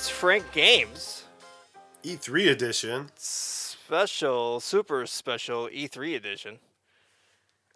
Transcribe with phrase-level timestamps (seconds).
[0.00, 1.24] Chris Frank Games
[2.02, 3.10] E3 edition.
[3.16, 6.58] special, super special E3 edition.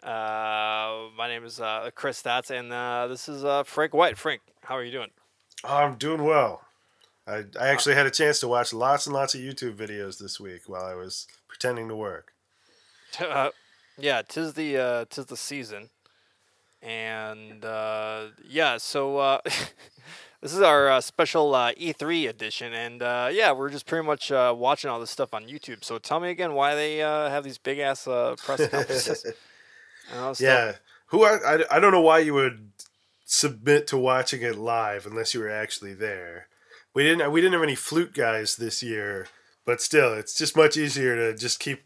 [0.01, 4.17] Uh, my name is uh, Chris Staats, and uh, this is uh, Frank White.
[4.17, 5.11] Frank, how are you doing?
[5.63, 6.61] I'm doing well.
[7.27, 10.39] I, I actually had a chance to watch lots and lots of YouTube videos this
[10.39, 12.33] week while I was pretending to work.
[13.19, 13.51] Uh,
[13.99, 15.91] yeah, tis the uh, tis the season,
[16.81, 19.41] and uh, yeah, so uh,
[20.45, 24.31] this is our uh, special uh, E3 edition, and uh, yeah, we're just pretty much
[24.31, 25.83] uh, watching all this stuff on YouTube.
[25.83, 29.25] So tell me again why they uh, have these big ass uh, press conferences.
[29.25, 30.47] and all this stuff.
[30.47, 30.73] Yeah.
[31.07, 32.69] Who I, I, I don't know why you would
[33.25, 36.47] submit to watching it live unless you were actually there.
[36.93, 39.25] We didn't we didn't have any flute guys this year,
[39.65, 41.85] but still it's just much easier to just keep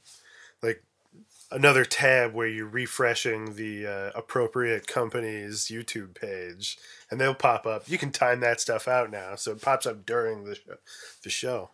[1.51, 6.77] another tab where you're refreshing the uh, appropriate company's YouTube page
[7.09, 7.89] and they'll pop up.
[7.89, 10.75] You can time that stuff out now so it pops up during the show.
[11.23, 11.71] The show.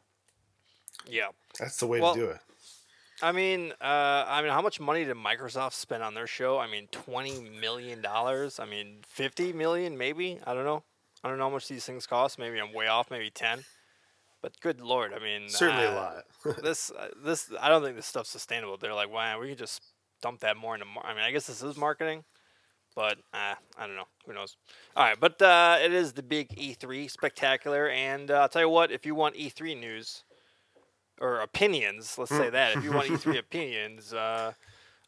[1.10, 1.28] yeah.
[1.60, 2.40] That's the way Well, to do it.
[3.22, 6.58] I mean, uh, I mean, how much money did Microsoft spend on their show?
[6.60, 8.60] I mean, twenty million dollars.
[8.60, 10.40] I mean, fifty million, maybe.
[10.46, 10.84] I don't know.
[11.24, 12.38] I don't know how much these things cost.
[12.38, 13.10] Maybe I'm way off.
[13.10, 13.64] Maybe ten.
[14.46, 16.24] But good lord, I mean, Certainly a lot.
[16.62, 18.78] this, uh, this, I don't think this stuff's sustainable.
[18.78, 19.82] They're like, wow, we could just
[20.22, 20.86] dump that more into.
[20.86, 21.04] Mar-.
[21.04, 22.26] I mean, I guess this is marketing,
[22.96, 24.06] but uh, I don't know.
[24.28, 24.56] Who knows?
[24.96, 28.70] All right, but uh, it is the big E3 spectacular, and uh, I'll tell you
[28.70, 28.92] what.
[28.92, 30.26] If you want E3 news
[31.20, 32.78] or opinions, let's say that.
[32.78, 34.54] If you want E3 opinions, uh,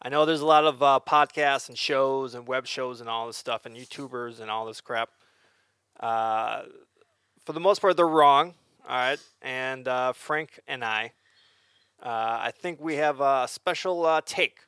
[0.01, 3.27] I know there's a lot of uh, podcasts and shows and web shows and all
[3.27, 5.09] this stuff, and YouTubers and all this crap.
[5.99, 6.63] Uh,
[7.45, 8.55] for the most part, they're wrong.
[8.87, 11.11] All right, and uh, Frank and I,
[12.01, 14.59] uh, I think we have a special uh, take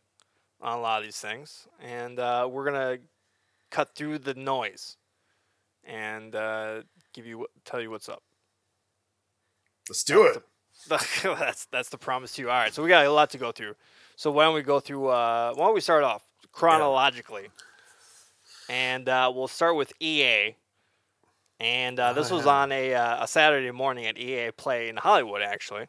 [0.60, 2.98] on a lot of these things, and uh, we're gonna
[3.72, 4.98] cut through the noise
[5.86, 6.82] and uh,
[7.14, 8.22] give you tell you what's up.
[9.88, 10.44] Let's do it.
[11.40, 12.50] that's that's the promise to you.
[12.50, 13.76] All right, so we got a lot to go through.
[14.18, 15.08] So why don't we go through?
[15.08, 17.48] Uh, why don't we start off chronologically?
[18.68, 20.56] And uh, we'll start with EA.
[21.60, 22.52] And uh, this Oh, was yeah.
[22.52, 25.88] on a uh, a Saturday morning at EA Play in Hollywood, actually.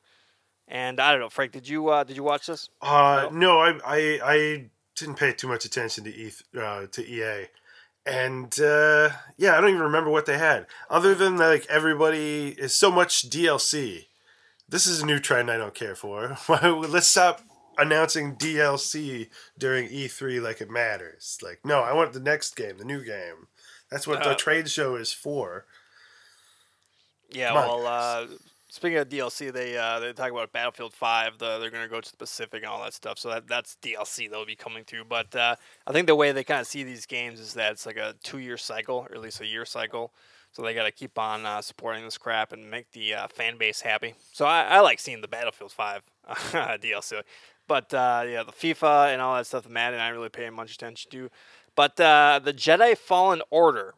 [0.66, 2.68] And I don't know, Frank, did you uh, did you watch this?
[2.82, 3.38] Uh, No.
[3.38, 7.46] no, I, I I didn't pay too much attention to E uh, to EA,
[8.06, 10.66] and uh, yeah, I don't even remember what they had.
[10.88, 14.06] Other than like everybody is so much DLC.
[14.68, 16.36] This is a new trend I don't care for.
[16.48, 17.40] Let's stop
[17.76, 21.38] announcing DLC during E3 like it matters.
[21.42, 23.48] Like, no, I want the next game, the new game.
[23.90, 25.64] That's what Uh, the trade show is for.
[27.32, 28.26] Yeah, well, uh,
[28.68, 31.38] speaking of DLC, they uh, they talk about Battlefield Five.
[31.38, 33.18] The, they're going to go to the Pacific and all that stuff.
[33.18, 35.04] So that that's DLC that'll be coming through.
[35.04, 35.54] But uh,
[35.86, 38.14] I think the way they kind of see these games is that it's like a
[38.22, 40.12] two year cycle, or at least a year cycle.
[40.52, 43.56] So they got to keep on uh, supporting this crap and make the uh, fan
[43.56, 44.14] base happy.
[44.32, 47.22] So I, I like seeing the Battlefield Five DLC.
[47.68, 50.74] But uh, yeah, the FIFA and all that stuff, the Madden, I really pay much
[50.74, 51.30] attention to.
[51.76, 53.94] But uh, the Jedi Fallen Order.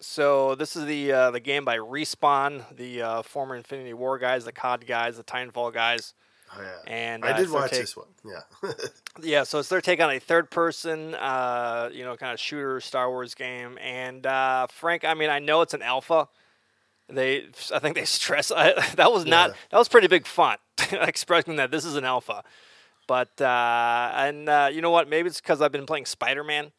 [0.00, 4.44] So this is the uh, the game by Respawn, the uh, former Infinity Ward guys,
[4.44, 6.14] the COD guys, the Titanfall guys,
[6.56, 6.76] Oh, yeah.
[6.86, 8.06] and I uh, did watch take- this one.
[8.24, 8.70] Yeah.
[9.20, 12.80] Yeah, so it's their take on a third person, uh, you know, kind of shooter
[12.80, 13.76] Star Wars game.
[13.82, 16.28] And uh, Frank, I mean, I know it's an alpha.
[17.08, 19.56] They, I think they stress I, that was not Yeah.
[19.70, 20.60] that was pretty big font
[20.92, 22.44] expressing that this is an alpha.
[23.08, 25.08] But uh, and uh, you know what?
[25.08, 26.70] Maybe it's because I've been playing Spider Man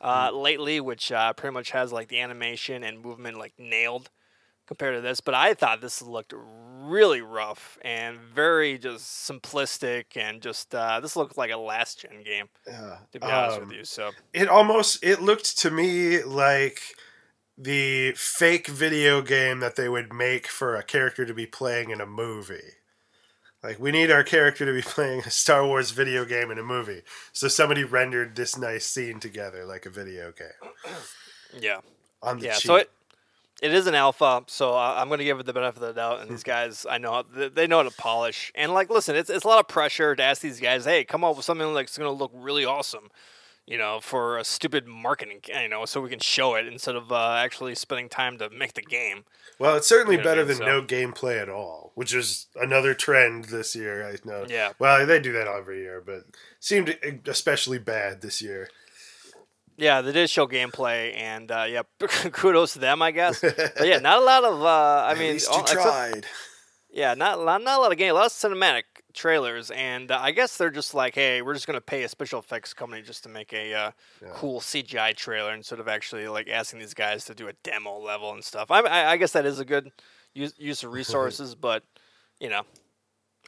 [0.00, 4.10] uh, lately, which uh, pretty much has like the animation and movement like nailed
[4.66, 5.20] compared to this.
[5.20, 11.16] But I thought this looked really rough and very just simplistic and just uh, this
[11.16, 12.98] looked like a last gen game yeah.
[13.12, 13.84] to be honest Um, with you.
[13.84, 16.80] So it almost it looked to me like
[17.58, 22.00] the fake video game that they would make for a character to be playing in
[22.00, 22.74] a movie.
[23.66, 26.62] Like we need our character to be playing a Star Wars video game in a
[26.62, 27.02] movie.
[27.32, 30.70] So somebody rendered this nice scene together like a video game
[31.60, 31.80] yeah,
[32.22, 32.52] on the yeah.
[32.52, 32.62] cheap.
[32.62, 32.90] So it
[33.60, 34.44] it is an alpha.
[34.46, 36.20] So I'm going to give it the benefit of the doubt.
[36.20, 38.52] And these guys, I know they they know how to polish.
[38.54, 41.24] And like, listen, it's it's a lot of pressure to ask these guys, hey, come
[41.24, 43.10] up with something that's going to look really awesome.
[43.66, 47.10] You know, for a stupid marketing, you know, so we can show it instead of
[47.10, 49.24] uh, actually spending time to make the game.
[49.58, 50.58] well, it's certainly You know what I better mean?
[50.58, 50.82] than So- no
[51.12, 54.06] gameplay at all, which is another trend this year.
[54.08, 54.46] I know.
[54.48, 54.74] Yeah.
[54.78, 56.26] Well, they do that every year, but
[56.60, 56.96] seemed
[57.26, 58.70] especially bad this year.
[59.76, 63.40] Yeah, they did show gameplay, and uh, yeah, kudos to them, I guess.
[63.42, 64.62] But yeah, not a lot of.
[64.62, 66.26] Uh, I At mean, least all- you except- tried.
[66.90, 68.84] yeah, not not not a lot of game, a lot of cinematic
[69.16, 72.38] trailers, and uh, I guess they're just like, hey, we're just gonna pay a special
[72.38, 73.90] effects company just to make a uh,
[74.22, 74.28] Yeah.
[74.34, 78.32] cool CGI trailer instead of actually like asking these guys to do a demo level
[78.32, 78.70] and stuff.
[78.70, 79.90] I, I I guess that is a good
[80.34, 81.82] use use of resources, but
[82.38, 82.62] you know,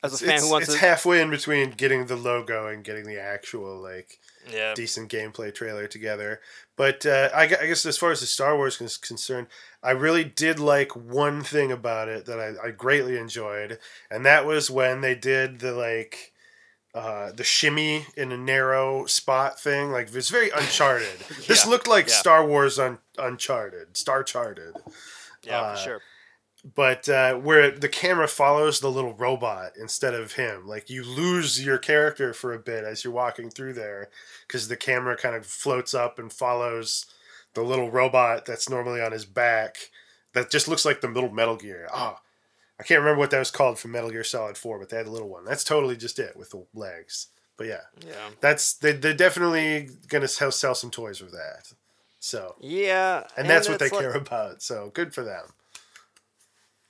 [0.03, 2.67] as a It's, fan it's, who wants it's to, halfway in between getting the logo
[2.69, 4.19] and getting the actual like
[4.51, 6.41] yeah, decent gameplay trailer together.
[6.77, 9.49] But uh, I, I guess as far as the Star Wars is concerned,
[9.83, 13.79] I really did like one thing about it that I, I greatly enjoyed,
[14.11, 16.33] and that was when they did the like.
[16.95, 21.21] Uh, the shimmy in a narrow spot thing, like it's very Uncharted.
[21.47, 22.15] This looked like yeah.
[22.15, 24.75] Star Wars un- Uncharted, Star Charted.
[25.45, 26.01] yeah, uh, for sure.
[26.75, 30.67] But uh, where the camera follows the little robot instead of him.
[30.67, 34.09] Like you lose your character for a bit as you're walking through there
[34.47, 37.07] because the camera kind of floats up and follows
[37.55, 39.77] the little robot that's normally on his back.
[40.35, 41.89] That just looks like the little Metal Gear.
[41.93, 42.19] Oh,
[42.79, 45.07] I can't remember what that was called from Metal Gear Solid Four, but they had
[45.07, 45.45] a little one.
[45.45, 47.29] That's totally just it with the legs.
[47.57, 51.73] But yeah, Yeah, that's they, they're definitely gonna sell, sell some toys with that.
[52.21, 54.63] So, yeah, and, that's what they like- care about.
[54.63, 55.45] So good for them.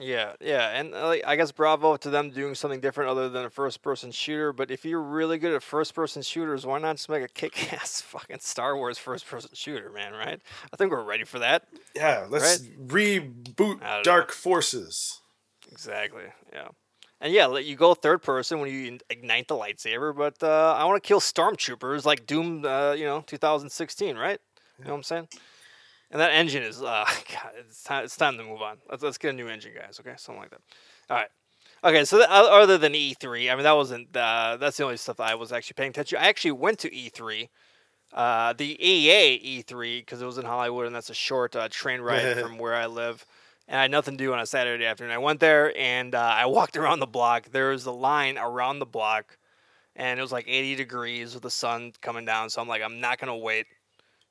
[0.01, 3.45] Yeah, yeah, and uh, like, I guess bravo to them doing something different other than
[3.45, 4.53] a first-person shooter.
[4.53, 8.39] But if you're really good at first-person shooters, why not just make a kick-ass fucking
[8.39, 10.13] Star Wars first-person shooter, man?
[10.13, 10.41] Right?
[10.73, 11.65] I think we're ready for that.
[11.97, 15.21] Yeah, let's reboot I don't Dark Forces.
[15.73, 16.25] Exactly.
[16.53, 16.69] Yeah.
[17.21, 20.17] And yeah, let you go third person when you ignite the lightsaber.
[20.17, 22.65] But uh, I want to kill stormtroopers like Doom.
[22.65, 24.39] Uh, you know, 2016, right?
[24.79, 25.29] You know what I'm saying?
[26.11, 28.05] And that engine is, uh, God, it's time.
[28.05, 28.79] It's time to move on.
[28.89, 30.01] Let's let's get a new engine, guys.
[30.01, 30.61] Okay, something like that.
[31.11, 31.29] All right.
[31.85, 35.21] Okay, so th- other than E3, I mean that wasn't uh, that's the only stuff
[35.21, 36.19] I was actually paying attention.
[36.19, 37.49] I actually went to E3,
[38.13, 42.01] uh, the EA E3 because it was in Hollywood, and that's a short uh, train
[42.01, 43.25] ride from where I live.
[43.69, 45.13] And I had nothing to do on a Saturday afternoon.
[45.13, 47.51] I went there and uh, I walked around the block.
[47.51, 49.37] There was a line around the block,
[49.95, 52.51] and it was like 80 degrees with the sun coming down.
[52.51, 53.67] So I'm like, I'm not gonna wait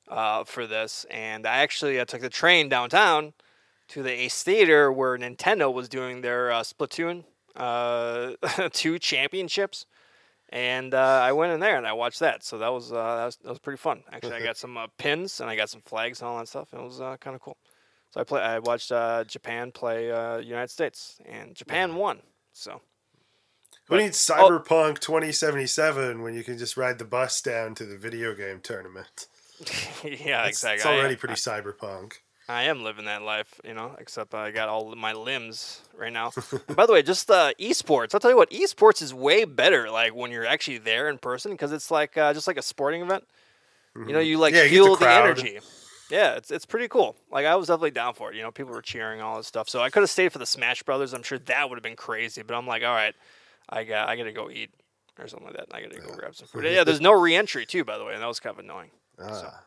[0.07, 1.05] uh, for this.
[1.09, 3.33] And I actually uh, took the train downtown
[3.89, 7.23] to the Ace Theater where Nintendo was doing their uh, Splatoon
[7.55, 8.33] uh,
[8.73, 9.85] 2 championships.
[10.49, 12.43] And uh, I went in there and I watched that.
[12.43, 14.03] So that was, uh, that was, that was pretty fun.
[14.11, 16.71] Actually, I got some uh, pins and I got some flags and all that stuff.
[16.71, 17.57] And it was uh, kind of cool.
[18.11, 18.41] So I play.
[18.41, 22.21] I watched uh, Japan play uh, United States, and Japan won.
[22.53, 22.79] So
[23.89, 24.33] Who needs Oh.
[24.33, 29.27] Cyberpunk 2077 when you can just ride the bus down to the video game tournament?
[30.03, 30.75] yeah, It's, exactly.
[30.75, 32.13] it's I- already pretty cyberpunk.
[32.49, 36.31] I am living that life, you know, except I got all my limbs right now.
[36.75, 38.13] By the way, just uh, esports.
[38.13, 39.89] I'll tell you what, esports is way better.
[39.91, 43.01] Like when you're actually there in person, because it's like uh, just like a sporting
[43.01, 43.25] event.
[43.97, 44.65] You know, you like Mm-hmm.
[44.65, 45.59] Yeah, you the feel the, energy.
[46.09, 47.17] Yeah, it's it's pretty cool.
[47.29, 48.37] Like I was definitely down for it.
[48.37, 49.67] You know, people were cheering all this stuff.
[49.67, 51.13] So I could have stayed for the Smash Brothers.
[51.13, 52.43] I'm sure that would have been crazy.
[52.43, 53.15] But I'm like, all right,
[53.67, 54.69] I got I got to go eat
[55.19, 55.65] or something like that.
[55.65, 56.63] And I got to go grab some food.
[56.63, 58.91] Yeah, there's no re-entry too, by the way, and that was kind of annoying.
[59.21, 59.63] Ah.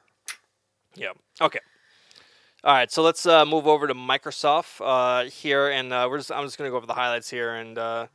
[0.95, 1.13] Yeah.
[1.41, 1.61] Okay.
[2.65, 2.91] All right.
[2.91, 6.59] So let's uh, move over to Microsoft uh, here, and uh, we're just I'm just
[6.59, 8.07] gonna go over the highlights here, and uh,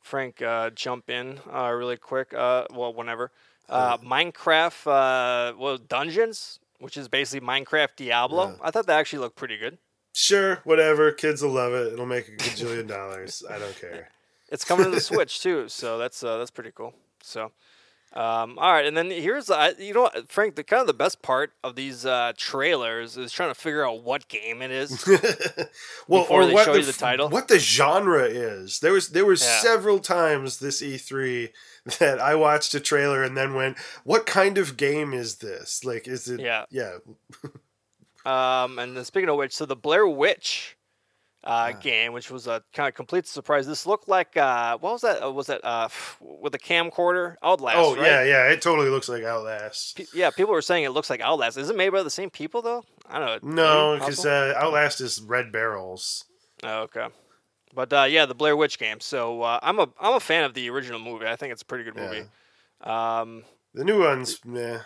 [0.00, 2.34] Frank uh, jump in uh, really quick.
[2.34, 3.30] Uh, well, whenever.
[3.68, 8.48] Uh, Minecraft, uh, well, Dungeons, which is basically Minecraft Diablo.
[8.48, 8.56] Yeah.
[8.60, 9.78] I thought that actually looked pretty good.
[10.12, 11.10] Sure, whatever.
[11.12, 11.92] Kids will love it.
[11.92, 13.42] It'll make a gajillion dollars.
[13.48, 14.08] I don't care.
[14.50, 16.92] It's coming to the Switch too, so that's uh, that's pretty cool.
[17.22, 17.52] So,
[18.14, 20.92] um, all right, and then here's uh, you know what, Frank, the kind of the
[20.94, 25.06] best part of these uh, trailers is trying to figure out what game it is.
[26.08, 27.28] well, or they what show the, you the title?
[27.30, 28.80] what the genre is.
[28.80, 29.60] There was there was Yeah.
[29.60, 31.50] several times this E3
[31.98, 35.84] that I watched a trailer and then went, "What kind of game is this?
[35.84, 36.40] Like, is it?
[36.40, 36.64] Yeah.
[36.70, 36.98] yeah.
[38.24, 40.76] Um, and then speaking of which, so the Blair Witch
[41.44, 41.72] uh, Ah.
[41.72, 43.66] game, which was a kind of complete surprise.
[43.66, 45.24] This looked like uh, what was that?
[45.24, 45.88] Uh, was it uh,
[46.20, 47.34] with a camcorder?
[47.42, 47.76] Outlast.
[47.78, 48.04] oh right?
[48.06, 48.48] yeah, yeah.
[48.50, 49.96] It totally looks like Outlast.
[49.96, 51.56] Pe- yeah, people were saying it looks like Outlast.
[51.58, 52.84] Is it made by the same people though?
[53.08, 53.94] I don't know.
[53.94, 56.24] No, because uh, Outlast is Red Barrels.
[56.62, 57.08] Oh, okay.
[57.74, 59.00] But uh, yeah, the Blair Witch game.
[59.00, 61.26] So uh, I'm a I'm a fan of the original movie.
[61.26, 62.24] I think it's a pretty good movie.
[62.82, 63.44] Um,
[63.74, 64.78] The new ones, meh.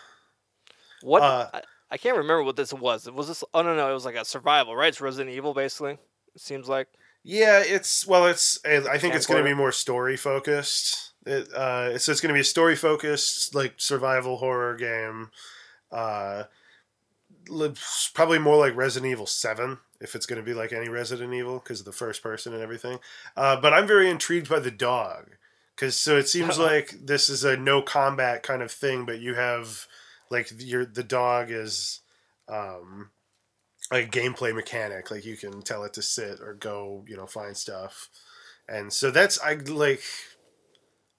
[1.01, 1.61] what Uh, I,
[1.91, 3.09] I can't remember what this was.
[3.09, 3.43] Was this?
[3.53, 4.89] Oh no, no, it was like a survival, right?
[4.89, 5.97] It's Resident Evil, basically.
[6.37, 6.87] Seems like.
[7.23, 8.59] Yeah, it's well, it's.
[8.65, 11.11] I think it's going to be more story focused.
[11.25, 15.31] It, uh, so it's going to be a story focused, like survival horror game.
[15.91, 16.43] Uh,
[18.13, 21.59] probably more like Resident Evil Seven, if it's going to be like any Resident Evil,
[21.59, 22.99] because of the first person and everything.
[23.35, 25.31] Uh, but I'm very intrigued by the dog,
[25.75, 29.33] because so it seems like this is a no combat kind of thing, but you
[29.33, 29.85] have
[30.29, 31.99] like your the dog is.
[32.47, 33.09] Um,
[33.91, 37.25] like a gameplay mechanic like you can tell it to sit or go you know
[37.25, 38.09] find stuff
[38.67, 40.01] and so that's i like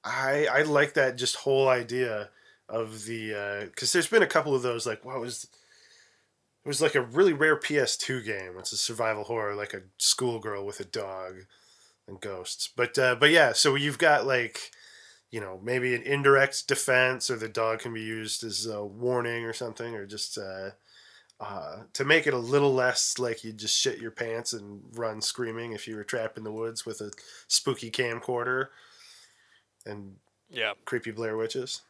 [0.05, 2.29] i i like that just whole idea
[2.69, 5.49] of the because there's been a couple of those like what was
[6.65, 8.59] it was like a really rare PS2 game.
[8.59, 11.47] It's a survival horror, like a schoolgirl with a dog
[12.07, 12.69] and ghosts.
[12.77, 14.73] But uh, but yeah, so you've got like
[15.31, 19.45] you know maybe an indirect defense, or the dog can be used as a warning
[19.45, 20.73] or something, or just uh,
[21.41, 25.21] uh, to make it a little less like you just shit your pants and run
[25.21, 27.11] screaming if you were trapped in the woods with a
[27.47, 28.69] spooky camcorder
[29.87, 30.17] and
[30.51, 30.73] Yeah.
[30.85, 31.83] creepy Blair witches.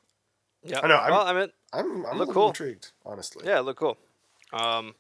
[0.62, 0.81] Yeah.
[0.83, 2.49] I know, I'm- well, I mean, I'm I'm Look cool.
[2.49, 3.47] intrigued, honestly.
[3.47, 3.97] yeah, look cool.
[4.52, 4.95] Um,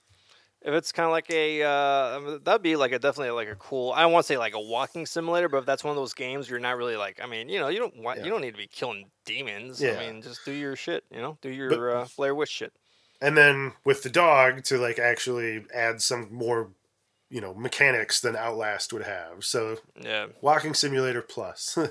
[0.62, 3.92] if it's kind of like a, uh, that'd be like a definitely like a cool.
[3.92, 6.14] I don't want to say like a walking simulator, but if that's one of those
[6.14, 7.20] games, you're not really like.
[7.22, 8.24] I mean, you know, you don't want, Yeah.
[8.24, 9.80] you don't need to be killing demons.
[9.80, 9.92] Yeah.
[10.00, 11.04] I mean, just do your shit.
[11.10, 12.72] You know, do your uh, Blair Witch shit.
[13.20, 16.70] And then with the dog to like actually add some more
[17.30, 20.26] you know mechanics than outlast would have so Yeah.
[20.40, 21.76] walking simulator plus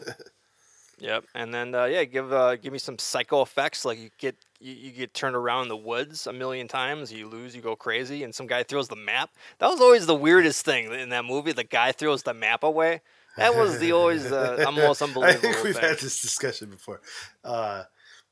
[1.00, 3.86] Yep, and then uh, yeah, give uh, give me some psycho effects.
[3.86, 7.14] Like you get you, you get turned around in the woods a million times.
[7.14, 9.30] You lose, you go crazy, and some guy throws the map.
[9.60, 11.52] That was always the weirdest thing in that movie.
[11.52, 13.02] The guy throws the map away.
[13.38, 15.84] That was the always uh, most i unbelievable think we've thing.
[15.84, 17.00] had this discussion before
[17.44, 17.84] uh,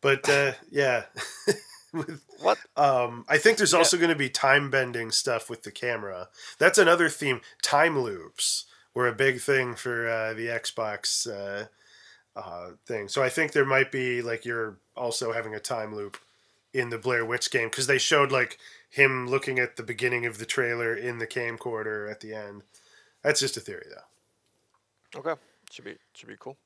[0.02, 1.04] but uh, yeah
[1.96, 2.58] With- What?
[2.76, 3.80] um, i think there's Yeah.
[3.80, 8.66] also going to be time bending stuff with the camera that's another theme time loops
[8.94, 11.68] were a big thing for uh, the xbox uh,
[12.40, 16.18] uh, thing so i think there might be like you're also having a time loop
[16.74, 18.58] in the Blair Witch game because they showed like
[18.90, 22.64] him looking at the beginning of the trailer in the camcorder at the end.
[23.24, 25.20] That's just a theory though.
[25.22, 25.40] Okay,
[25.72, 26.58] should be should be cool.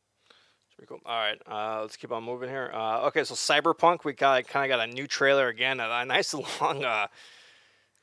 [0.80, 1.00] Be cool.
[1.06, 2.72] All right, uh, let's keep on moving here.
[2.74, 6.06] Uh, okay, so Cyberpunk, we got kind of got a new trailer again, a, a
[6.06, 7.08] nice long, uh,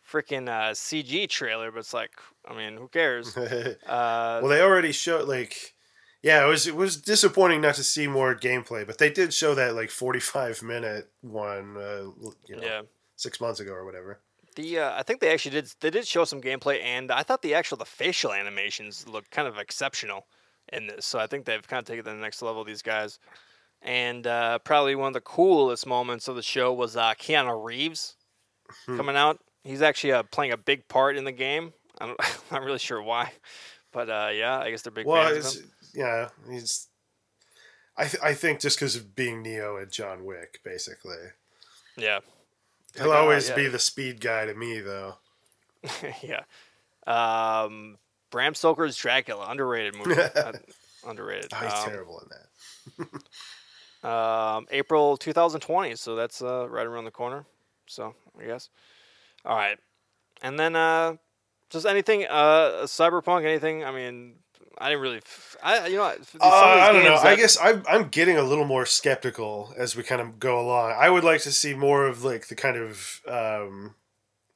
[0.06, 1.70] freaking uh, CG trailer.
[1.70, 2.10] But it's like,
[2.46, 3.36] I mean, who cares?
[3.86, 5.74] Uh, well, they already showed like,
[6.22, 9.54] yeah, it was it was disappointing not to see more gameplay, but they did show
[9.54, 12.10] that like forty five minute one, uh,
[12.46, 12.82] you know, yeah.
[13.14, 14.20] six months ago or whatever.
[14.56, 17.40] The uh, I think they actually did they did show some gameplay, and I thought
[17.40, 20.26] the actual the facial animations looked kind of exceptional
[20.72, 21.06] in this.
[21.06, 22.64] So I think they've kind of taken it to the next level.
[22.64, 23.18] These guys,
[23.82, 28.14] and uh, probably one of the coolest moments of the show was uh, Keanu Reeves
[28.86, 28.96] Hmm.
[28.96, 29.38] coming out.
[29.62, 31.72] He's actually uh, playing a big part in the game.
[32.00, 32.16] I'm
[32.50, 33.30] not, really sure why,
[33.92, 35.70] but uh, yeah, I guess they're big well, fans it's, of him.
[35.94, 36.88] yeah, he's.
[37.96, 41.14] I th- I think just because of being Neo and John Wick, basically,
[41.96, 42.18] Yeah,
[42.96, 43.54] he'll always yeah.
[43.54, 45.14] be the speed guy to me, though.
[46.22, 46.42] yeah.
[47.06, 47.98] Um,
[48.30, 50.20] Bram Stoker's Dracula, underrated movie.
[50.36, 50.52] Uh,
[51.06, 51.52] underrated.
[51.52, 53.08] Oh, he's Um, terrible in
[54.02, 54.08] that.
[54.08, 55.96] um, April 2020.
[55.96, 57.44] So that's uh, right around the corner.
[57.86, 58.68] So I guess.
[59.44, 59.78] All right,
[60.42, 61.14] and then uh,
[61.70, 63.84] just anything uh, cyberpunk, anything.
[63.84, 64.34] I mean,
[64.78, 65.18] I didn't really.
[65.18, 67.10] F- I you know some of these Uh, I don't know.
[67.10, 70.58] games I guess I'm I'm getting a little more skeptical as we kind of go
[70.60, 70.94] along.
[70.98, 73.94] I would like to see more of like the kind of um,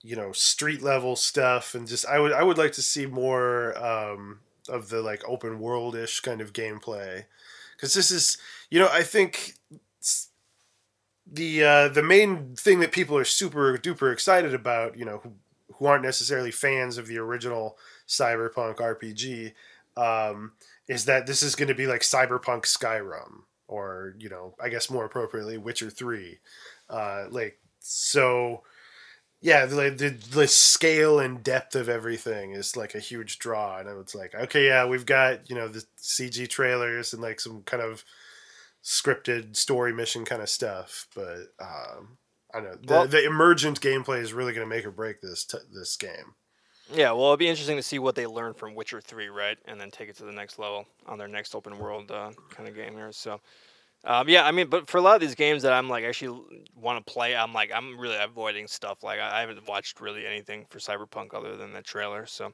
[0.03, 3.77] you know street level stuff, and just I would I would like to see more
[3.79, 7.25] um, of the like open world ish kind of gameplay,
[7.77, 8.39] because this is
[8.71, 9.55] you know I think
[11.31, 15.33] the uh, the main thing that people are super duper excited about, you know, who,
[15.75, 17.79] who aren't necessarily fans of the original
[18.09, 19.53] Cyberpunk RPG,
[19.97, 20.53] um,
[20.89, 24.91] is that this is going to be like Cyberpunk Skyrim, or you know, I guess
[24.91, 26.39] more appropriately, Witcher Three.
[26.89, 28.63] Uh, like so,
[29.41, 33.89] yeah, the, the the scale and depth of everything is like a huge draw, and
[34.01, 37.83] it's like, okay, yeah, we've got you know the CG trailers and like some kind
[37.83, 38.05] of
[38.83, 42.19] scripted story mission kind of stuff, but um,
[42.53, 45.21] I don't know the, Well- the emergent gameplay is really going to make or break
[45.21, 46.35] this t- this game.
[46.93, 49.81] Yeah, well, it'll be interesting to see what they learn from Witcher Three, right, and
[49.81, 52.75] then take it to the next level on their next open world uh, kind of
[52.75, 53.13] game here.
[53.13, 53.41] So,
[54.05, 56.41] um, yeah, I mean, but for a lot of these games that I'm like actually
[56.75, 59.03] want to play, I'm like I'm really avoiding stuff.
[59.03, 62.27] Like I, I haven't watched really anything for Cyberpunk other than the trailer.
[62.27, 62.53] So,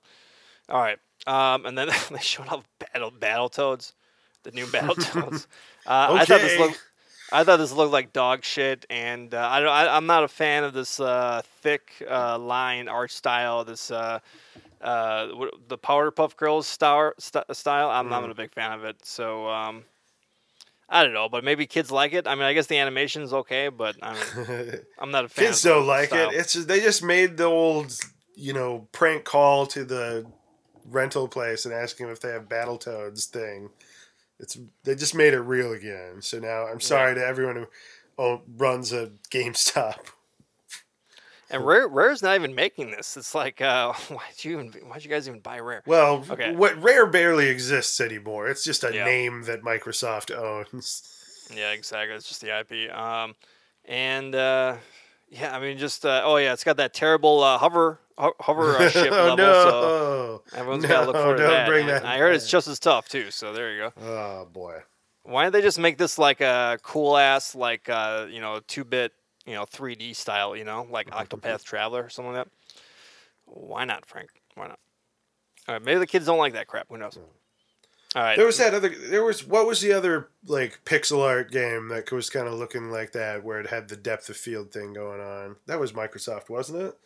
[0.69, 3.93] all right, um, and then they showed off Battle Battletoads,
[4.43, 5.47] the new Battletoads.
[5.87, 6.83] uh, I thought this looked.
[7.33, 9.69] I thought this looked like dog shit, and uh, I don't.
[9.69, 13.65] I, I'm not a fan of this uh, thick uh, line art style.
[13.65, 14.21] This uh,
[14.81, 15.27] uh,
[15.69, 17.91] the Powerpuff Girls star, st- style.
[17.91, 18.31] I'm not Mm.
[18.31, 19.05] a big fan of it.
[19.05, 19.85] So um,
[20.89, 22.29] I don't know, but maybe kids like it.
[22.29, 25.47] I mean, I guess the animation's okay, but I mean, I'm not a fan.
[25.47, 26.31] Kids don't like style.
[26.31, 26.37] it.
[26.37, 27.93] It's just, they just made the old
[28.35, 30.27] you know prank call to the
[30.85, 33.71] rental place and asking if they have Battletoads thing.
[34.39, 36.21] It's they just made it real again.
[36.21, 37.67] So now I'm sorry to everyone who
[38.19, 39.97] oh, runs a GameStop.
[41.51, 43.17] And Rare, Rare's not even making this.
[43.17, 45.83] It's like, uh, why'd you even, why'd you guys even buy Rare?
[45.87, 46.55] Well, Okay.
[46.55, 48.49] what Rare barely exists anymore.
[48.49, 49.05] It's just a Yeah.
[49.05, 51.13] name that Microsoft owns.
[51.55, 52.15] Yeah, exactly.
[52.17, 52.93] It's just the IP.
[52.93, 53.35] Um,
[53.85, 54.77] and uh,
[55.29, 58.77] Yeah, I mean, just uh, oh yeah, it's got that terrible uh, hover ho- hover
[58.77, 59.37] uh, ship oh level.
[59.37, 60.59] So no!
[60.59, 61.67] everyone's got to look No, forward to that.
[61.67, 63.31] bring that I heard it's just as tough too.
[63.31, 63.93] So there you go.
[64.03, 64.79] Oh boy.
[65.25, 68.85] Why don't they just make this like a cool ass like uh, you know two
[68.85, 69.13] bit
[69.47, 72.53] you know 3D style you know like Octopath Traveler or something like that?
[73.47, 74.31] Why not, Frank?
[74.55, 74.79] Why not?
[75.69, 76.87] All right, maybe the kids don't like that crap.
[76.89, 77.19] Who knows?
[78.15, 78.37] All right.
[78.37, 78.89] There was that other.
[78.89, 82.91] There was what was the other like pixel art game that was kind of looking
[82.91, 85.57] like that, where it had the depth of field thing going on.
[85.67, 86.99] That was Microsoft, wasn't it?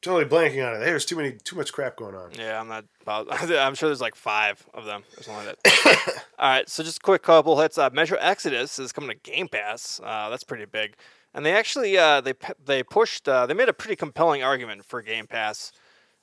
[0.00, 0.84] Totally blanking on it.
[0.84, 2.30] There's too many, too much crap going on.
[2.36, 2.84] Yeah, I'm not.
[3.02, 6.24] About, I'm sure there's like five of them or something like that.
[6.38, 7.78] All right, so just a quick couple hits.
[7.78, 10.00] Uh, Metro Exodus is coming to Game Pass.
[10.02, 10.96] Uh, that's pretty big,
[11.34, 13.28] and they actually uh, they they pushed.
[13.28, 15.72] Uh, they made a pretty compelling argument for Game Pass,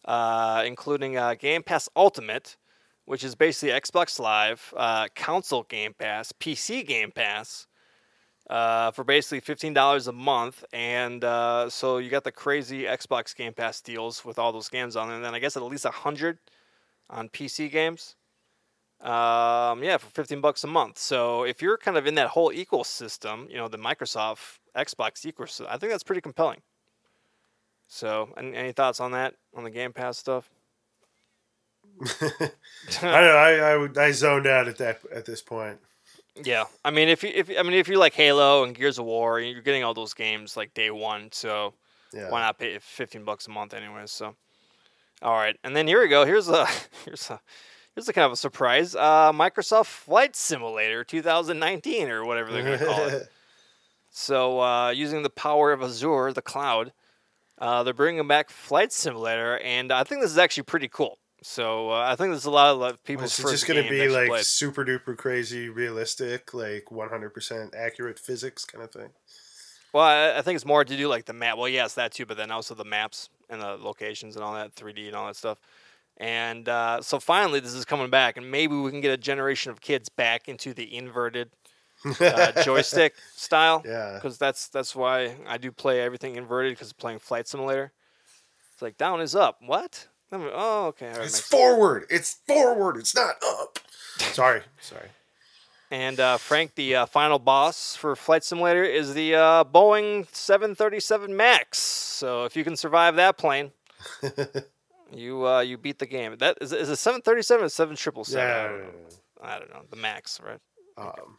[0.05, 2.57] uh, including uh, Game Pass Ultimate,
[3.05, 7.67] which is basically Xbox Live, uh, console Game Pass, PC Game Pass.
[8.47, 11.24] Uh, for basically fifteen dollars a month, and
[11.71, 15.25] so you got the crazy Xbox Game Pass deals with all those games on and
[15.25, 16.38] then I guess at least hundred
[17.09, 18.15] on PC games.
[19.01, 21.00] Um, yeah, for fifteen bucks a month.
[21.00, 25.67] So if you're kind of in that whole ecosystem, you know, the Microsoft Xbox ecosystem,
[25.70, 26.62] I think that's pretty compelling.
[27.88, 30.50] So, any, any thoughts on that on the Game Pass stuff?
[33.01, 33.51] I, I,
[33.86, 35.79] I I zoned out at that at this point.
[36.44, 39.05] Yeah, I mean, if you if I mean if you like Halo and Gears of
[39.05, 41.29] War, you're getting all those games like day one.
[41.32, 41.74] So
[42.12, 42.29] Yeah.
[42.29, 44.03] why not pay fifteen bucks a month anyway?
[44.08, 44.36] So,
[45.22, 46.25] all right, and then here we go.
[46.25, 46.65] Here's a
[47.05, 47.39] here's a
[47.94, 48.96] here's a kind of a surprise.
[48.96, 53.29] Uh, Microsoft Flight Simulator 2019 or whatever they're gonna call it.
[54.17, 56.93] So uh, using the power of Azure, the cloud,
[57.57, 61.19] uh, they're bringing back Flight Simulator, and I think this is actually pretty cool.
[61.43, 63.83] So uh, I think there's a lot of like, people's Is it first just going
[63.83, 64.46] to be like played.
[64.46, 69.09] super duper crazy, realistic, like 100% accurate physics kind of thing?
[69.92, 71.57] Well, I, I think it's more to do like the map.
[71.57, 74.75] Well, yes, that too, but then also the maps and the locations and all that,
[74.75, 75.59] 3D and all that stuff.
[76.16, 79.74] And uh, so finally, this is coming back, and maybe we can get a generation
[79.74, 81.50] of kids back into the inverted
[82.20, 83.83] uh, joystick style.
[83.85, 84.13] Yeah.
[84.15, 87.91] Because that's that's why I do play everything inverted because playing Flight Simulator.
[88.74, 89.59] It's like down is up.
[89.65, 90.07] What?
[90.31, 91.07] I'm like, oh, okay.
[91.07, 91.48] right, It's makes sense.
[91.48, 92.05] forward.
[92.09, 92.98] It's forward.
[92.98, 93.79] It's not up.
[94.18, 94.61] Sorry.
[94.81, 95.07] Sorry.
[95.91, 101.35] And uh, Frank, the uh, final boss for Flight Simulator is the uh, Boeing 737
[101.35, 101.77] Max.
[101.77, 103.72] So if you can survive that plane,
[105.13, 106.35] you uh, you beat the game.
[106.39, 108.35] That is, is it 737 or 7777?
[108.35, 108.63] Yeah.
[108.63, 109.55] I, don't know.
[109.55, 109.81] I don't know.
[109.89, 110.59] The Max, right?
[110.98, 111.37] Um,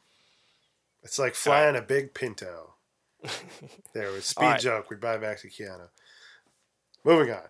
[1.07, 2.75] it's like flying a big Pinto.
[3.95, 4.61] there was speed Alright.
[4.61, 4.91] joke.
[4.91, 5.89] We buy back to Keanu.
[7.05, 7.43] Moving on.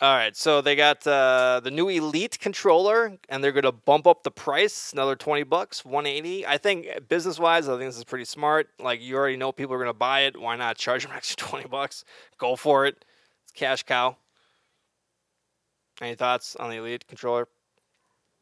[0.00, 4.06] All right, so they got uh, the new Elite controller, and they're going to bump
[4.06, 6.46] up the price another twenty bucks, one eighty.
[6.46, 8.68] I think business wise, I think this is pretty smart.
[8.80, 10.40] Like you already know people are going to buy it.
[10.40, 12.06] Why not charge them extra twenty bucks?
[12.38, 13.04] Go for it.
[13.42, 14.16] It's cash cow.
[16.00, 17.48] Any thoughts on the Elite controller?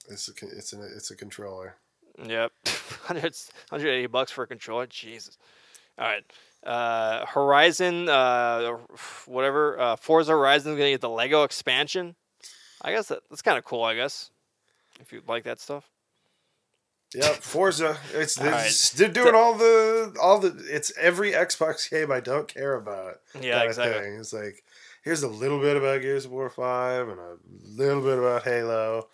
[0.08, 1.76] It's a, it's a, it's a controller.
[2.18, 2.52] Yep,
[3.06, 4.86] 100, 180 bucks for a controller.
[4.86, 5.38] Jesus.
[5.98, 6.24] All right.
[6.64, 8.76] Uh, Horizon, uh,
[9.26, 9.78] whatever.
[9.80, 12.14] Uh, Forza Horizon is gonna get the Lego expansion.
[12.80, 13.82] I guess that, that's kind of cool.
[13.82, 14.30] I guess
[15.00, 15.88] if you like that stuff.
[17.14, 17.98] Yep, Forza.
[18.14, 20.64] It's, it's they're doing all the all the.
[20.70, 23.16] It's every Xbox game I don't care about.
[23.38, 24.00] Yeah, exactly.
[24.00, 24.16] Thing.
[24.18, 24.64] It's like
[25.02, 29.08] here's a little bit about Gears of War Five and a little bit about Halo.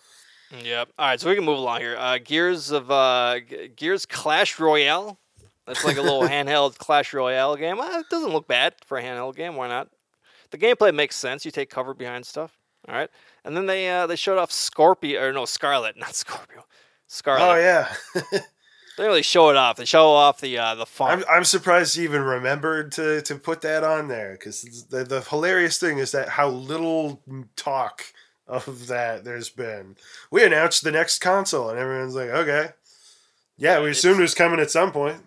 [0.63, 0.89] Yep.
[0.97, 1.95] All right, so we can move along here.
[1.97, 5.19] Uh, Gears of uh, G- Gears Clash Royale.
[5.67, 7.79] That's like a little handheld Clash Royale game.
[7.79, 9.55] Uh, it doesn't look bad for a handheld game.
[9.55, 9.89] Why not?
[10.51, 11.45] The gameplay makes sense.
[11.45, 12.57] You take cover behind stuff.
[12.87, 13.09] All right,
[13.43, 16.65] and then they uh, they showed off Scorpio or no Scarlet, not Scorpio.
[17.07, 17.43] Scarlet.
[17.43, 17.93] Oh yeah,
[18.97, 19.77] They really show it off.
[19.77, 21.21] They show off the uh, the font.
[21.29, 25.21] I'm I'm surprised you even remembered to to put that on there because the the
[25.21, 27.21] hilarious thing is that how little
[27.55, 28.03] talk
[28.49, 29.95] of that there's been.
[30.31, 32.69] We announced the next console and everyone's like, okay,
[33.57, 35.21] yeah, we it's- assumed it was coming at some point.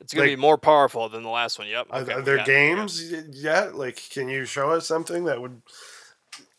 [0.00, 1.68] it's gonna be more powerful than the last one.
[1.68, 1.86] Yep.
[1.90, 3.74] Are, Okay, are there got it, we games y- yet?
[3.74, 5.60] Like, can you show us something that would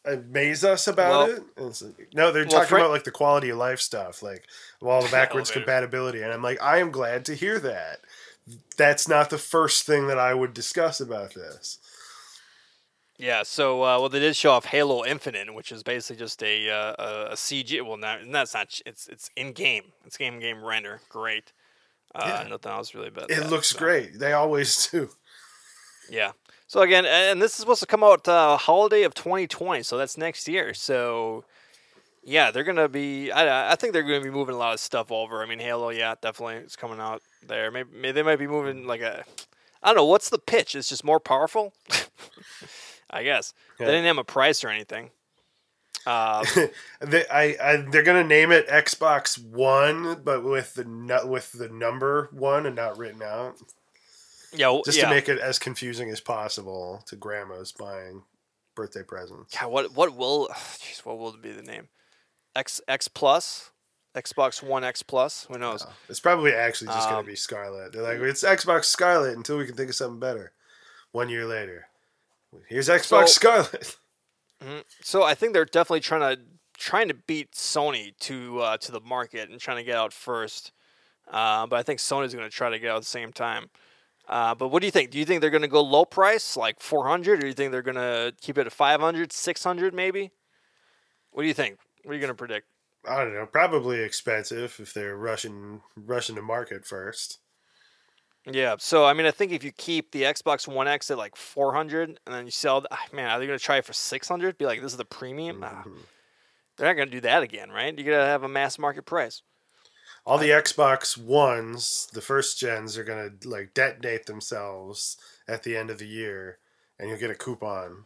[0.05, 1.43] amaze us about Well- it?
[1.57, 4.45] Like- no, they're Well, talking Frank- about like the quality of life stuff, like
[4.81, 8.01] all the backwards compatibility, and I'm like, I am glad to hear that.
[8.77, 11.77] That's not the first thing that I would discuss about this.
[13.19, 16.69] Yeah, so uh, well, they did show off Halo Infinite, which is basically just a
[16.69, 17.85] uh, a, CG.
[17.85, 18.79] Well, not that's not.
[18.85, 19.91] It's it's in game.
[20.05, 21.01] It's game game render.
[21.09, 21.51] Great.
[22.15, 22.49] Uh, Yeah.
[22.49, 24.19] Nothing else really about It that, looks so, great.
[24.19, 25.09] They always do.
[26.09, 26.31] Yeah.
[26.67, 30.17] So again, and this is supposed to come out uh, holiday of 2020, so that's
[30.17, 30.73] next year.
[30.73, 31.43] So
[32.23, 33.33] yeah, they're gonna be.
[33.33, 35.43] I, I think they're gonna be moving a lot of stuff over.
[35.43, 37.69] I mean, Halo, yeah, definitely, it's coming out there.
[37.69, 39.25] Maybe, maybe they might be moving like a.
[39.83, 40.73] I don't know what's the pitch.
[40.73, 41.73] It's just more powerful.
[43.09, 43.85] I guess Yeah.
[43.87, 45.11] they didn't have a price or anything.
[46.05, 46.45] Uh,
[47.01, 52.29] they, I, I, they're gonna name it Xbox One, but with the with the number
[52.31, 53.57] one and not written out,
[54.53, 55.05] yeah, w- just yeah.
[55.05, 58.23] to make it as confusing as possible to grandmas buying
[58.75, 59.53] birthday presents.
[59.53, 61.89] Yeah, what what will jeez, what will be the name?
[62.55, 63.71] X X Plus,
[64.15, 65.45] Xbox One X Plus.
[65.51, 65.85] Who knows?
[66.07, 67.91] It's probably actually just gonna Um, be Scarlet.
[67.91, 70.53] They're like, it's Xbox Scarlet until we can think of something better.
[71.11, 71.87] One year later,
[72.67, 73.97] here's Xbox So- Scarlet.
[75.01, 76.41] So I think they're definitely trying to
[76.77, 80.71] trying to beat Sony to uh, to the market and trying to get out first.
[81.29, 83.69] Uh, but I think Sony's going to try to get out at the same time.
[84.27, 85.11] Uh, but what do you think?
[85.11, 87.71] Do you think they're going to go low price, like 400, or do you think
[87.71, 90.31] they're going to keep it at 500, 600 maybe?
[91.31, 91.79] What do you think?
[92.03, 92.67] What are you going to predict?
[93.07, 97.39] I don't know, probably expensive if they're rushing rushing to market first.
[98.45, 98.75] Yeah.
[98.79, 102.19] So I mean, I think if you keep the Xbox One X at like 400,
[102.25, 104.57] and then you sell, ah, man, are they going to try it for 600?
[104.57, 105.59] Be like, this is the premium.
[105.59, 105.97] Nah, Mhm.
[106.77, 107.97] they're not going to do that again, right?
[107.97, 109.41] You got to have a mass market price.
[110.25, 115.89] All the Xbox Ones, the first gens, are gonna like detonate themselves at the end
[115.89, 116.59] of the year,
[116.99, 118.05] and you'll get a coupon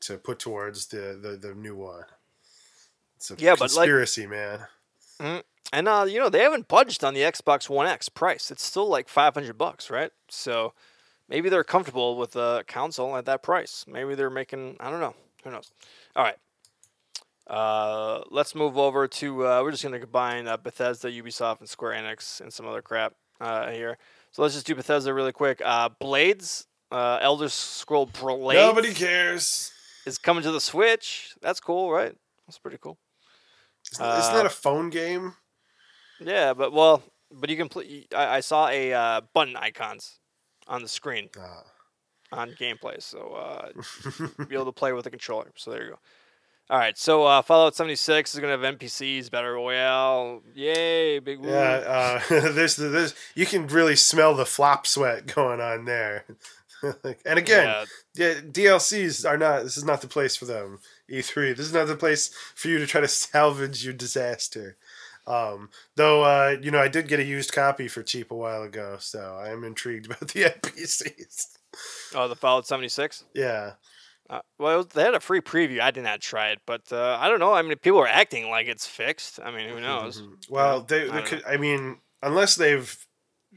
[0.00, 2.04] to put towards the the, the new one.
[3.16, 4.66] It's a Yeah, but, like- conspiracy, man.
[5.72, 8.50] And uh, you know they haven't budged on the Xbox One X price.
[8.50, 10.10] It's still like five hundred bucks, right?
[10.28, 10.72] So
[11.28, 13.84] maybe they're comfortable with the console at that price.
[13.86, 14.76] Maybe they're making.
[14.80, 15.14] I don't know.
[15.44, 15.70] Who knows?
[16.16, 16.36] All right.
[17.46, 19.46] Uh, let's move over to.
[19.46, 23.14] Uh, we're just gonna combine uh, Bethesda, Ubisoft, and Square Enix and some other crap
[23.40, 23.96] uh, here.
[24.32, 25.60] So let's just do Bethesda really quick.
[25.64, 29.72] Uh, Blades, uh, Elder Scroll Blades Nobody cares.
[30.06, 31.34] is coming to the Switch.
[31.40, 32.14] That's cool, right?
[32.46, 32.98] That's pretty cool.
[33.92, 35.34] Isn't, isn't that a phone game?
[36.20, 37.02] Yeah, but well,
[37.32, 38.06] but you can play.
[38.14, 40.18] I, I saw a uh, button icons
[40.68, 41.62] on the screen Ah.
[42.32, 43.68] on gameplay, so uh,
[44.46, 45.50] be able to play with the controller.
[45.56, 45.98] So there you go.
[46.68, 50.40] All right, so uh, Fallout 76 is gonna have NPCs, battle royale.
[50.54, 51.48] Yay, big woo.
[51.50, 56.26] yeah, uh, there's the there's you can really smell the flop sweat going on there.
[57.26, 59.64] and again, Yeah, Yeah, DLCs are not.
[59.64, 60.78] This is not the place for them.
[61.10, 61.56] E3.
[61.56, 64.76] This is not the place for you to try to salvage your disaster.
[65.30, 68.62] Um, though, uh, you know, I did get a used copy for cheap a while
[68.62, 71.46] ago, so I am intrigued about the NPCs.
[72.14, 73.24] oh, the Fallout 76.
[73.34, 73.72] Yeah,
[74.28, 75.80] Uh, well, they had a free preview.
[75.80, 77.52] I did not try it, but uh, I don't know.
[77.52, 79.38] I mean, people are acting like it's fixed.
[79.44, 80.20] I mean, who knows?
[80.22, 80.32] Mhm.
[80.48, 81.42] Well, they, I they don't could.
[81.46, 82.90] I mean, unless they've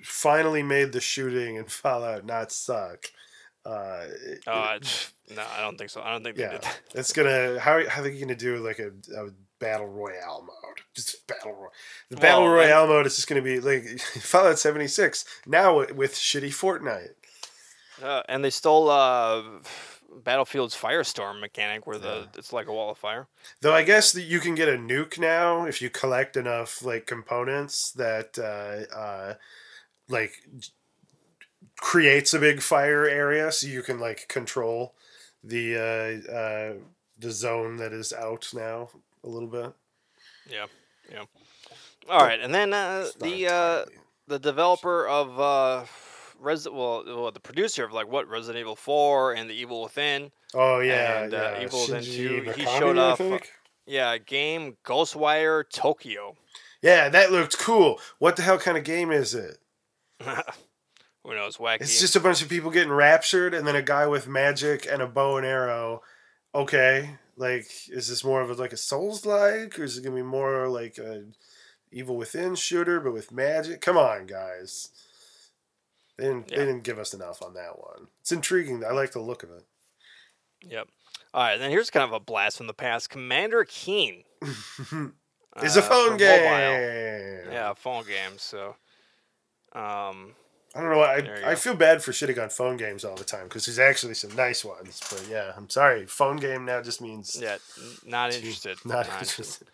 [0.03, 3.05] finally made the shooting in Fallout not suck.
[3.65, 4.79] Uh, it- Uh,
[5.35, 6.01] no, I don't think so.
[6.01, 7.59] I don't think they yeah, did it's gonna.
[7.59, 9.29] How how are they gonna do like a, a
[9.63, 10.81] battle royale mode?
[10.93, 11.71] Just battle royale.
[12.09, 15.93] The battle Well, royale mode is just gonna be like Fallout seventy six now with,
[15.93, 17.13] with shitty Fortnite.
[18.03, 19.41] Uh, and they stole uh,
[20.23, 23.27] Battlefield's Firestorm mechanic, where the it's like a wall of fire.
[23.61, 27.07] Though I guess that you can get a nuke now if you collect enough like
[27.07, 29.33] components that uh, uh,
[30.09, 30.33] like
[31.77, 34.93] creates a big fire area, so you can like control
[35.43, 36.73] the uh, uh,
[37.17, 38.89] the zone that is out now
[39.23, 39.73] a little bit.
[40.49, 40.65] Yeah,
[41.11, 41.23] yeah.
[42.09, 43.85] All right, and then uh, the uh,
[44.27, 45.85] the developer of uh,
[46.39, 50.31] Resident, well, well, the producer of like what Resident Evil Four and The Evil Within.
[50.53, 51.59] Oh yeah, and, uh.
[51.61, 53.39] Evil Within 2, he showed off, uh.
[53.85, 56.35] Yeah, game Ghostwire Tokyo.
[56.81, 57.99] Yeah, that looked cool.
[58.19, 59.57] What the hell kind of game is it?
[61.23, 61.57] Who knows?
[61.57, 61.81] Wacky.
[61.81, 65.01] It's just a bunch of people getting raptured, and then a guy with magic and
[65.01, 66.01] a bow and arrow.
[66.53, 70.15] Okay, like, is this more of a, like a Souls like, or is it gonna
[70.15, 71.25] be more like a
[71.91, 73.81] Evil Within shooter, but with magic?
[73.81, 74.89] Come on, guys.
[76.17, 76.57] They didn't, Yeah.
[76.59, 78.07] they didn't give us enough on that one.
[78.21, 78.83] It's intriguing.
[78.83, 79.65] I like the look of it.
[80.61, 80.87] Yep.
[81.33, 83.09] All right, then here's kind of a blast from the past.
[83.09, 84.23] Commander Keen.
[84.41, 86.43] it's a uh, phone game.
[86.43, 87.51] mobile.
[87.51, 88.37] Yeah, a phone game.
[88.37, 88.75] So,
[89.73, 90.35] um,
[90.75, 91.01] I don't know.
[91.01, 94.15] I, I feel bad for shitting on phone games all the time because there's actually
[94.15, 94.99] some nice ones.
[95.09, 96.07] But yeah, I'm sorry.
[96.07, 97.57] Phone game now just means yeah,
[98.05, 98.77] not interested.
[98.83, 99.67] Not Not interested.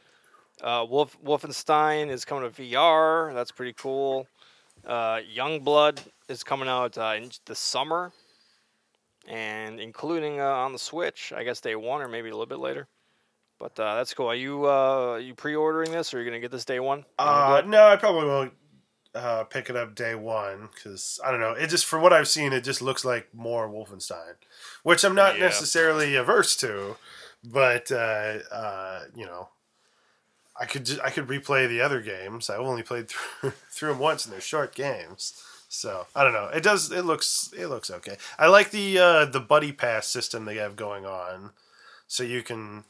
[0.61, 3.33] Uh, Wolf Wolfenstein is coming to VR.
[3.33, 4.27] That's pretty cool.
[4.85, 8.11] Uh, Youngblood is coming out uh, in the summer,
[9.25, 11.31] and including uh, on the Switch.
[11.33, 12.87] I guess day one or maybe a little bit later.
[13.57, 14.27] But uh, that's cool.
[14.27, 17.05] Are you uh, you pre-ordering this, or are you gonna get this day one?
[17.17, 18.53] Uh, no, I probably won't
[19.15, 21.53] uh, pick it up day one because I don't know.
[21.53, 24.35] It just for what I've seen, it just looks like more Wolfenstein,
[24.83, 25.45] which I'm not Yeah.
[25.45, 26.97] necessarily averse to,
[27.43, 29.49] but uh, uh, you know,
[30.59, 32.49] I could ju- I could replay the other games.
[32.49, 33.09] I only played
[33.41, 35.33] through through them once, and they're short games.
[35.69, 36.47] So I don't know.
[36.53, 36.91] It does.
[36.91, 37.53] It looks.
[37.57, 38.17] It looks okay.
[38.37, 41.51] I like the uh, the buddy pass system they have going on,
[42.07, 42.83] so you can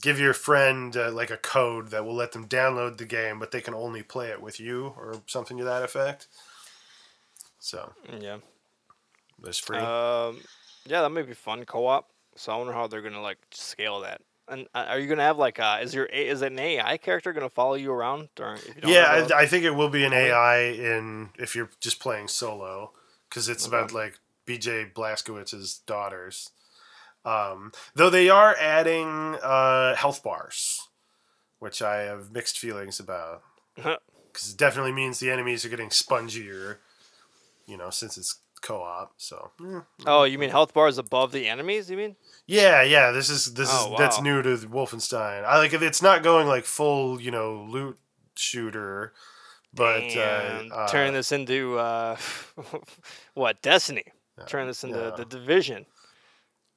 [0.00, 3.50] give your friend uh, like a code that will let them download the game, but
[3.50, 6.26] they can only play it with you or something to that effect.
[7.58, 8.38] So Yeah.
[9.44, 9.78] it's free.
[9.78, 10.42] Um,
[10.86, 12.10] yeah, that may be fun co-op.
[12.36, 14.20] So I wonder how they're gonna like scale that.
[14.48, 17.48] And uh, are you gonna have like uh, is your is an AI character gonna
[17.48, 18.58] follow you around during?
[18.58, 21.70] If you don't yeah, I, I, think it will be an AI in if you're
[21.80, 22.92] just playing solo,
[23.28, 24.90] because it's about like B.J.
[24.94, 26.50] Blazkowicz's daughters.
[27.24, 30.88] Um, though they are adding uh, health bars,
[31.58, 33.42] which I have mixed feelings about,
[33.76, 36.78] because it definitely means the enemies are getting spongier.
[37.66, 39.12] You know, since it's co-op.
[39.16, 39.80] So eh.
[40.06, 41.90] oh, you mean health bars above the enemies?
[41.90, 42.16] You mean?
[42.46, 43.10] yeah, yeah.
[43.10, 45.44] This is this Oh, is that's new to Wolfenstein.
[45.44, 47.98] I like if it's not going like full, you know, loot
[48.34, 49.12] shooter.
[49.72, 52.16] But uh, uh, turn this into uh,
[53.34, 54.04] what Destiny?
[54.46, 55.10] Turn this into yeah.
[55.16, 55.86] the Division.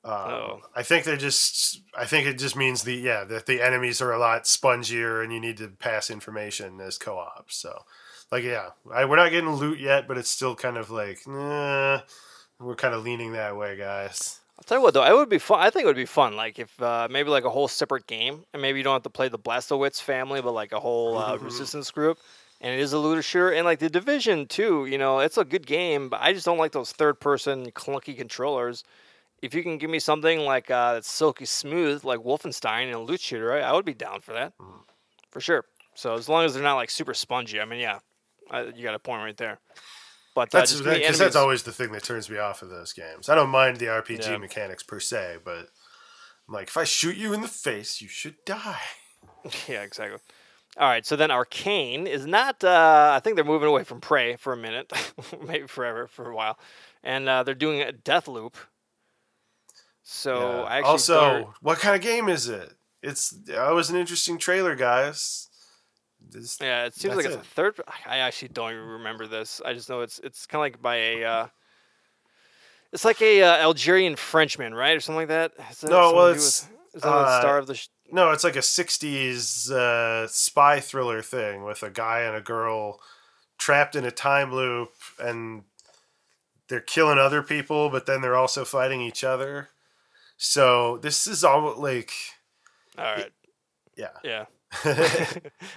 [0.07, 0.61] Um, Oh.
[0.75, 1.81] I think they're just.
[1.97, 5.33] I think it just means the yeah that the enemies are a lot spongier and
[5.33, 7.51] you need to pass information as co-op.
[7.51, 7.83] So,
[8.31, 12.01] like yeah, I, we're not getting loot yet, but it's still kind of like nah,
[12.59, 14.39] we're kind of leaning that way, guys.
[14.57, 15.59] I'll tell you what though, it would be fun.
[15.59, 18.45] I think it would be fun, like if uh, maybe like a whole separate game,
[18.53, 21.37] and maybe you don't have to play the Blazkowicz family, but like a whole uh,
[21.37, 22.17] resistance group,
[22.61, 24.85] and it is a looter shooter, and like the division too.
[24.85, 28.83] You know, it's a good game, but I just don't like those third-person clunky controllers.
[29.41, 32.99] If you can give me something like uh, that's silky smooth, like Wolfenstein and a
[32.99, 34.53] loot shooter, I, I would be down for that,
[35.31, 35.65] for sure.
[35.93, 37.99] So as long as they're not like super spongy, I mean, yeah,
[38.49, 39.59] I, you got a point right there.
[40.35, 43.27] But uh, That's because that's always the thing that turns me off of those games.
[43.29, 44.37] I don't mind the RPG Yeah.
[44.37, 45.69] mechanics per se, but
[46.47, 48.81] I'm like, if I shoot you in the face, you should die.
[49.67, 50.19] Yeah, exactly.
[50.77, 52.63] All right, so then Arkane is not.
[52.63, 54.91] Uh, I think they're moving away from Prey for a minute,
[55.47, 56.59] maybe forever for a while,
[57.03, 58.53] and uh, they're doing a Deathloop.
[60.09, 60.61] So Yeah.
[60.63, 62.71] I actually also, what kind of game is it?
[63.03, 65.49] It's that was an interesting trailer, guys.
[66.29, 67.41] This- yeah, it seems like it's it.
[67.41, 67.81] a third.
[68.05, 69.61] I actually don't even remember this.
[69.65, 71.23] I just know it's it's kind of like by a.
[71.25, 71.47] Uh,
[72.93, 75.57] it's like a uh, Algerian Frenchman, right, or something like that.
[75.57, 77.75] That No, well, it's, with- is that the uh, star of the?
[77.75, 82.41] Sh- No, it's like a '60s uh, spy thriller thing with a guy and a
[82.41, 83.01] girl
[83.57, 85.63] trapped in a time loop, and
[86.69, 89.69] they're killing other people, but then they're also fighting each other.
[90.37, 92.11] So this is all like,
[92.97, 93.31] All right,
[93.95, 94.45] yeah, yeah.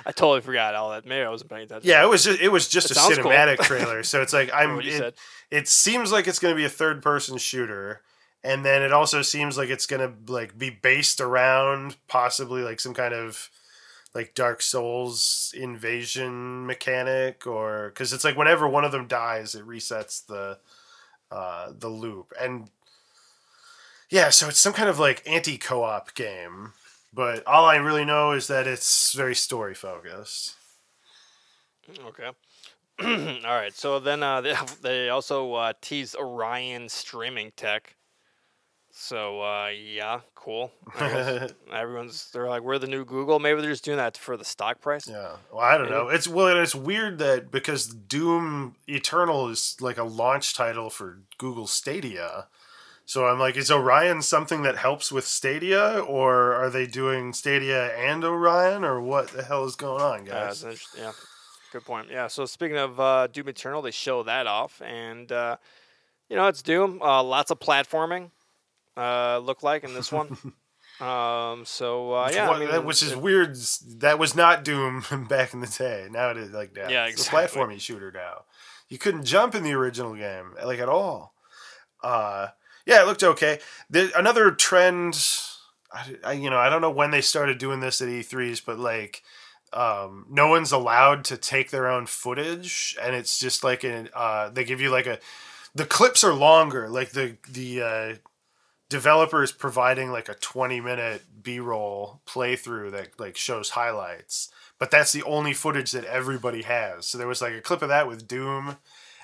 [0.07, 1.07] I totally forgot all that.
[1.07, 1.89] Maybe I wasn't paying attention.
[1.89, 3.31] Yeah, it was just it was just It a sounds cool.
[3.31, 4.03] cinematic trailer.
[4.03, 4.81] So it's like I'm.
[4.81, 5.17] it-
[5.51, 8.03] it seems like it's going to be a third person shooter
[8.45, 12.79] and then it also seems like it's going to like be based around possibly like
[12.79, 13.51] some kind of
[14.15, 19.67] like dark souls invasion mechanic or because it's like whenever one of them dies it
[19.67, 20.57] resets the
[21.33, 22.71] uh the loop and
[24.11, 26.73] yeah so it's some kind of like anti-co-op game
[27.13, 30.55] but all i really know is that it's very story focused
[32.07, 32.31] Okay.
[33.47, 33.75] All right.
[33.75, 37.97] So then uh, they, they also uh, teased Orion streaming tech.
[38.93, 40.73] So uh, yeah, cool.
[41.73, 43.39] Everyone's they're like, we're the new Google.
[43.39, 45.07] Maybe they're just doing that for the stock price.
[45.09, 45.37] Yeah.
[45.53, 45.95] Well, I don't Maybe.
[45.97, 46.09] know.
[46.09, 51.69] It's well, it's weird that because Doom Eternal is like a launch title for Google
[51.69, 52.49] Stadia.
[53.11, 57.93] So I'm like, is Orion something that helps with Stadia, or are they doing Stadia
[57.97, 60.63] and Orion, or what the hell is going on, guys?
[60.63, 61.11] an interest- yeah.
[61.73, 62.07] Good point.
[62.09, 62.29] Yeah.
[62.29, 65.57] So speaking of uh, Doom Eternal, they show that off, and uh,
[66.29, 67.03] you know it's Doom.
[67.03, 68.31] Uh, lots of platforming.
[68.97, 70.29] Uh, look like in this one.
[71.01, 71.65] um.
[71.65, 72.47] So uh, yeah.
[72.47, 73.57] I What- mean, that- which is it- weird.
[73.99, 76.07] That was not Doom back in the day.
[76.13, 76.91] Now it is like that.
[76.93, 77.61] Yeah, It's exactly.
[77.61, 78.45] a platforming shooter now.
[78.89, 81.35] You couldn't jump in the original game like at all.
[82.05, 82.49] Uh,
[82.87, 83.61] yeah, it looked okay.
[83.89, 85.19] The, another trend.
[85.93, 88.79] I, I, you know, I don't know when they started doing this at E3s, but
[88.79, 89.23] like,
[89.73, 94.09] um, no one's allowed to take their own footage, and it's just like an.
[94.15, 95.19] Uh, they give you like a.
[95.75, 96.89] The clips are longer.
[96.89, 98.15] Like the the uh,
[98.91, 105.23] developers providing like a 20 minute b-roll playthrough that like shows highlights but that's the
[105.23, 108.77] only footage that everybody has so there was like a clip of that with doom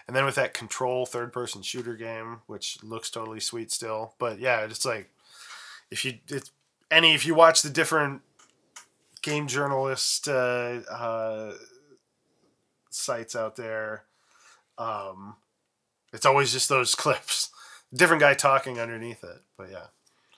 [0.06, 4.38] and then with that control third person shooter game which looks totally sweet still but
[4.38, 5.10] yeah it's like
[5.90, 6.50] if you it's
[6.90, 8.22] any if you watch the different
[9.22, 11.52] game journalist uh, uh,
[12.90, 14.04] sites out there
[14.78, 15.36] um,
[16.12, 17.50] it's always just those clips
[17.94, 19.42] different guy talking underneath it.
[19.56, 19.86] But yeah.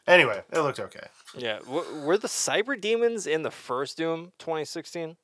[0.07, 1.09] Anyway, it looked okay.
[1.37, 5.17] Yeah, w- were the cyber demons in the first Doom 2016?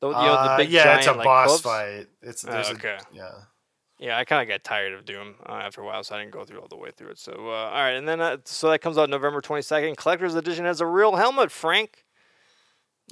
[0.00, 1.62] The, you know, the Uh, big yeah, giant, it's a like, boss hooves?
[1.62, 2.06] fight.
[2.22, 2.96] It's Oh, there's okay.
[2.98, 3.30] a, yeah.
[3.98, 6.32] Yeah, I kind of got tired of Doom uh, after a while, so I didn't
[6.32, 7.18] go through all the way through it.
[7.18, 9.98] So, uh, all right, and then uh, so that comes out November twenty second.
[9.98, 12.04] Collector's edition has a real helmet, Frank.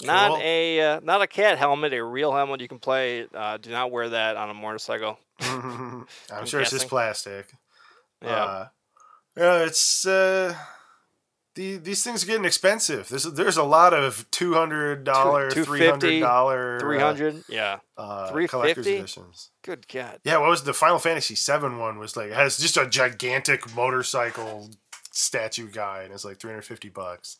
[0.03, 0.41] Not Cool.
[0.43, 3.27] a uh, not a cat helmet, a real helmet you can play.
[3.35, 5.19] Uh, do not wear that on a motorcycle.
[5.41, 7.53] I'm, I'm sure it's just plastic.
[8.23, 8.69] Yeah, Uh,
[9.37, 10.55] yeah, it's uh,
[11.55, 13.09] the, these things are getting expensive.
[13.09, 17.43] There's there's a lot of two hundred dollar, three hundred dollar, three hundred.
[17.49, 18.49] yeah, uh, 350?
[18.49, 19.51] collector's editions.
[19.63, 20.21] good God.
[20.25, 21.99] Yeah, what was the Final Fantasy VII one?
[21.99, 24.71] Was like has just a gigantic motorcycle
[25.11, 27.39] statue guy, and it's like three hundred fifty bucks.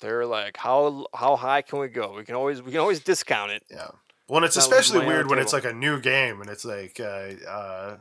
[0.00, 2.14] They're like, how how high can we go?
[2.16, 3.64] We can always we can always discount it.
[3.70, 3.88] Yeah.
[4.28, 7.32] Well, and it's especially weird when it's like a new game, and it's like, uh,
[7.46, 7.96] uh,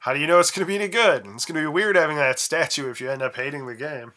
[0.00, 1.24] how do you know it's going to be any good?
[1.24, 3.76] And it's going to be weird having that statue if you end up hating the
[3.76, 4.12] game.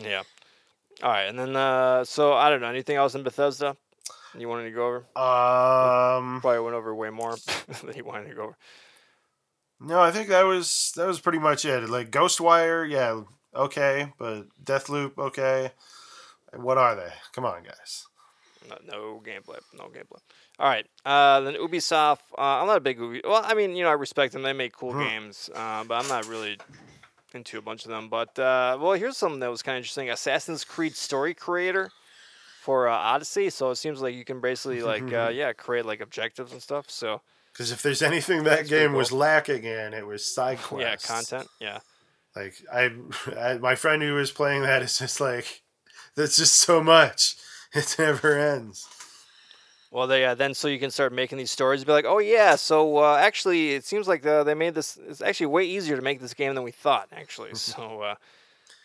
[0.00, 0.22] Yeah.
[1.02, 3.76] All right, and then uh, so I don't know anything else in Bethesda
[4.38, 4.96] you wanted to go over.
[5.16, 7.36] Um, Probably went over way more
[7.84, 8.56] than you wanted to go over.
[9.80, 11.88] no, I think that was that was pretty much it.
[11.88, 13.22] Like Ghostwire, yeah,
[13.54, 15.72] okay, but Deathloop, okay.
[16.54, 17.08] What are they?
[17.34, 18.06] Come on, guys.
[18.68, 19.58] No, no gameplay.
[19.76, 20.20] No gameplay.
[20.58, 20.86] All right.
[21.04, 22.18] Uh, then Ubisoft.
[22.38, 23.22] Uh, I'm not a big Ubi.
[23.24, 24.42] Well, I mean, you know, I respect them.
[24.42, 25.00] They make cool Hmm.
[25.00, 26.58] games, uh, but I'm not really
[27.34, 28.08] into a bunch of them.
[28.08, 30.10] But uh, well, here's something that was kind of interesting.
[30.10, 31.90] Assassin's Creed story creator
[32.60, 33.50] for uh, Odyssey.
[33.50, 36.90] So it seems like you can basically like uh, yeah create like objectives and stuff.
[36.90, 37.20] So
[37.52, 41.08] Because if there's anything that That's game was lacking in, it was side quests.
[41.08, 41.48] yeah, content.
[41.60, 41.78] Yeah.
[42.34, 42.90] Like I,
[43.38, 45.62] I, my friend who was playing that is just like,
[46.16, 47.36] that's just so much.
[47.74, 48.86] It never ends.
[49.92, 51.84] Well, they uh, then so you can start making these stories.
[51.84, 54.98] Be like, oh yeah, so uh, actually, it seems like uh, they made this.
[55.06, 57.08] It's actually way easier to make this game than we thought.
[57.12, 58.14] Actually, so uh,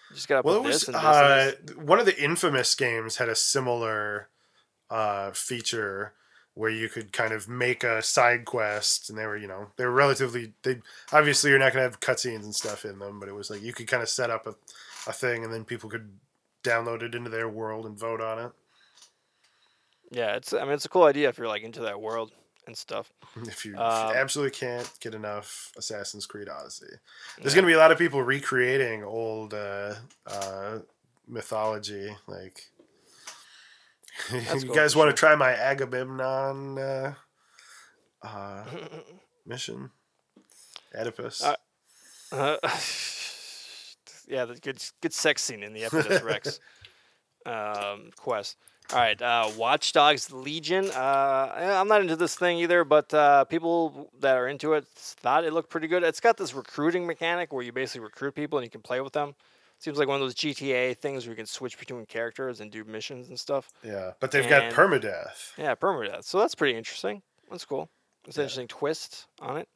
[0.09, 3.35] you just gotta Well, put it was uh, one of the infamous games had a
[3.35, 4.27] similar
[4.89, 6.11] uh, feature
[6.55, 9.85] where you could kind of make a side quest, and they were, you know, they
[9.85, 10.51] were relatively.
[10.63, 10.81] They
[11.13, 13.71] obviously you're not gonna have cutscenes and stuff in them, but it was like you
[13.71, 14.55] could kind of set up a,
[15.07, 16.09] a thing, and then people could
[16.65, 18.51] download it into their world and vote on it.
[20.11, 20.53] Yeah, it's.
[20.53, 22.31] I mean, it's a cool idea if you're like into that world
[22.65, 23.11] and stuff.
[23.47, 26.85] If you, if Um, you absolutely can't get enough Assassin's Creed Odyssey,
[27.37, 27.55] there's Yeah.
[27.61, 30.79] going to be a lot of people recreating old uh, uh,
[31.27, 32.15] mythology.
[32.27, 32.59] Like,
[34.31, 37.13] you cool, guys want to try my Agamemnon uh,
[38.23, 38.65] uh,
[39.45, 39.91] mission?
[40.95, 41.41] Oedipus.
[41.43, 41.55] Uh,
[42.31, 42.57] Uh,
[44.27, 46.59] yeah, the good good sex scene in the Oedipus Rex
[47.45, 48.57] um, quest.
[48.93, 50.89] All right, uh, Watch Dogs Legion.
[50.91, 55.43] Uh, I'm not into this thing either, but uh, people that are into it thought
[55.43, 56.03] it looked pretty good.
[56.03, 59.11] It's got this recruiting mechanic where you basically recruit people and you can play with
[59.11, 59.35] them.
[59.79, 62.83] Seems like one of those GTA things where you can switch between characters and do
[62.85, 63.69] missions and stuff.
[63.83, 65.51] yeah, but they've got permadeath.
[65.57, 66.23] Yeah, permadeath.
[66.23, 67.21] So that's pretty interesting.
[67.51, 67.89] That's cool.
[68.25, 68.45] It's an Yeah.
[68.45, 69.67] interesting twist on it.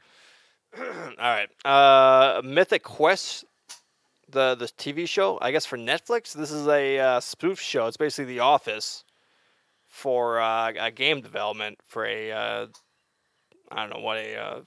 [0.80, 0.86] All
[1.20, 1.50] right.
[1.66, 3.44] Uh, Mythic Quest,
[4.32, 6.34] the the TV show, I guess for Netflix.
[6.34, 7.88] This is a uh, spoof show.
[7.88, 9.04] It's basically The Office
[9.88, 12.68] for uh, a game development for a uh,
[13.72, 14.62] I don't know what a uh,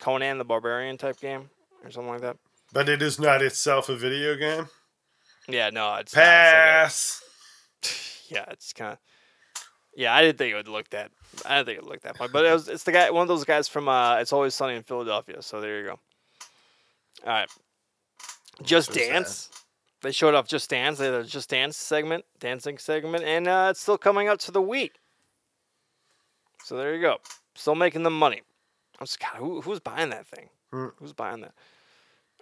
[0.00, 1.50] Conan the Barbarian type game
[1.84, 2.36] or something like that.
[2.72, 4.66] But it is not itself a video game.
[5.48, 6.22] Yeah, no, it's not.
[6.22, 7.22] It's like a- Pass.
[8.28, 8.98] yeah, it's kind of.
[9.94, 11.10] Yeah, I didn't think it would look that.
[11.44, 12.68] I didn't think it looked that fun, but it was.
[12.68, 13.88] It's the guy, one of those guys from.
[13.88, 15.42] uh It's always sunny in Philadelphia.
[15.42, 15.98] So there you go.
[17.26, 17.48] All right,
[18.62, 18.98] Just that?
[18.98, 19.50] Dance.
[20.02, 20.98] They showed off Just Dance.
[20.98, 24.50] They had a Just Dance segment, dancing segment, and uh, it's still coming out to
[24.50, 24.90] the Wii.
[26.64, 27.18] So there you go.
[27.54, 28.42] Still making the money.
[29.00, 30.48] I'm just, God, who, who's buying that thing?
[30.72, 30.86] Hmm.
[30.96, 31.54] Who's buying that?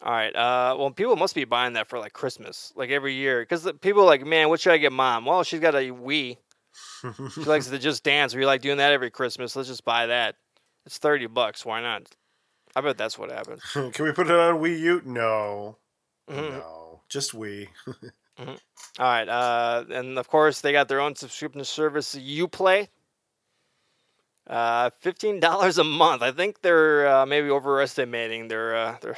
[0.02, 0.34] All right.
[0.34, 4.02] Uh, well, people must be buying that for like Christmas, like every year, because people
[4.02, 5.26] are like, man, what should I get mom?
[5.26, 6.38] Well, she's got a Wii.
[7.34, 8.34] She likes to just dance.
[8.34, 9.56] We like doing that every Christmas.
[9.56, 10.36] Let's just buy that.
[10.86, 11.66] It's thirty bucks.
[11.66, 12.06] Why not?
[12.76, 13.60] I bet that's what happened.
[13.92, 15.02] Can we put it on Wii U?
[15.04, 15.76] No.
[16.30, 16.50] Mhm.
[16.52, 17.00] No.
[17.08, 17.68] Just Wii.
[18.38, 18.56] All
[18.98, 22.88] right, uh, and of course they got their own subscription service, UPlay.
[24.46, 26.22] Uh, fifteen dollars a month.
[26.22, 29.16] I think they're uh, maybe overestimating their uh, their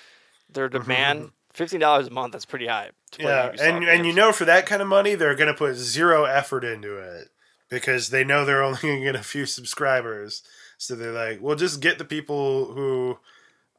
[0.52, 1.30] their demand.
[1.52, 2.32] Fifteen dollars a month.
[2.32, 2.90] That's pretty high.
[3.18, 6.62] Yeah, and and you know for that kind of money, they're gonna put zero effort
[6.62, 7.30] into it
[7.68, 10.42] because they know they're only gonna get a few subscribers.
[10.76, 13.18] So they're like, well, just get the people who,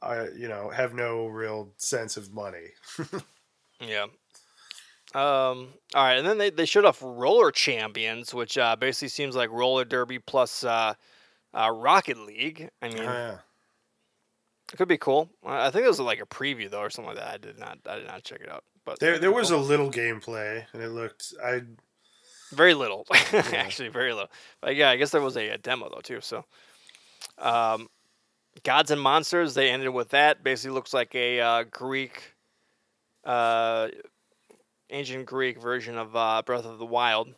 [0.02, 2.68] uh, you know, have no real sense of money.
[3.82, 4.08] Yeah.
[5.16, 5.70] Um.
[5.96, 9.50] All right, and then they, they showed off Roller Champions, which uh, basically seems like
[9.52, 10.94] roller derby plus uh,
[11.54, 12.70] uh, Rocket League.
[12.82, 13.38] I mean, Oh, yeah.
[14.74, 15.30] it could be cool.
[15.46, 17.34] I I think it was like a preview though, or something like that.
[17.34, 19.60] I did not I did not check it out, but There, there was cool.
[19.60, 21.34] a little gameplay, and it looked.
[21.44, 21.62] I
[22.52, 24.30] very little, actually very little.
[24.62, 26.20] But yeah, I guess there was a, a demo though too.
[26.22, 26.44] So,
[27.38, 27.88] um,
[28.64, 30.44] Gods and Monsters, they ended with that.
[30.44, 32.36] Basically, looks like a uh, Greek,
[33.24, 33.90] uh,
[34.90, 37.34] ancient Greek version of uh, Breath of the Wild.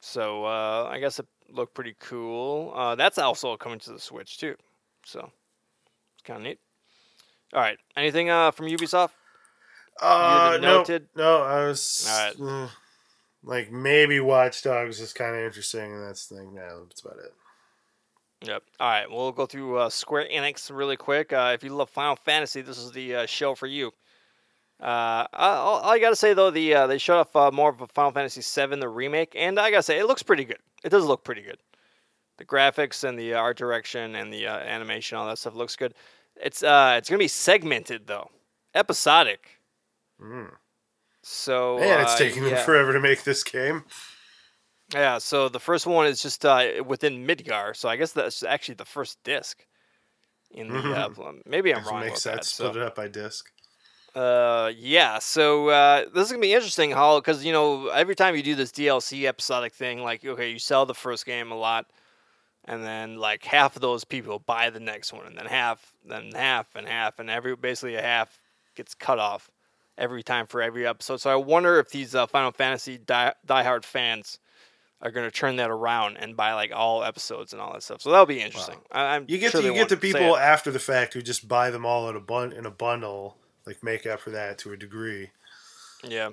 [0.00, 2.72] So uh, I guess it looked pretty cool.
[2.74, 4.56] Uh, that's also coming to the Switch too.
[5.04, 5.30] So
[6.14, 6.58] it's kind of neat.
[7.52, 7.78] All right.
[7.96, 9.10] Anything uh, from Ubisoft?
[10.00, 12.68] Uh, no, no, I was uh,
[13.42, 16.52] like maybe Watch Dogs is kind of interesting, and that's the thing.
[16.54, 17.34] Yeah, that's about it.
[18.42, 18.62] Yep.
[18.78, 19.10] All right.
[19.10, 21.32] We'll go through uh, Square Enix really quick.
[21.32, 23.92] Uh, if you love Final Fantasy, this is the uh, show for you.
[24.80, 27.82] Uh, all, all I gotta say though, the uh, they showed off uh, more of
[27.82, 30.56] a Final Fantasy VII, the remake, and I gotta say it looks pretty good.
[30.82, 31.58] It does look pretty good.
[32.38, 35.92] The graphics and the art direction and the uh, animation, all that stuff looks good.
[36.42, 38.30] It's uh, it's gonna be segmented though,
[38.74, 39.60] episodic.
[40.22, 40.52] Mm.
[41.22, 42.54] So Man, it's taking yeah.
[42.54, 43.84] them forever to make this game.
[44.92, 48.74] Yeah, so the first one is just uh, within Midgar, so I guess that's actually
[48.74, 49.64] the first disc.
[50.52, 51.14] In the uh, Mhm.
[51.14, 52.36] pl- maybe I'm Doesn't wrong make about sense.
[52.36, 52.44] that.
[52.46, 53.50] Split So, it up by disc.
[54.16, 58.34] uh, yeah, so uh, this is gonna be interesting, how because you know every time
[58.34, 61.86] you do this DLC episodic thing, like okay, you sell the first game a lot,
[62.64, 66.32] and then like half of those people buy the next one, and then half, then
[66.32, 68.40] half, and half, and every basically a half
[68.74, 69.48] gets cut off
[69.96, 71.18] every time for every episode.
[71.20, 74.40] So I wonder if these uh, Final Fantasy die- diehard fans
[75.02, 78.02] are going to turn that around and buy like all episodes and all that stuff.
[78.02, 78.76] So that'll be interesting.
[78.92, 81.48] I, I'm You get sure to, you get the people after the fact who just
[81.48, 83.36] buy them all in a bun in a bundle,
[83.66, 85.30] like make up for that to a degree.
[86.04, 86.30] Yeah,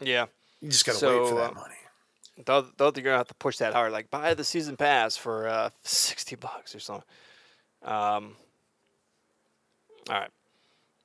[0.00, 0.26] yeah.
[0.60, 1.74] You just gotta wait for that uh, money.
[2.44, 5.48] Though, though they're gonna have to push that hard, like buy the season pass for
[5.48, 7.04] uh, sixty bucks or something.
[7.82, 8.36] Um.
[10.10, 10.30] All right.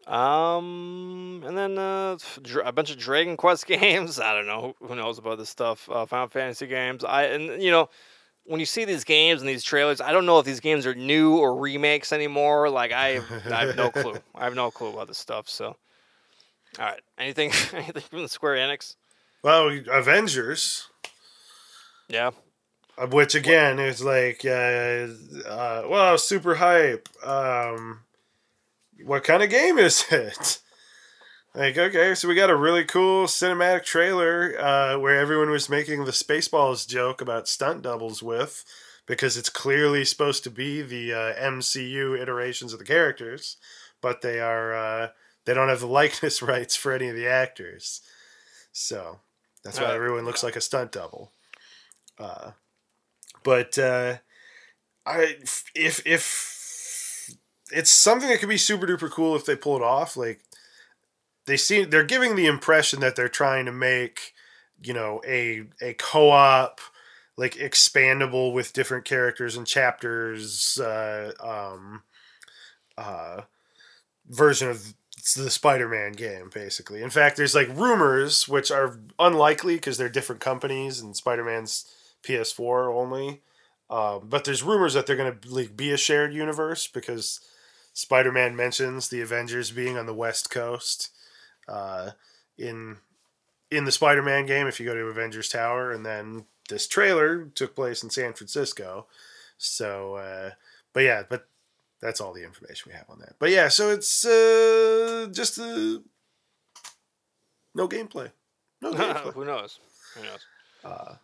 [0.07, 2.17] Um, and then uh,
[2.63, 4.19] a bunch of Dragon Quest games.
[4.19, 5.89] I don't know who knows about this stuff.
[5.89, 7.03] Uh, Final Fantasy games.
[7.03, 7.89] I and you know
[8.45, 10.93] when you see these games and these trailers, I don't know if these games are
[10.93, 12.69] new or remakes anymore.
[12.69, 14.17] Like I, have, I have no clue.
[14.35, 15.47] I have no clue about this stuff.
[15.47, 15.75] So, all
[16.85, 16.99] right.
[17.17, 18.95] Anything, anything from the Square Enix?
[19.43, 20.87] Well, Avengers,
[22.09, 22.31] Yeah.
[23.11, 25.07] which again is like, uh,
[25.47, 27.07] uh, well, super hype.
[27.25, 28.01] Um,
[29.05, 30.59] what kind of game is it?
[31.55, 36.05] Like, okay, so we got a really cool cinematic trailer uh, where everyone was making
[36.05, 38.65] the Spaceballs joke about stunt doubles with,
[39.05, 43.57] because it's clearly supposed to be the uh, MCU iterations of the characters,
[44.01, 45.07] but they are uh,
[45.45, 48.01] they don't have the likeness rights for any of the actors,
[48.71, 49.19] so
[49.63, 51.31] that's why Uh, everyone looks like a stunt double.
[52.17, 52.51] Uh,
[53.43, 54.17] but uh,
[55.05, 55.37] I
[55.75, 56.52] if if
[57.73, 60.41] it's something that could be super duper cool if they pull it off, like
[61.45, 64.33] they seem they're giving the impression that they're trying to make
[64.81, 66.79] you know a a co-op
[67.37, 72.03] like expandable with different characters and chapters uh um
[72.97, 73.41] uh
[74.29, 74.93] version of
[75.37, 77.01] the Spider-Man game basically.
[77.01, 81.85] In fact, there's like rumors which are unlikely because they're different companies and Spider-Man's
[82.23, 83.41] PS4 only.
[83.89, 87.39] Um, but there's rumors that they're going to like be a shared universe because
[87.93, 91.11] Spider-Man mentions the Avengers being on the West Coast
[91.67, 92.11] uh,
[92.57, 92.97] in
[93.71, 94.67] in the Spider-Man game.
[94.67, 99.07] If you go to Avengers Tower, and then this trailer took place in San Francisco.
[99.57, 100.51] So, uh,
[100.91, 101.47] but yeah, but
[102.01, 103.35] that's all the information we have on that.
[103.39, 105.99] But yeah, so it's uh, just uh,
[107.75, 108.31] no gameplay,
[108.81, 109.33] no gameplay.
[109.33, 109.79] Who knows?
[110.15, 110.39] Who knows?
[110.83, 111.15] Uh,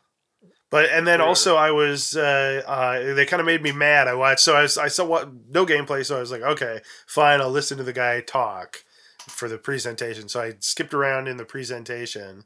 [0.70, 4.08] but and then also I was uh, uh, they kind of made me mad.
[4.08, 6.82] I watched so I, was, I saw what no gameplay, so I was like, okay,
[7.08, 8.84] fine, I'll listen to the guy talk
[9.20, 10.30] for the presentation.
[10.30, 12.44] So I skipped around in the presentation,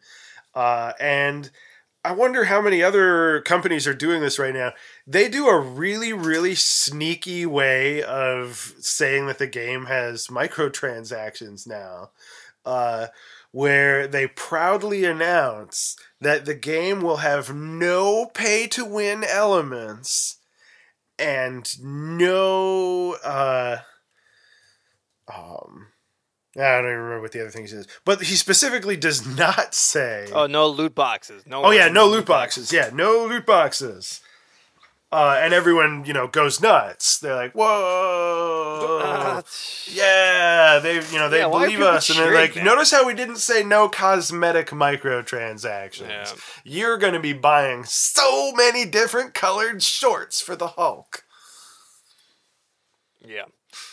[0.55, 1.49] uh, and
[2.05, 4.71] I wonder how many other companies are doing this right now.
[5.05, 12.11] They do a really really sneaky way of saying that the game has microtransactions now.
[13.53, 20.39] Where they proudly announce that the game will have no pay to win elements
[21.19, 23.77] and no uh
[25.31, 25.89] um
[26.57, 27.87] I don't even remember what the other thing he says.
[28.05, 31.45] But he specifically does not say Oh, no loot boxes.
[31.45, 31.63] No.
[31.65, 32.73] Oh yeah, no loot boxes.
[32.73, 34.21] Yeah, no loot boxes.
[35.13, 37.19] Uh, and everyone, you know, goes nuts.
[37.19, 39.41] They're like, "Whoa, Uh,
[39.85, 42.63] yeah!" They, you know, they Yeah, believe us, and they're like, that?
[42.63, 46.09] "Notice how we didn't say no cosmetic microtransactions.
[46.09, 46.33] Yeah.
[46.63, 51.23] You're going to be buying so many different colored shorts for the Hulk."
[53.25, 53.43] Yeah.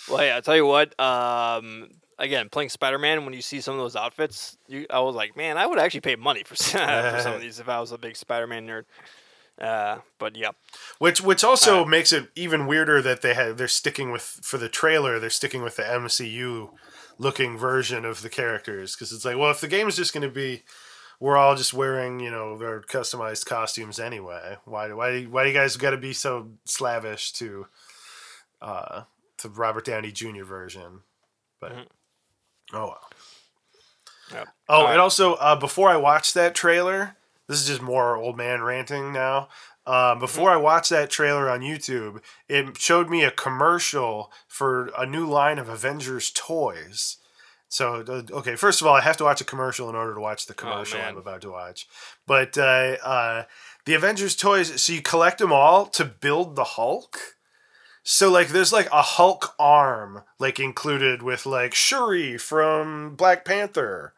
[0.08, 0.36] Well, yeah.
[0.36, 0.98] I tell you what.
[0.98, 5.14] Um, again, playing Spider Man, when you see some of those outfits, you, I was
[5.14, 7.92] like, man, I would actually pay money for, for some of these if I was
[7.92, 8.84] a big Spider Man nerd.
[9.60, 10.52] Uh, but yeah,
[10.98, 14.70] Which which also makes it even weirder that they have they're sticking with for the
[14.70, 16.70] trailer they're sticking with the MCU
[17.18, 20.26] looking version of the characters because it's like well if the game is just going
[20.26, 20.62] to be
[21.18, 25.54] we're all just wearing you know their customized costumes anyway why why why do you
[25.54, 27.66] guys got to be so slavish to
[28.62, 29.02] uh
[29.36, 30.44] to Robert Downey Jr.
[30.44, 31.00] version
[31.60, 31.86] but Mhm.
[32.72, 33.10] oh well
[34.32, 34.48] Yep.
[34.70, 34.92] oh right.
[34.92, 37.16] and also uh, before I watched that trailer
[37.50, 39.48] this is just more old man ranting now
[39.86, 45.04] um, before I watched that trailer on YouTube, it showed me a commercial for a
[45.04, 47.16] new line of Avengers toys.
[47.68, 50.20] So, uh, okay, first of all, I have to watch a commercial in order to
[50.20, 51.88] watch the commercial I'm about to watch.
[52.26, 53.44] But uh, uh,
[53.84, 57.18] the Avengers toys, so you collect them all to build the Hulk.
[58.02, 64.14] So, like, there's like a Hulk arm, like, included with like Shuri from Black Panther.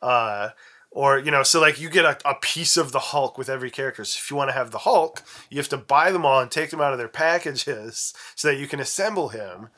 [0.00, 0.50] Uh,
[0.90, 3.70] or you know so like you get a, a piece of the hulk with every
[3.70, 4.04] character.
[4.04, 6.50] So if you want to have the hulk you have to buy them all and
[6.50, 9.68] take them out of their packages so that you can assemble him.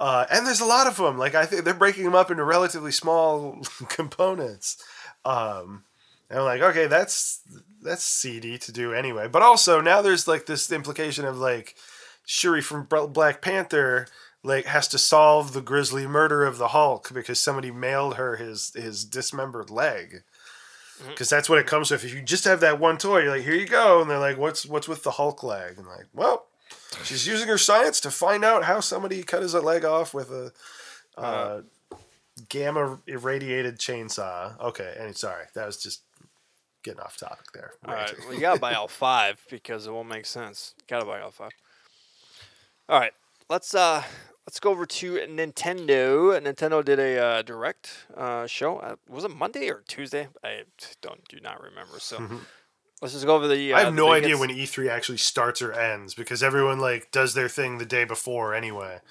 [0.00, 2.44] Uh, and there's a lot of them like i think they're breaking them up into
[2.44, 4.82] relatively small components.
[5.24, 5.84] Um,
[6.30, 7.40] and i'm like okay that's
[7.82, 9.28] that's seedy to do anyway.
[9.28, 11.76] But also now there's like this implication of like
[12.24, 14.06] shuri from black panther
[14.44, 18.72] like has to solve the grisly murder of the hulk because somebody mailed her his
[18.74, 20.22] his dismembered leg
[21.06, 22.04] because that's what it comes with.
[22.04, 24.38] If you just have that one toy, you're like, here you go, and they're like,
[24.38, 25.78] what's what's with the Hulk leg?
[25.78, 26.46] And like, well,
[27.04, 30.52] she's using her science to find out how somebody cut his leg off with a
[31.16, 31.62] uh,
[32.48, 34.58] gamma irradiated chainsaw.
[34.60, 36.02] Okay, and sorry, that was just
[36.82, 37.72] getting off topic there.
[37.86, 40.74] All right, well, you gotta buy all five because it won't make sense.
[40.86, 41.52] gotta buy all five.
[42.88, 43.12] All right,
[43.48, 44.02] let's uh
[44.48, 46.40] let's go over to Nintendo.
[46.40, 48.78] Nintendo did a uh, direct uh, show.
[48.78, 50.28] Uh, was it Monday or Tuesday?
[50.42, 50.62] I
[51.02, 51.98] don't do not remember.
[51.98, 52.16] So
[53.02, 53.74] let's just go over the.
[53.74, 57.10] Uh, I have the no idea when E3 actually starts or ends because everyone like
[57.10, 59.00] does their thing the day before anyway.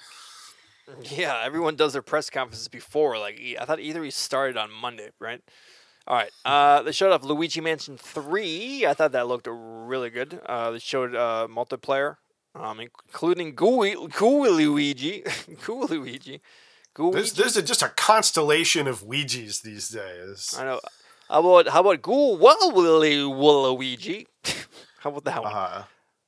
[1.02, 3.18] Yeah, everyone does their press conferences before.
[3.18, 5.42] Like I thought E3 started on Monday, right?
[6.06, 6.30] All right.
[6.46, 8.86] Uh, they showed off Luigi Mansion Three.
[8.86, 10.40] I thought that looked really good.
[10.46, 12.16] Uh, they showed uh, multiplayer,
[12.54, 15.24] um, including Gooey, Gooey Luigi,
[15.66, 16.40] Gooey Luigi,
[16.94, 17.12] Gooey.
[17.12, 20.54] There's there's a, just a constellation of Ouija's these days.
[20.58, 20.80] I know.
[21.28, 24.26] How about how about Gooey Luigi?
[25.00, 25.52] how about that one?
[25.52, 25.82] Uh,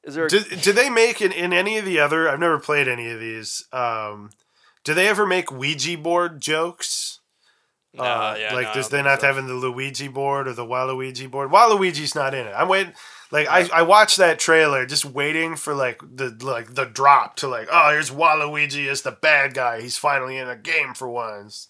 [0.04, 0.26] Is there?
[0.26, 2.28] A, Did, did they make in, in any of the other?
[2.28, 3.64] I've never played any of these.
[3.72, 4.30] Um,
[4.84, 7.20] do they ever make Ouija board jokes?
[7.92, 9.26] Nah, Uh, yeah, like, no, does they not so.
[9.26, 11.50] having the Luigi board or the Waluigi board?
[11.50, 12.52] Waluigi's not in it.
[12.56, 12.92] I'm waiting.
[13.32, 17.48] Like I, I watched that trailer, just waiting for like the like the drop to
[17.48, 19.80] like, oh, here's Waluigi as the bad guy.
[19.80, 21.68] He's finally in a game for once.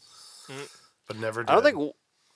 [0.48, 0.74] Mm.
[1.06, 1.42] But never.
[1.42, 1.50] Did.
[1.50, 1.92] I don't think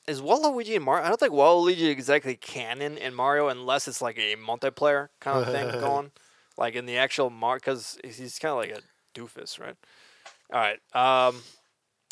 [0.06, 1.04] is Waluigi and Mario.
[1.04, 5.52] I don't think Waluigi exactly canon in Mario unless it's like a multiplayer kind of
[5.52, 6.10] thing going,
[6.58, 9.76] like in the actual Mario because he's kind of like a doofus, right?
[10.52, 11.28] All right.
[11.28, 11.42] Um,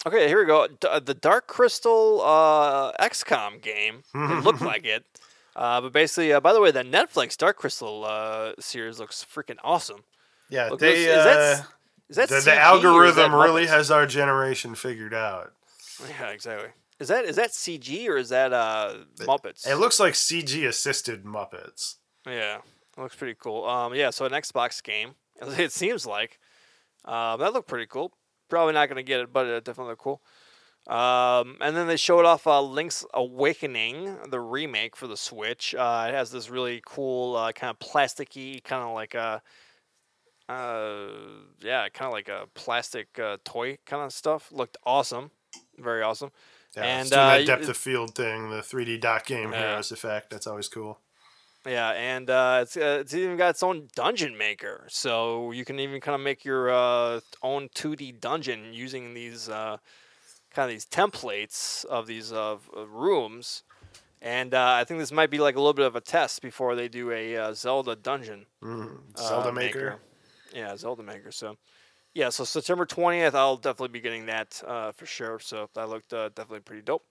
[0.06, 0.66] okay, here we go.
[0.66, 4.02] D- uh, the Dark Crystal uh, XCOM game.
[4.14, 5.11] It looked like it.
[5.54, 9.58] Uh, but basically, uh, by the way, the Netflix Dark Crystal uh, series looks freaking
[9.62, 10.04] awesome.
[10.48, 11.04] Yeah, Look, they.
[11.04, 11.62] is, is that, uh,
[12.08, 15.52] is that the, the is that algorithm really has our generation figured out.
[16.08, 16.70] Yeah, exactly.
[16.98, 19.66] Is that is that CG or is that uh, Muppets?
[19.66, 21.96] It looks like CG assisted Muppets.
[22.26, 22.58] Yeah,
[22.96, 23.64] it looks pretty cool.
[23.68, 25.14] Um, yeah, so an Xbox game.
[25.58, 26.38] It seems like
[27.04, 28.12] um, that looked pretty cool.
[28.48, 30.22] Probably not gonna get it, but it definitely looked cool.
[30.88, 35.74] Um, and then they showed off uh, Link's Awakening, the remake for the Switch.
[35.74, 39.42] Uh, it has this really cool uh, kind of plasticky, kind of like a,
[40.48, 41.06] uh,
[41.60, 44.50] yeah, kind of like a plastic uh, toy kind of stuff.
[44.50, 45.30] Looked awesome,
[45.78, 46.32] very awesome.
[46.76, 50.30] Yeah, And, uh, that depth of field thing, the 3D dot game heroes effect.
[50.30, 50.98] That's always cool.
[51.66, 55.78] Yeah, and uh, it's uh, it's even got its own dungeon maker, so you can
[55.78, 59.76] even kind of make your uh, own 2D dungeon using these uh,
[60.52, 62.56] kind of these templates of these uh,
[62.88, 63.62] rooms.
[64.20, 66.76] And uh, I think this might be like a little bit of a test before
[66.76, 68.46] they do a uh, Zelda dungeon.
[68.62, 69.98] Mm, Zelda Maker.
[70.54, 71.32] Yeah, Zelda Maker.
[71.32, 71.56] So,
[72.14, 75.40] yeah, so September 20th, I'll definitely be getting that uh, for sure.
[75.40, 77.04] So that looked uh, definitely pretty dope.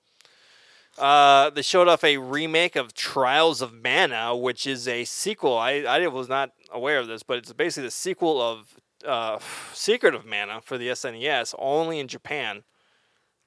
[0.98, 5.58] Uh, they showed off a remake of Trials of Mana, which is a sequel.
[5.58, 8.76] I, I was not aware of this, but it's basically the sequel of
[9.06, 9.40] uh,
[9.74, 12.64] Secret of Mana for the SNES, only in Japan.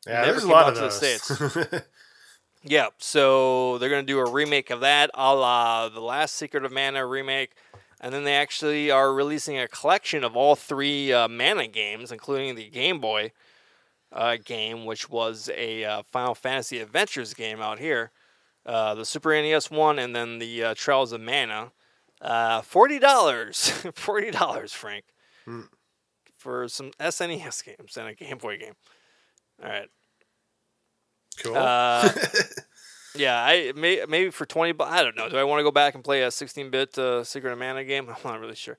[0.06, 1.82] Yeah, never there's a came lot out of to the those.
[2.66, 6.72] Yeah, so they're gonna do a remake of that, a la the last Secret of
[6.72, 7.52] Mana remake,
[8.00, 12.54] and then they actually are releasing a collection of all three uh, Mana games, including
[12.54, 13.32] the Game Boy
[14.12, 18.12] uh, game, which was a uh, Final Fantasy Adventures game out here,
[18.64, 21.72] uh, the Super NES one, and then the uh, Trials of Mana.
[22.22, 25.04] Uh, forty dollars, forty dollars, Frank,
[25.44, 25.62] Hmm.
[26.38, 28.72] for some SNES games and a Game Boy game.
[29.62, 29.88] All right.
[31.42, 31.56] Cool.
[31.56, 32.10] Uh,
[33.16, 34.72] Yeah, I may, maybe for twenty.
[34.72, 35.28] bu- I don't know.
[35.28, 38.08] Do I want to go back and play a sixteen-bit uh, Secret of Mana game?
[38.10, 38.76] I'm not really sure.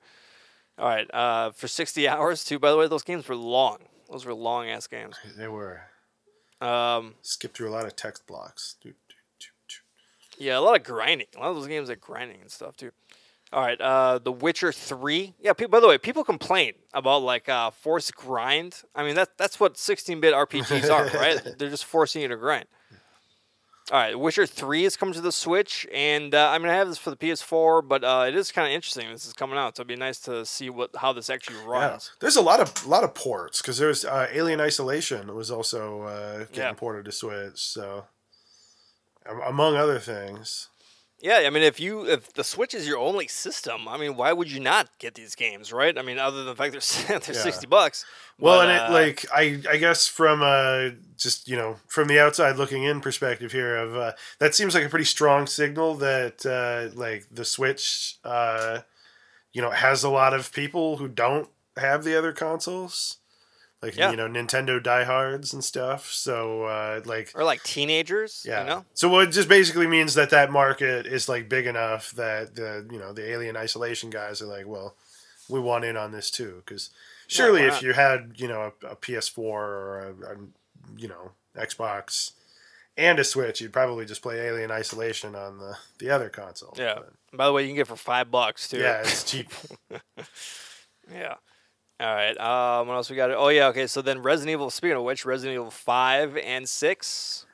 [0.78, 2.58] All right, uh, for sixty hours too.
[2.58, 3.78] By the way, those games were long.
[4.10, 5.16] Those were long ass games.
[5.38, 5.80] they were.
[6.60, 8.76] Um, Skip through a lot of text blocks.
[10.38, 11.28] Yeah, a lot of grinding.
[11.34, 12.90] A lot of those games are grinding and stuff too.
[13.52, 15.34] All right, uh, The Witcher Three.
[15.40, 18.82] Yeah, pe- by the way, people complain about like uh, forced grind.
[18.94, 21.40] I mean, that that's what sixteen-bit RPGs are, right?
[21.58, 22.66] They're just forcing you to grind.
[23.92, 26.88] All right, Witcher Three is coming to the Switch, and uh, I mean, I have
[26.88, 29.08] this for the PS4, but uh, it is kind of interesting.
[29.12, 31.66] This is coming out, so it'd be nice to see what how this actually Yeah.
[31.70, 32.10] runs.
[32.18, 36.38] There's a lot of lot of ports because there's uh, Alien Isolation was also uh,
[36.46, 36.72] getting Yeah.
[36.72, 37.58] ported to Switch.
[37.60, 38.06] So,
[39.46, 40.68] among other things,
[41.20, 44.32] Yeah, I mean, if you if the Switch is your only system, I mean, why
[44.34, 45.96] would you not get these games, right?
[45.96, 47.40] I mean, other than the fact they're they're Yeah.
[47.40, 48.04] sixty bucks.
[48.38, 52.08] well, But, and it uh, like I I guess from uh just you know from
[52.08, 55.94] the outside looking in perspective here of uh, that seems like a pretty strong signal
[55.96, 58.80] that uh, like the Switch uh
[59.54, 61.48] you know has a lot of people who don't
[61.78, 63.18] have the other consoles.
[63.82, 64.10] Like Yeah.
[64.10, 68.60] you know Nintendo diehards and stuff, so uh, like or like teenagers, Yeah.
[68.60, 68.84] you know.
[68.94, 72.86] So what it just basically means that that market is like big enough that the
[72.90, 74.96] you know the alien isolation guys are like, well,
[75.48, 76.88] we want in on this too because
[77.28, 80.36] surely why if you had you know a, a PS4 or a, a
[80.96, 82.32] you know Xbox
[82.96, 86.72] and a Switch, you'd probably just play Alien Isolation on the the other console.
[86.78, 86.94] Yeah.
[86.94, 88.78] But, By the way, you can get for five bucks too.
[88.78, 89.50] yeah, it's cheap.
[91.12, 91.34] yeah.
[91.98, 92.36] All right.
[92.38, 93.30] Um, what else we got?
[93.30, 93.68] Oh yeah.
[93.68, 93.86] Okay.
[93.86, 94.70] So then Resident Evil.
[94.70, 97.46] Speaking of which, Resident Evil Five and Six.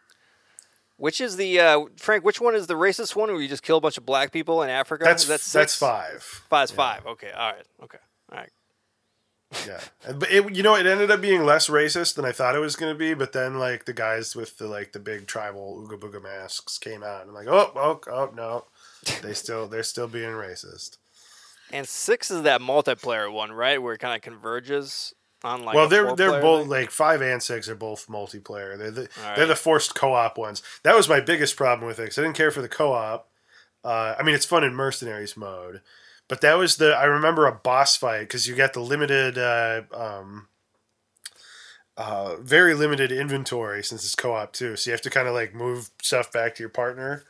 [0.97, 2.24] Which is the uh, Frank?
[2.24, 4.62] Which one is the racist one where you just kill a bunch of black people
[4.62, 5.05] in Africa?
[5.05, 5.76] That's that's six?
[5.76, 6.22] five.
[6.49, 6.76] Five's Yeah.
[6.76, 7.07] five.
[7.07, 7.30] Okay.
[7.30, 7.66] All right.
[7.84, 7.99] Okay.
[8.30, 8.51] All right.
[9.66, 9.80] Yeah,
[10.16, 12.74] but it, you know, it ended up being less racist than I thought it was
[12.74, 13.12] going to be.
[13.12, 17.03] But then, like the guys with the like the big tribal ooga booga masks came
[17.03, 18.64] out, and I'm like, oh, oh, oh, no,
[19.20, 20.97] they still they're still being racist.
[21.73, 23.81] And six is that multiplayer one, right?
[23.81, 25.14] Where it kind of converges
[25.45, 25.75] on like.
[25.75, 26.70] well, they're they're both thing?
[26.70, 28.77] like five and six are both multiplayer.
[28.77, 30.62] They're the All they're the forced co-op ones.
[30.83, 33.29] That was my biggest problem with it because I didn't care for the co-op.
[33.85, 35.81] Uh, I mean, it's fun in mercenaries mode,
[36.29, 39.83] but that was the I remember a boss fight because you got the limited, uh,
[39.93, 40.49] um,
[41.97, 44.77] uh, very limited inventory since it's co-op too.
[44.77, 47.25] So you have to kind of like move stuff back to your partner.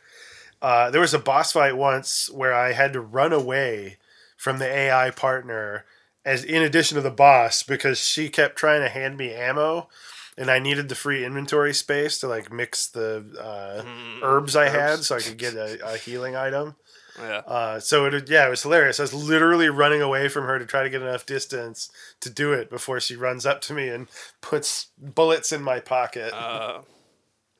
[0.60, 3.98] Uh, there was a boss fight once where I had to run away
[4.42, 5.84] from the AI partner
[6.24, 9.88] as in addition to the boss because she kept trying to hand me ammo
[10.36, 14.68] and I needed the free inventory space to like mix the uh, Mm, herbs I
[14.68, 16.74] had so I could get a, a healing item.
[17.20, 17.42] Yeah.
[17.46, 18.98] Uh, so it yeah, it was hilarious.
[18.98, 21.88] I was literally running away from her to try to get enough distance
[22.20, 24.08] to do it before she runs up to me and
[24.40, 26.32] puts bullets in my pocket.
[26.34, 26.80] Uh,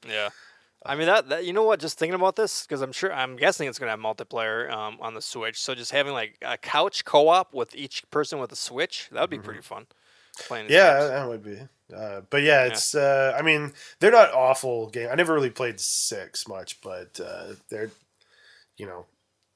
[0.09, 0.31] yeah.
[0.85, 1.81] I mean that, that you know what?
[1.81, 5.15] Just thinking about this because I'm sure I'm guessing it's gonna have multiplayer um, on
[5.15, 5.61] the Switch.
[5.61, 9.31] So just having like a couch co-op with each person with a Switch that would
[9.31, 9.87] be pretty fun.
[10.47, 10.65] Playing.
[10.65, 10.73] Mm-hmm.
[10.73, 11.11] yeah, games.
[11.11, 11.59] that would be.
[11.95, 12.95] Uh, but yeah, it's.
[12.95, 15.09] Uh, I mean, they're not awful game.
[15.11, 17.91] I never really played six much, but uh, they're,
[18.77, 19.07] you know,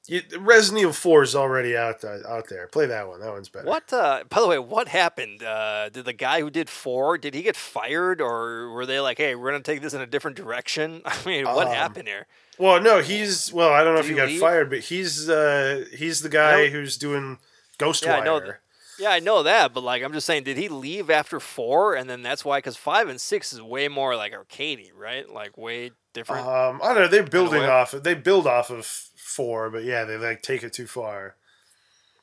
[0.08, 2.66] you, Resident Evil Four is already out th- out there.
[2.68, 3.20] Play that one.
[3.20, 3.66] That one's better.
[3.66, 3.92] What?
[3.92, 5.42] Uh, by the way, what happened?
[5.42, 9.18] Uh, did the guy who did four did he get fired, or were they like,
[9.18, 11.02] "Hey, we're gonna take this in a different direction"?
[11.04, 12.26] I mean, what Um, happened here?
[12.58, 13.52] Well, no, he's.
[13.52, 14.40] Well, I don't know Did if he he got leave?
[14.40, 15.28] fired, but he's.
[15.28, 17.38] Uh, he's the guy who's doing
[17.78, 18.06] Ghostwire.
[18.06, 18.60] Yeah, I know that.
[18.98, 22.08] Yeah, I know that, but like, I'm just saying, did he leave after four, and
[22.08, 22.58] then that's why?
[22.58, 25.28] Because five and six is way more like arcadey, right?
[25.28, 26.46] Like way different.
[26.46, 27.08] Um, I don't know.
[27.08, 27.90] They're building off.
[27.90, 28.90] They build off of
[29.26, 31.34] four, but yeah, they like take it too far.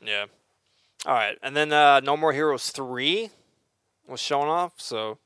[0.02, 0.26] Yeah.
[1.06, 3.30] All right, and then uh, No More Heroes three
[4.08, 4.74] was shown off.
[4.78, 5.18] So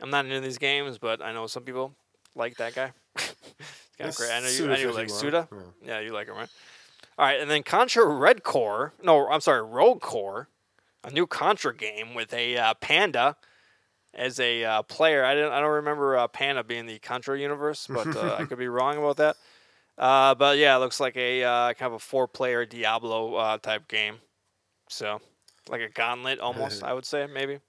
[0.00, 1.94] I'm not into these games, but I know some people
[2.34, 2.92] like that guy.
[3.16, 4.32] kind of great.
[4.32, 4.64] I know you.
[4.64, 5.48] I know you like Suda.
[5.50, 5.58] Yeah.
[5.86, 6.48] Yeah, you like him, right?
[7.16, 8.92] All right, and then Contra Red Core.
[9.02, 10.48] No, I'm sorry, Rogue Corps,
[11.04, 13.36] a new Contra game with a uh, panda
[14.12, 15.24] as a uh, player.
[15.24, 15.52] I didn't.
[15.52, 18.98] I don't remember uh, Panda being the Contra universe, but uh, I could be wrong
[18.98, 19.36] about that.
[19.96, 23.86] Uh, but yeah, it looks like a uh, kind of a four-player Diablo uh, type
[23.88, 24.16] game.
[24.88, 25.20] So,
[25.68, 27.60] like a gauntlet almost, I would say maybe,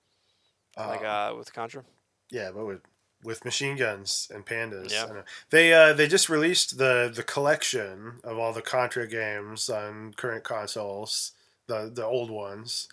[0.78, 1.84] like Um, uh, with Contra.
[2.32, 2.82] Yeah, but with
[3.24, 4.92] with machine guns and pandas.
[4.92, 5.24] Yeah.
[5.50, 10.44] They uh, they just released the the collection of all the Contra games on current
[10.44, 11.32] consoles,
[11.68, 12.88] the the old ones.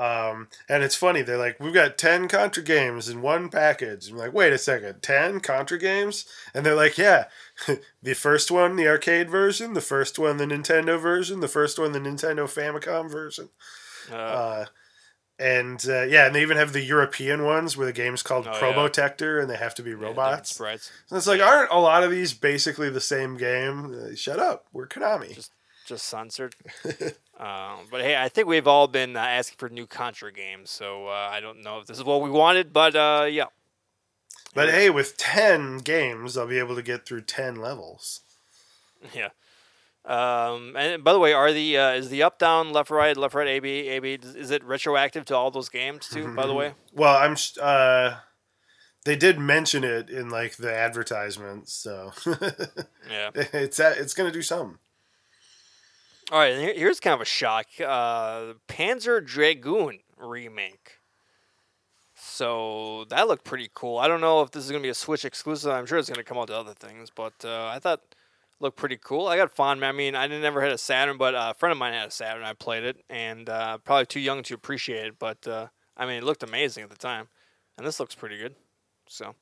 [0.00, 4.08] Um, and it's funny, they're like, we've got 10 Contra games in one package.
[4.08, 6.24] I'm like, wait a second, 10 Contra games?
[6.54, 7.26] And they're like, yeah,
[8.02, 11.92] the first one, the arcade version, the first one, the Nintendo version, the first one,
[11.92, 13.50] the Nintendo Famicom version.
[14.10, 14.64] Uh, Uh,
[15.38, 18.52] and uh, yeah, and they even have the European ones where the game's called Oh,
[18.52, 19.40] yeah.
[19.40, 20.54] And they have to be robots.
[20.54, 20.90] sprites.
[21.10, 23.94] and it's like, aren't a lot of these basically the same game?
[24.12, 25.34] Uh, shut up, we're Konami.
[25.34, 25.52] Just
[25.86, 26.54] just censored.
[27.40, 31.06] um, but hey, I think we've all been uh, asking for new Contra games, so
[31.08, 33.46] uh, I don't know if this is what we wanted, but uh, yeah.
[34.54, 38.20] but hey, with 10 games, I'll be able to get through 10 levels.
[39.14, 39.30] Yeah.
[40.04, 43.34] Um, and by the way, are the uh, is the up down left right left
[43.34, 46.34] right A B A B is it retroactive to all those games too?
[46.34, 47.32] By the way, Well, I'm.
[47.32, 48.16] s- Uh,
[49.04, 52.12] they did mention it in like the advertisements, so
[53.10, 53.30] yeah.
[53.34, 54.78] it's it's gonna do something.
[56.30, 57.66] All right, here's kind of a shock.
[57.84, 60.98] Uh, Panzer Dragoon remake.
[62.14, 63.98] So that looked pretty cool.
[63.98, 65.72] I don't know if this is gonna be a Switch exclusive.
[65.72, 68.16] I'm sure it's gonna come out to other things, but uh, I thought it
[68.60, 69.26] looked pretty cool.
[69.26, 69.84] I got fond.
[69.84, 72.06] I mean, I didn't ever had a Saturn, but uh, a friend of mine had
[72.06, 72.44] a Saturn.
[72.44, 75.18] I played it, and uh, probably too young to appreciate it.
[75.18, 75.66] But uh,
[75.96, 77.26] I mean, it looked amazing at the time,
[77.76, 78.54] and this looks pretty good.
[79.08, 79.34] So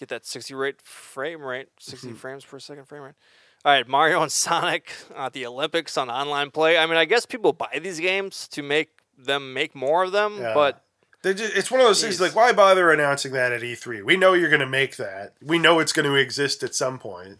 [0.00, 3.14] get that 60 rate frame rate, 60 frames per second frame rate.
[3.64, 6.76] All right, Mario and Sonic at the Olympics on online play.
[6.76, 10.38] I mean, I guess people buy these games to make them make more of them,
[10.38, 10.52] Yeah.
[10.54, 10.82] but
[11.22, 14.04] just, it's one of those things like why bother announcing that at E3?
[14.04, 15.32] We know you're gonna make that.
[15.42, 17.38] We know it's going to exist at some point.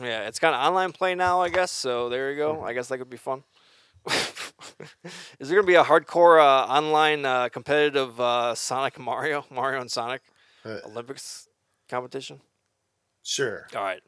[0.00, 1.70] yeah, it's got online play now, I guess.
[1.72, 2.62] So there you go.
[2.62, 3.42] I guess that could be fun.
[5.38, 9.90] Is there gonna be a hardcore uh, online uh, competitive uh, Sonic Mario, Mario and
[9.90, 10.22] Sonic
[10.64, 11.48] Uh, Olympics
[11.90, 12.40] competition?
[13.22, 13.66] Sure.
[13.76, 14.00] All right.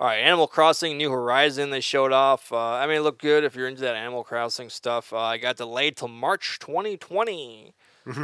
[0.00, 2.50] All right, Animal Crossing New Horizon they showed off.
[2.50, 5.12] Uh, I mean, it looked good if you're into that Animal Crossing stuff.
[5.12, 7.74] Uh, I got delayed till March 2020,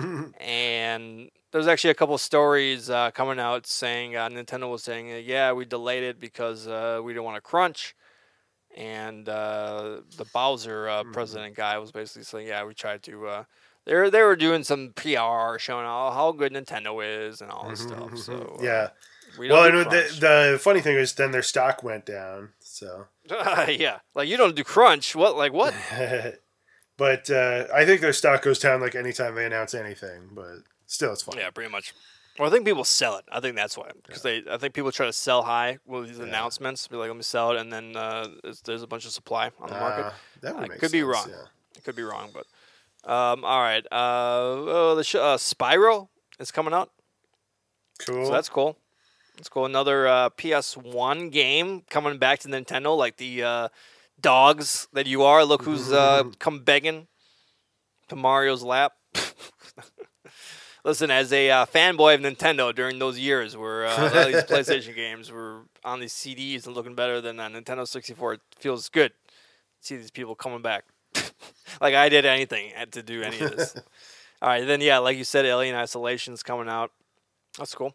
[0.41, 5.16] and there's actually a couple stories uh, coming out saying uh, Nintendo was saying, uh,
[5.16, 7.95] yeah, we delayed it because uh, we didn't want to crunch,
[8.74, 13.27] and uh, the Bowser uh, president guy was basically saying, yeah, we tried to.
[13.27, 13.45] Uh,
[13.85, 17.68] they were, they were doing some PR showing how, how good Nintendo is and all
[17.68, 18.16] this stuff.
[18.16, 18.89] So uh, yeah.
[19.39, 22.51] We Well, I know the, the funny thing is then their stock went down.
[22.61, 25.14] So, yeah, like you don't do crunch.
[25.14, 25.37] What?
[25.37, 25.74] Like what?
[26.97, 30.30] but uh, I think their stock goes down like anytime they announce anything.
[30.32, 31.37] But still, it's fun.
[31.39, 31.95] yeah, pretty much.
[32.39, 33.24] Well, I think people sell it.
[33.32, 34.43] I think that's why, because they.
[34.51, 36.87] I think people try to sell high with these announcements.
[36.87, 39.51] Be like, let me sell it, and then uh, there's, there's a bunch of supply
[39.59, 40.07] on the market.
[40.07, 40.12] Uh,
[40.43, 41.26] that would make could be wrong.
[41.30, 41.45] Yeah.
[41.76, 43.84] I could be wrong, but um, all right.
[43.91, 43.97] Uh,
[44.68, 46.09] oh, the sh- uh, Spyro
[46.39, 46.91] is coming out,
[48.01, 48.26] Cool.
[48.26, 48.76] so that's cool.
[49.37, 53.68] That's go Another uh, PS1 game coming back to Nintendo, like the uh,
[54.20, 55.45] dogs that you are.
[55.45, 57.07] Look who's uh, come begging
[58.09, 58.95] to Mario's lap.
[60.84, 64.95] Listen, as a uh, fanboy of Nintendo during those years where uh, a these PlayStation
[64.95, 69.11] games were on these CDs and looking better than uh, Nintendo 64, it feels good
[69.11, 70.84] to see these people coming back.
[71.80, 73.74] like I did anything had to do any of this.
[74.41, 76.93] All right, then yeah, like you said, Alien Isolation's coming out.
[77.59, 77.95] That's cool.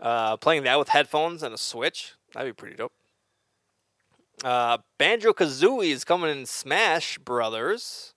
[0.00, 2.92] Uh, playing that with headphones and a Switch, that'd be pretty dope.
[4.42, 8.14] Uh, Banjo Kazooie is coming in Smash Brothers.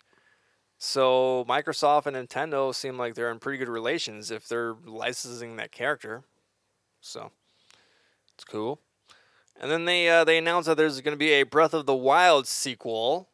[0.78, 5.72] So Microsoft and Nintendo seem like they're in pretty good relations if they're licensing that
[5.72, 6.24] character.
[7.02, 7.32] So
[8.36, 8.80] it's cool.
[9.60, 11.96] And then they uh, they announced that there's going to be a Breath of the
[11.96, 13.30] Wild sequel.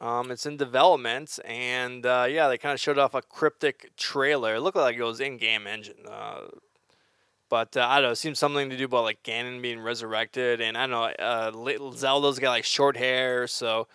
[0.00, 4.56] Um, it's in development, and uh, yeah, they kind of showed off a cryptic trailer.
[4.56, 6.48] It looked like it was in-game engine, uh,
[7.48, 8.12] but uh, I don't know.
[8.12, 11.04] It seems something to do about like Ganon being resurrected, and I don't know.
[11.24, 13.86] Uh, Zelda's got like short hair, so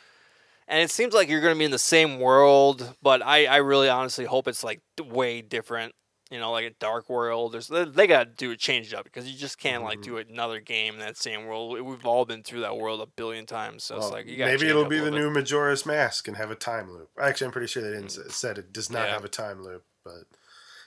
[0.68, 3.58] and it seems like you're going to be in the same world, but I, I
[3.58, 5.94] really honestly hope it's like way different.
[6.32, 7.54] You know, like a dark world.
[7.54, 10.04] There's they, they got to do it, change it up because you just can't like
[10.04, 11.74] do another game in that same world.
[11.74, 14.68] We- We've all been through that world a billion times, so it's like you maybe
[14.68, 15.16] it'll be the bit.
[15.20, 17.10] new Majora's Mask and have a time loop.
[17.20, 19.14] Actually, I'm pretty sure they didn't s said it does not Yeah.
[19.14, 20.26] have a time loop, but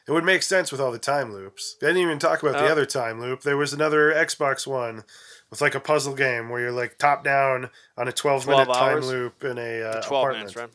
[0.08, 1.76] it would make sense with all the time loops.
[1.80, 2.72] They didn't even talk about the Oh.
[2.72, 3.42] other time loop.
[3.42, 5.04] There was another Xbox one
[5.50, 8.78] with like a puzzle game where you're like top down on a 12 minute 12
[8.78, 9.08] time hours?
[9.08, 10.38] loop in a uh, 12 apartment.
[10.38, 10.70] minutes, right?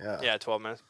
[0.00, 0.20] Yeah.
[0.32, 0.82] Yeah, 12 minutes.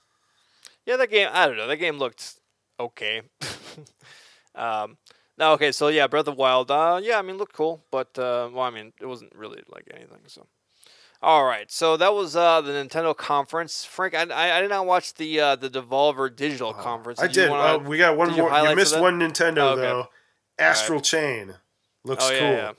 [0.84, 1.66] Yeah, that game, I don't know.
[1.66, 2.34] That game looked
[2.80, 3.22] okay.
[4.54, 4.96] um,
[5.38, 6.70] no, okay, so yeah, Breath of the Wild.
[6.70, 9.86] Uh, yeah, I mean, looked cool, but, uh, well, I mean, it wasn't really like
[9.94, 10.46] anything, so.
[11.22, 13.84] All right, so that was uh, the Nintendo conference.
[13.84, 17.20] Frank, I, I, I did not watch the uh, the Devolver Digital conference.
[17.20, 17.50] I did.
[17.50, 18.68] wanna- Uh, we got one did you more.
[18.68, 19.80] You missed one Nintendo Oh, okay.
[19.82, 20.08] though.
[20.58, 21.54] Astral Chain
[22.04, 22.48] looks oh, yeah, cool.
[22.50, 22.72] yeah.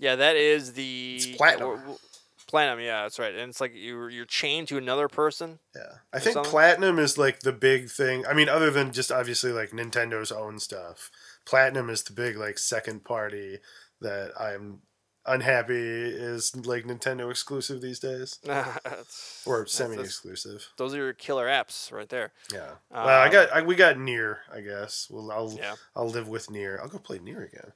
[0.00, 1.76] Yeah, that is the It's platinum.
[1.78, 1.98] w-
[2.46, 3.34] Platinum, yeah, that's right.
[3.34, 5.58] And it's like you're you're chained to another person.
[5.74, 6.50] Yeah, I think something?
[6.50, 8.24] platinum is like the big thing.
[8.26, 11.10] I mean, other than just obviously like Nintendo's own stuff,
[11.46, 13.58] platinum is the big like second party
[14.00, 14.82] that I'm
[15.26, 18.38] unhappy is like Nintendo exclusive these days
[19.46, 20.68] or semi-exclusive.
[20.76, 22.32] Those are your killer apps right there.
[22.52, 22.70] Yeah.
[22.90, 24.38] well, I Um, got I, we got NieR.
[24.52, 25.08] I guess.
[25.10, 25.74] Well, I'll Yeah.
[25.96, 26.80] I'll live with NieR.
[26.80, 27.72] I'll go play NieR again.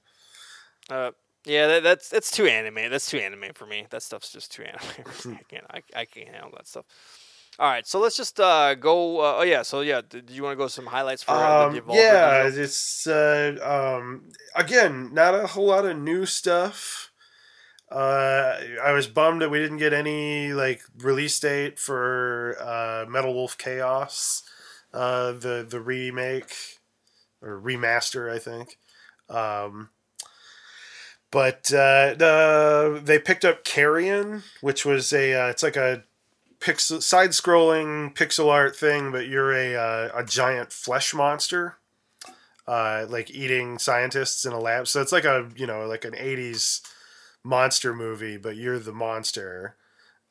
[0.90, 1.10] Uh,
[1.44, 2.90] yeah, that, that's that's too anime.
[2.90, 3.86] That's too anime for me.
[3.90, 5.36] That stuff's just too anime.
[5.38, 5.64] I can't.
[5.70, 6.84] I, I can't handle that stuff.
[7.60, 9.18] All right, so let's just uh, go.
[9.20, 11.74] Uh, oh yeah, so yeah, did you want to go some highlights for uh, Um,
[11.90, 12.64] yeah, Digital?
[12.64, 17.10] it's uh, um, again not a whole lot of new stuff.
[17.90, 23.32] Uh, I was bummed that we didn't get any like release date for uh, Metal
[23.32, 24.42] Wolf Chaos,
[24.92, 26.78] uh, the the remake
[27.40, 28.78] or remaster, I think.
[29.30, 29.90] Um,
[31.30, 36.04] but uh, the, they picked up Carrion, which was a uh, it's like a
[36.60, 41.76] pixel side scrolling pixel art thing, but you're a uh, a giant flesh monster,
[42.66, 44.88] uh, like eating scientists in a lab.
[44.88, 46.80] So it's like a you know like an '80s
[47.48, 49.76] monster movie, but you're the monster.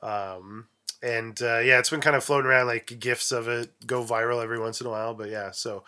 [0.01, 0.68] Um,
[1.01, 4.41] and uh, yeah, it's been kind of floating around like gifs of it go viral
[4.41, 5.15] every once in a while.
[5.15, 5.84] But yeah, so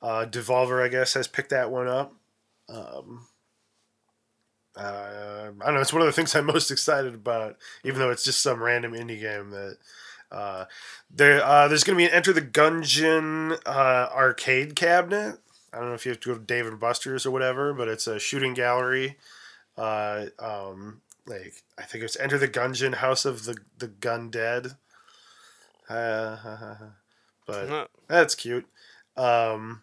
[0.00, 2.14] uh, Devolver I guess has picked that one up.
[2.68, 3.26] Um,
[4.74, 5.80] uh, I don't know.
[5.80, 8.92] It's one of the things I'm most excited about, even though it's just some random
[8.92, 9.76] indie game that.
[10.30, 10.64] Uh,
[11.10, 15.38] there, uh, there's going to be an Enter the Gungeon uh, arcade cabinet.
[15.74, 17.86] I don't know if you have to go to Dave and Buster's or whatever, but
[17.86, 19.18] it's a shooting gallery.
[19.82, 24.76] Uh, um, like I think it's Enter the Gungeon House of the the Gun Dead.
[25.88, 26.36] Uh,
[27.46, 28.66] but that's cute.
[29.16, 29.82] Um,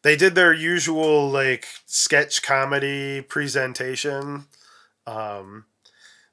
[0.00, 4.46] they did their usual like sketch comedy presentation.
[5.06, 5.66] Um,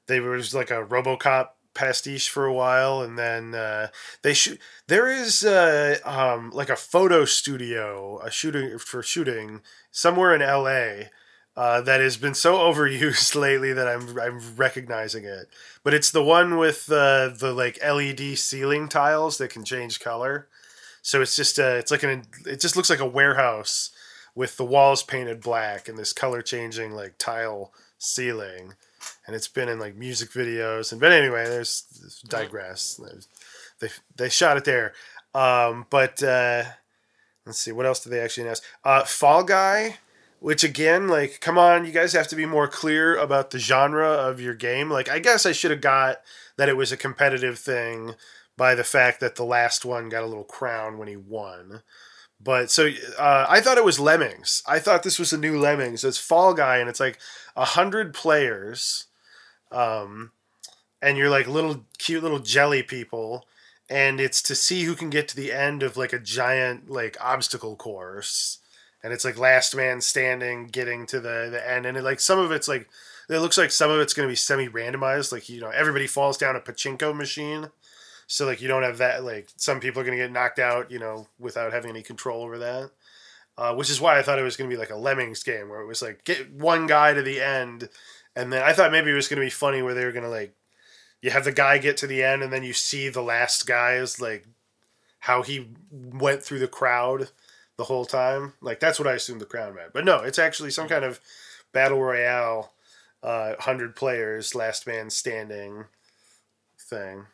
[0.06, 3.88] they was like a RoboCop pastiche for a while, and then uh,
[4.22, 4.58] they shoot.
[4.86, 9.60] There is uh, um, like a photo studio, a shooting for shooting
[9.90, 11.10] somewhere in L.A.
[11.58, 15.48] Uh, that has been so overused lately that I'm I'm recognizing it.
[15.82, 20.46] But it's the one with uh, the like LED ceiling tiles that can change color.
[21.02, 23.90] So it's just uh, it's like an it just looks like a warehouse
[24.36, 28.74] with the walls painted black and this color changing like tile ceiling,
[29.26, 33.00] and it's been in like music videos and but anyway, there's, there's digress.
[33.02, 33.26] There's,
[33.80, 34.92] they they shot it there,
[35.34, 36.62] um, but uh,
[37.44, 38.62] let's see what else did they actually announce?
[38.84, 39.96] Uh, Fall Guy.
[40.40, 44.08] Which again, like, come on, you guys have to be more clear about the genre
[44.08, 44.88] of your game.
[44.88, 46.20] Like, I guess I should have got
[46.56, 48.14] that it was a competitive thing
[48.56, 51.82] by the fact that the last one got a little crown when he won.
[52.40, 54.62] But so uh, I thought it was Lemmings.
[54.66, 56.04] I thought this was a new Lemmings.
[56.04, 57.18] It's Fall Guy, and it's like
[57.56, 59.06] a hundred players,
[59.72, 60.30] um,
[61.02, 63.46] and you're like little cute little jelly people,
[63.90, 67.16] and it's to see who can get to the end of like a giant like
[67.20, 68.58] obstacle course,
[69.02, 72.38] and it's like last man standing getting to the the end, and it, like some
[72.38, 72.88] of it's like
[73.28, 76.06] it looks like some of it's going to be semi randomized, like you know everybody
[76.06, 77.68] falls down a pachinko machine.
[78.26, 80.98] So like you don't have that like some people are gonna get knocked out, you
[80.98, 82.90] know, without having any control over that.
[83.56, 85.80] Uh, which is why I thought it was gonna be like a lemmings game where
[85.80, 87.88] it was like get one guy to the end,
[88.36, 90.54] and then I thought maybe it was gonna be funny where they were gonna like
[91.20, 94.20] you have the guy get to the end and then you see the last guy's
[94.20, 94.46] like
[95.20, 97.30] how he went through the crowd
[97.78, 98.52] the whole time.
[98.60, 99.94] Like that's what I assumed the crown meant.
[99.94, 101.20] But no, it's actually some kind of
[101.72, 102.74] battle royale,
[103.22, 105.86] uh, hundred players, last man standing
[106.78, 107.26] thing.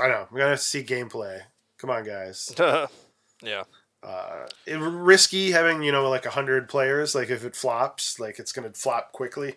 [0.00, 0.26] I know.
[0.30, 1.42] We're gonna see gameplay.
[1.76, 2.54] Come on, guys.
[3.42, 3.64] yeah.
[4.02, 7.14] Uh, it, risky having you know like a hundred players.
[7.14, 9.56] Like if it flops, like it's gonna flop quickly.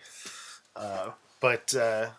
[0.76, 2.09] Uh, but uh,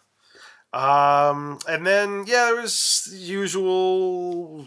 [0.72, 4.66] um, and then yeah, there was usual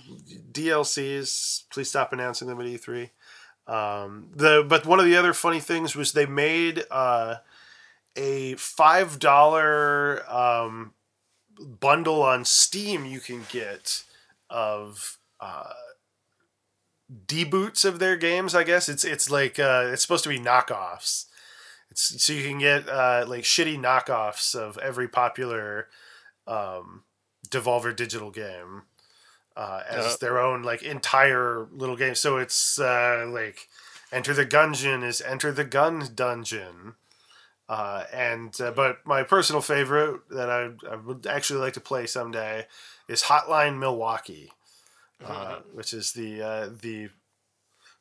[0.52, 1.64] DLCs.
[1.70, 3.10] Please stop announcing them at E3.
[3.70, 7.36] Um, the but one of the other funny things was they made uh,
[8.16, 10.94] a five dollar um,
[11.60, 14.04] bundle on Steam you can get
[14.50, 15.74] of uh,
[17.28, 18.56] deboots of their games.
[18.56, 21.26] I guess it's it's like uh, it's supposed to be knockoffs.
[21.92, 25.90] It's so you can get uh, like shitty knockoffs of every popular
[26.48, 27.04] um,
[27.48, 28.84] Devolver Digital game
[29.60, 30.18] uh, as Uh.
[30.22, 32.16] their own like entire little game.
[32.16, 33.68] So it's uh, like
[34.12, 36.96] Enter the Gungeon is Enter the Gun Dungeon.
[37.68, 42.08] Uh, and uh, but my personal favorite that I, I would actually like to play
[42.08, 42.66] someday
[43.08, 44.52] is Hotline Milwaukee,
[45.24, 47.10] uh, which is the uh, the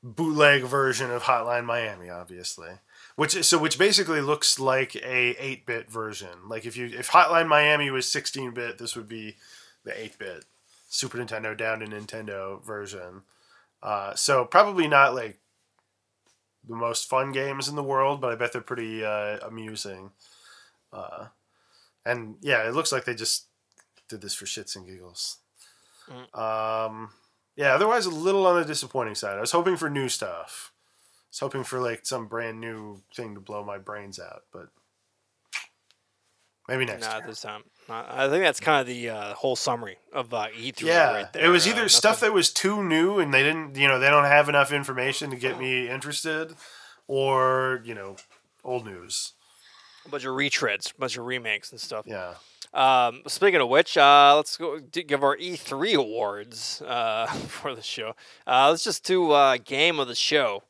[0.02, 2.70] bootleg version of Hotline Miami, obviously.
[3.16, 6.48] which so which basically looks like a 8-bit version.
[6.48, 9.36] Like if you if Hotline Miami was 16-bit, this would be
[9.84, 10.44] the 8-bit
[10.88, 13.22] Super Nintendo down to Nintendo version.
[13.82, 15.38] Uh, so probably not like
[16.66, 20.10] the most fun games in the world, but I bet they're pretty uh, amusing.
[20.92, 21.26] Uh,
[22.04, 23.46] and yeah, it looks like they just
[24.08, 25.38] did this for shits and giggles.
[26.32, 27.10] Um,
[27.56, 29.36] yeah, otherwise a little on the disappointing side.
[29.36, 30.72] I was hoping for new stuff.
[30.72, 34.68] I was hoping for like some brand new thing to blow my brains out, but
[36.66, 37.26] maybe next Not year.
[37.26, 37.64] this time.
[37.88, 41.32] Uh, I think that's kind of the uh, whole summary of uh, E3 Yeah, right
[41.32, 41.44] there.
[41.44, 44.10] it was Uh, either stuff that was too new and they didn't, you know, they
[44.10, 46.54] don't have enough information to get me interested,
[47.06, 48.16] or you know,
[48.64, 49.32] old news.
[50.04, 52.04] a bunch of retreads, a bunch of remakes and stuff.
[52.06, 52.34] Yeah.
[52.74, 58.14] Um, speaking of which, uh, let's go give our E3 awards uh, for the show.
[58.46, 60.62] Uh, let's just do uh, game of the show.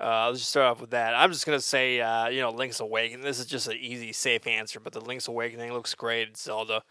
[0.00, 1.14] Uh, let's just start off with that.
[1.14, 3.24] I'm just gonna say, uh, you know, Link's Awakening.
[3.24, 6.36] This is just an easy, safe answer, but the Link's Awakening looks great.
[6.36, 6.82] Zelda,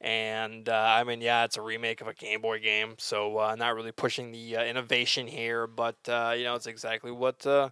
[0.00, 3.54] and uh, I mean, yeah, it's a remake of a Game Boy game, so uh,
[3.54, 7.70] not really pushing the uh, innovation here, but uh, you know, it's exactly what uh,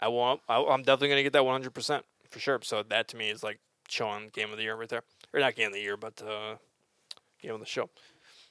[0.00, 0.40] I want.
[0.48, 2.60] I, I'm definitely gonna get that 100 percent for sure.
[2.62, 3.58] So that to me is like
[3.88, 5.02] showing Game of the Year right there,
[5.32, 6.22] or not Game of the Year, but
[7.40, 7.90] Game of the Show.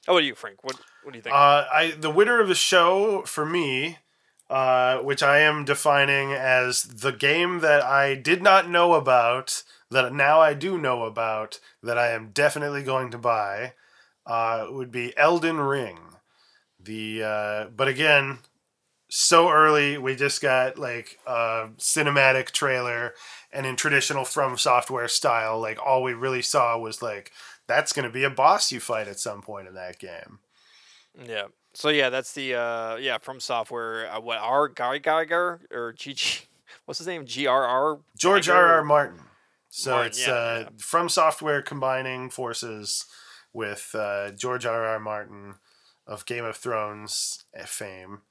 [0.06, 0.62] How about you, Frank?
[0.62, 1.34] What What do you think?
[1.34, 3.98] I the winner of the show for me,
[4.52, 10.12] uh, which I am defining as the game that I did not know about that
[10.12, 13.72] now I do know about that I am definitely going to buy,
[14.26, 16.00] uh, would be Elden Ring.
[16.78, 18.40] The uh, but again,
[19.08, 23.14] so early we just got like a cinematic trailer,
[23.54, 27.32] and in traditional From Software style, like all we really saw was like
[27.66, 30.40] that's going to be a boss you fight at some point in that game.
[31.26, 31.46] Yeah.
[31.74, 34.10] So yeah, that's the uh yeah from software.
[34.12, 36.40] Uh, what R Guy Geiger or G G
[36.84, 37.24] What's his name?
[37.26, 38.00] GRR.
[38.16, 38.66] George R.
[38.74, 38.84] R.
[38.84, 39.20] Martin.
[39.68, 40.68] So Martin, it's yeah, uh, yeah.
[40.78, 43.06] from software combining forces
[43.52, 44.84] with uh, George R.
[44.86, 44.98] R.
[44.98, 45.54] Martin
[46.06, 48.22] of Game of Thrones fame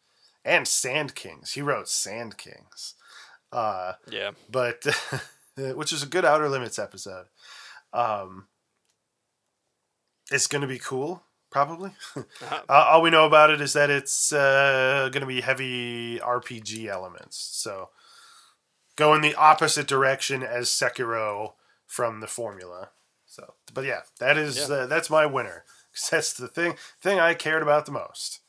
[0.44, 1.54] and Sand Kings.
[1.54, 2.96] He wrote Sand Kings,
[3.52, 4.32] uh, Yeah.
[4.52, 4.86] but
[5.56, 7.26] which is a good Outer Limits episode.
[7.94, 8.48] Um,
[10.32, 11.92] it's going to be cool, probably.
[12.16, 12.62] Uh-huh.
[12.70, 16.88] Uh, all we know about it is that it's uh, going to be heavy RPG
[16.88, 17.38] elements.
[17.38, 17.90] So
[18.96, 21.54] go in the opposite direction as Sekiro
[21.86, 22.90] from the formula.
[23.26, 24.76] So, but yeah, that is Yeah.
[24.76, 25.64] Uh, that's my winner.
[25.94, 28.40] 'Cause That's the thing thing I cared about the most.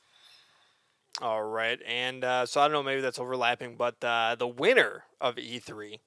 [1.20, 5.04] All right, and uh, so I don't know, maybe that's overlapping, but uh, the winner
[5.20, 6.00] of E3,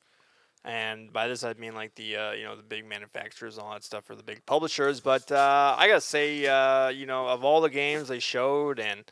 [0.66, 3.74] and by this I mean like the uh, you know the big manufacturers and all
[3.74, 4.99] that stuff for the big publishers.
[4.99, 9.03] But uh, I gotta say, uh, you know, of all the games they showed, and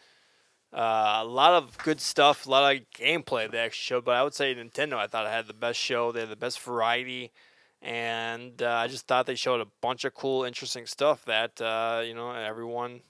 [0.74, 4.04] uh, a lot of good stuff, a lot of gameplay they actually showed.
[4.04, 6.12] But I would say Nintendo, I thought I had the best show.
[6.12, 7.32] They had the best variety.
[7.84, 12.01] And uh, I just thought they showed a bunch of cool, interesting stuff that uh,
[12.04, 13.01] you know everyone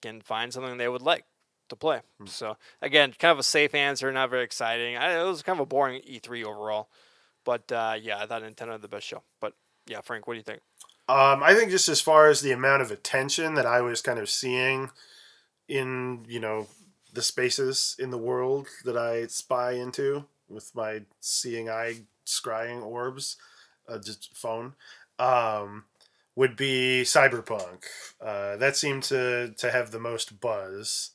[0.00, 1.24] can find something they would like
[1.68, 2.00] to play.
[2.26, 4.96] So again, kind of a safe answer, not very exciting.
[4.96, 6.88] I, it was kind of a boring E3 overall,
[7.46, 9.22] but uh, yeah, I thought Nintendo the best show.
[9.40, 9.54] But
[9.86, 10.60] yeah, Frank, what do you think?
[11.08, 14.18] Um, I think just as far as the amount of attention that I was kind
[14.18, 14.90] of seeing
[15.68, 16.66] in you know
[17.14, 23.36] the spaces in the world that I spy into with my seeing eye scrying orbs,
[23.88, 24.74] uh, just phone,
[25.18, 25.84] um,
[26.34, 27.84] would be Cyberpunk.
[28.20, 31.12] Uh, that seemed to to have the most buzz.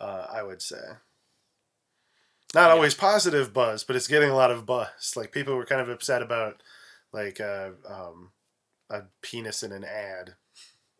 [0.00, 0.96] Uh, I would say.
[2.54, 2.72] Not Yeah.
[2.72, 5.14] always positive buzz, but it's getting a lot of buzz.
[5.16, 6.62] Like people were kind of upset about,
[7.12, 8.32] like, uh, um,
[8.90, 10.36] a penis in an ad.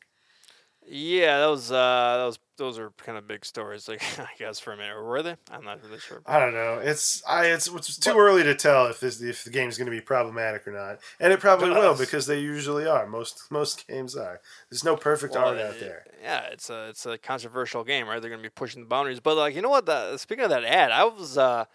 [0.92, 4.60] Yeah, that was uh, that was those are kind of big stories, like I guess
[4.60, 4.96] for a minute.
[4.96, 5.36] Or were they?
[5.52, 6.22] I'm not really sure.
[6.26, 6.80] I don't know.
[6.84, 9.92] It's I it's, it's too early to tell if this if the game's going to
[9.92, 13.06] be problematic or not, and it probably will because they usually are.
[13.06, 14.42] Most most games are.
[14.72, 16.06] There's no perfect Well, art out there.
[16.24, 18.20] Yeah, it's a it's a controversial game, right?
[18.20, 19.20] They're gonna be pushing the boundaries.
[19.20, 19.86] But like, you know what?
[19.86, 21.66] The, speaking of that ad, I was uh,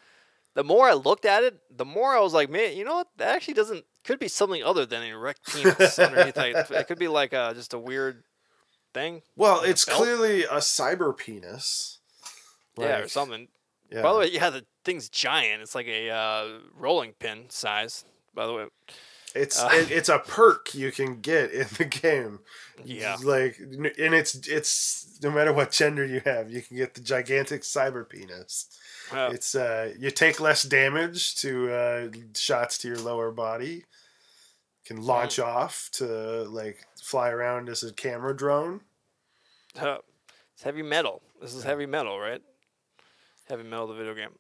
[0.54, 3.08] the more I looked at it, the more I was like, man, you know what?
[3.18, 6.36] That actually doesn't could be something other than erect penis underneath.
[6.36, 8.22] Like, it could be like a, just a weird
[8.94, 9.22] thing.
[9.36, 11.98] Well, Like it's clearly a cyber penis.
[12.78, 13.48] yeah, or something.
[13.90, 14.02] Yeah.
[14.02, 15.60] By the way, yeah, the thing's giant.
[15.62, 18.04] It's like a uh, rolling pin size.
[18.34, 18.64] By the way,
[19.34, 22.40] It's Uh, it, it's a perk you can get in the game.
[22.84, 23.16] Yeah.
[23.22, 27.62] Like and it's it's no matter what gender you have, you can get the gigantic
[27.62, 28.66] cyber penis.
[29.12, 33.84] uh, It's uh you take less damage to uh shots to your lower body.
[34.84, 36.04] Can launch off to
[36.44, 38.82] like fly around as a camera drone.
[39.80, 39.96] Uh,
[40.52, 41.22] it's heavy metal.
[41.40, 42.42] This is heavy metal, right?
[43.48, 44.30] Heavy metal, the video game.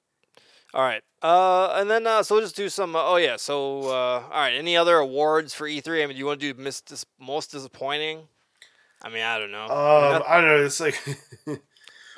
[0.74, 1.02] All right.
[1.22, 2.94] Uh, and then uh, so we'll just do some.
[2.94, 3.36] Uh, oh yeah.
[3.36, 4.54] So uh, all right.
[4.54, 6.02] Any other awards for E3?
[6.02, 8.28] I mean, do you want to do mis- dis- most disappointing?
[9.02, 9.66] I mean, I don't know.
[9.66, 10.64] I mean, Um, I don't know.
[10.64, 11.00] It's like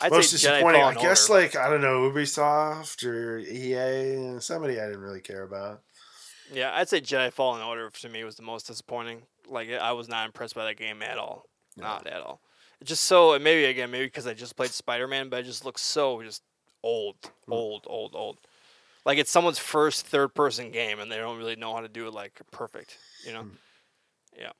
[0.00, 0.82] I'd most disappointing.
[0.82, 1.42] I guess Order.
[1.42, 4.34] like I don't know Ubisoft or EA.
[4.34, 5.82] Or somebody I didn't really care about.
[6.52, 9.22] Yeah, I'd say Jedi Fallen Order to me was the most disappointing.
[9.48, 11.46] Like I was not impressed by that game at all.
[11.76, 12.40] Not at all.
[12.80, 15.44] It just so and maybe again maybe because I just played Spider Man, but it
[15.44, 16.42] just looks so just
[16.82, 17.16] old,
[17.48, 18.38] old, old, old.
[19.04, 22.06] Like it's someone's first third person game and they don't really know how to do
[22.06, 22.98] it like perfect.
[23.24, 23.46] You know.
[24.38, 24.52] Yeah.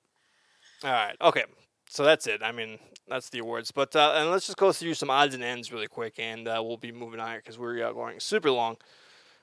[0.85, 1.17] All right.
[1.21, 1.45] Okay.
[1.89, 2.43] So that's it.
[2.43, 2.79] I mean,
[3.09, 3.71] that's the awards.
[3.71, 6.61] But uh, and let's just go through some odds and ends really quick, and uh,
[6.65, 8.77] we'll be moving on because we're uh, going super long.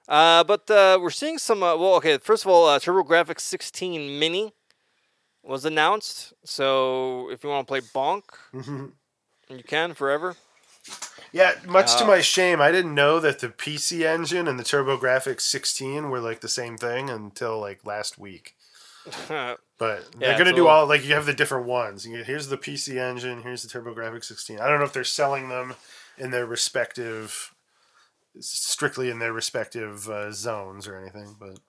[0.07, 1.63] Uh, but uh, we're seeing some.
[1.63, 2.17] Uh, well, okay.
[2.17, 4.53] First of all, uh, TurboGrafx 16 Mini
[5.43, 6.33] was announced.
[6.43, 8.23] So if you want to play Bonk,
[9.49, 10.35] you can forever.
[11.31, 14.63] Yeah, much to Uh, my shame, I didn't know that the PC engine and the
[14.63, 18.55] TurboGrafx 16 were like the same thing until like last week.
[19.79, 22.05] But Yeah, they're gonna it's do all like you have the different ones.
[22.05, 24.59] You get, here's the PC engine, here's the TurboGrafx 16.
[24.59, 25.73] I don't know if they're selling them
[26.17, 27.52] in their respective,
[28.39, 31.35] strictly in their respective uh, zones or anything.
[31.39, 31.59] But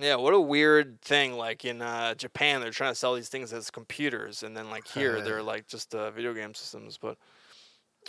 [0.00, 1.34] Yeah, what a weird thing.
[1.34, 4.86] Like in uh, Japan, they're trying to sell these things as computers, and then like
[4.88, 6.98] here, they're like just uh, video game systems.
[6.98, 7.18] But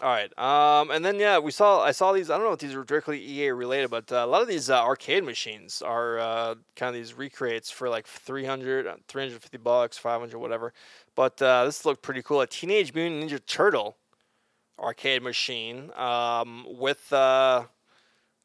[0.01, 2.32] all right, um, and then yeah, we saw I saw these.
[2.32, 4.72] I don't know if these are directly EA related, but uh, a lot of these
[4.72, 9.97] uh, arcade machines are uh, kind of these recreates for like 300, uh, 350 bucks,
[9.97, 10.74] 500, whatever.
[11.16, 12.41] But uh, this looked pretty cool.
[12.41, 13.97] A Teenage Mutant Ninja Turtle
[14.80, 17.63] arcade machine um, with uh,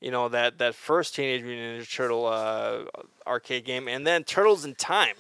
[0.01, 2.85] you know that that first Teenage Mutant Ninja Turtle uh,
[3.27, 5.17] arcade game, and then Turtles in Time,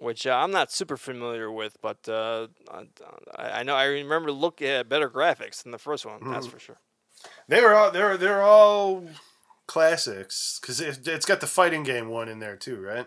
[0.00, 2.46] which uh, I'm not super familiar with, but uh,
[3.36, 6.30] I, I know I remember looking at better graphics than the first one.
[6.30, 6.78] That's for sure.
[7.48, 9.04] they were all they're they're all
[9.66, 13.06] classics because it, it's got the fighting game one in there too, right?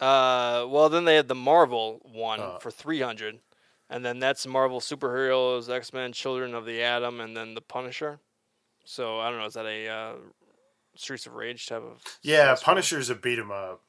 [0.00, 2.58] Uh, well, then they had the Marvel one Uh.
[2.58, 3.40] for 300,
[3.90, 8.20] and then that's Marvel superheroes, X Men, Children of the Atom, and then the Punisher.
[8.84, 9.46] So I don't know.
[9.46, 10.12] Is that a uh,
[10.96, 12.02] Streets of Rage type of?
[12.22, 13.82] Yeah, Punisher's a beat 'em up.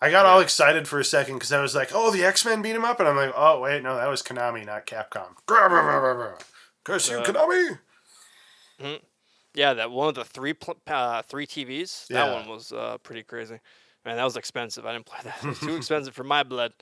[0.00, 2.60] I got all excited for a second because I was like, "Oh, the X Men
[2.62, 5.34] beat him up," and I'm like, "Oh, wait, no, that was Konami, not Capcom."
[6.84, 7.78] Curse you, Uh, Konami!
[9.54, 12.08] Yeah, that one of the three pl- uh, three TVs.
[12.08, 13.60] That one was uh, pretty crazy.
[14.04, 14.84] Man, that was expensive.
[14.84, 15.42] I didn't play that.
[15.42, 16.74] It was too expensive for my blood.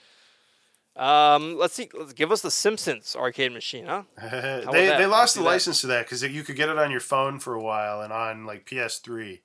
[0.95, 1.88] Um, let's see.
[1.95, 4.03] Let's give us the Simpsons arcade machine, huh?
[4.20, 5.47] they they lost the that.
[5.47, 8.12] license to that because you could get it on your phone for a while and
[8.12, 9.40] on like PS3,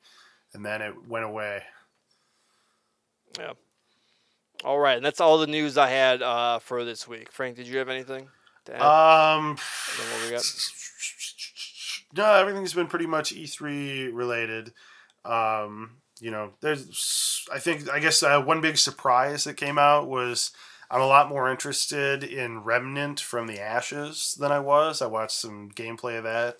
[0.54, 1.64] and then it went away.
[3.40, 3.54] Yeah.
[4.64, 7.32] All right, and that's all the news I had uh, for this week.
[7.32, 8.28] Frank, did you have anything
[8.66, 8.82] to add?
[8.82, 9.58] Um,
[9.98, 10.44] Then what we got?
[12.16, 14.74] no, everything's been pretty much E3 related.
[15.24, 20.08] Um, you know, there's, I think, I guess uh, one big surprise that came out
[20.08, 20.52] was
[20.90, 25.02] I'm a lot more interested in Remnant from the Ashes than I was.
[25.02, 26.60] I watched some gameplay of that.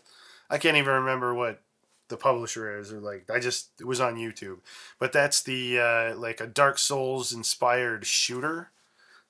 [0.50, 1.62] I can't even remember what
[2.10, 4.60] the publisher is or like I just it was on YouTube.
[5.00, 8.70] But that's the uh, like a Dark Souls inspired shooter.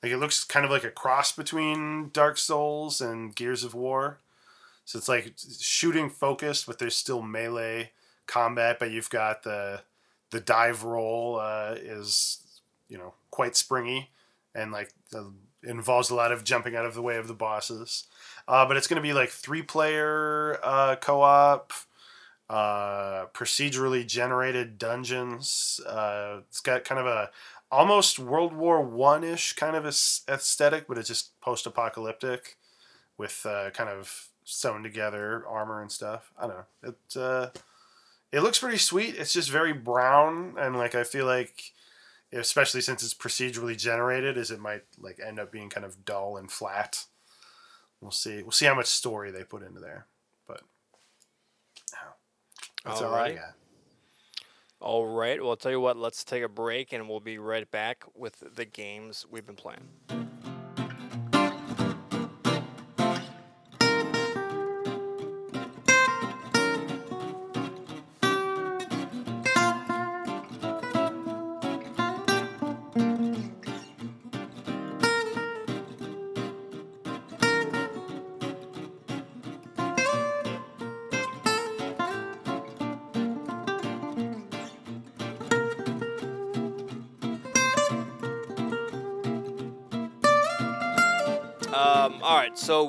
[0.02, 4.20] Like it looks kind of like a cross between Dark Souls and Gears of War.
[4.86, 7.92] So it's like shooting focused, but there's still melee
[8.26, 8.78] combat.
[8.80, 9.82] But you've got the
[10.32, 12.40] the dive roll uh, is
[12.90, 14.10] you know quite springy
[14.58, 15.24] and like uh,
[15.64, 18.06] involves a lot of jumping out of the way of the bosses.
[18.48, 21.72] Uh, but it's going to be like three player uh, co op,
[22.50, 25.80] uh, procedurally generated dungeons.
[25.88, 27.30] Uh, it's got kind of a
[27.72, 32.58] almost World War One ish kind of aes- aesthetic, but it's just post apocalyptic
[33.18, 36.32] with uh, kind of sewn together armor and stuff.
[36.40, 36.66] I don't know.
[36.90, 37.50] It uh,
[38.32, 39.16] it looks pretty sweet.
[39.16, 41.74] It's just very brown and like I feel like
[42.34, 46.38] especially since it's procedurally generated is it might like end up being kind of dull
[46.38, 47.06] and flat.
[48.02, 48.42] We'll see.
[48.42, 50.08] We'll see how much story they put into there.
[50.48, 50.62] But
[51.92, 52.10] yeah.
[52.86, 53.36] that's all, I Alright.
[53.36, 53.54] got.
[54.80, 55.42] All right.
[55.42, 55.98] Well, I'll tell you what.
[55.98, 60.27] Let's take a break, and we'll be right back with the games we've been playing.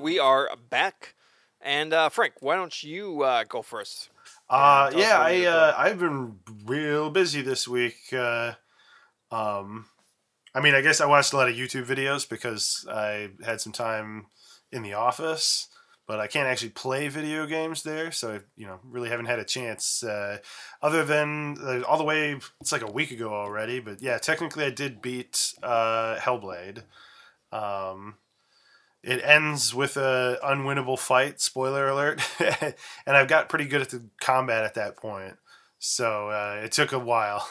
[0.08, 1.14] We are back,
[1.60, 4.08] and uh, Frank, why don't you uh, go first?
[4.48, 7.98] Uh, yeah, I uh, I've been real busy this week.
[8.10, 8.54] Uh,
[9.30, 9.84] um,
[10.54, 13.74] I mean, I guess I watched a lot of YouTube videos because I had some
[13.74, 14.28] time
[14.72, 15.68] in the office,
[16.06, 19.40] but I can't actually play video games there, so I, you know, really haven't had
[19.40, 20.02] a chance.
[20.02, 20.38] Uh,
[20.80, 24.64] other than uh, all the way, it's like a week ago already, but yeah, technically
[24.64, 26.84] I did beat uh, Hellblade.
[27.52, 28.14] Um,
[29.02, 31.40] it ends with a unwinnable fight.
[31.40, 32.20] Spoiler alert!
[32.40, 35.36] and I've got pretty good at the combat at that point,
[35.78, 37.48] so uh, it took a while.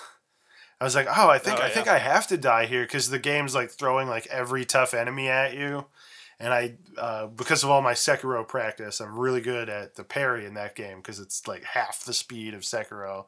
[0.80, 1.74] I was like, oh, I think Oh, I yeah.
[1.74, 5.28] think I have to die here because the game's like throwing like every tough enemy
[5.28, 5.86] at you,
[6.40, 10.46] and I uh, because of all my Sekiro practice, I'm really good at the parry
[10.46, 13.26] in that game because it's like half the speed of Sekiro.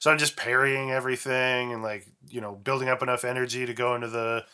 [0.00, 3.94] So I'm just parrying everything and like you know building up enough energy to go
[3.94, 4.44] into the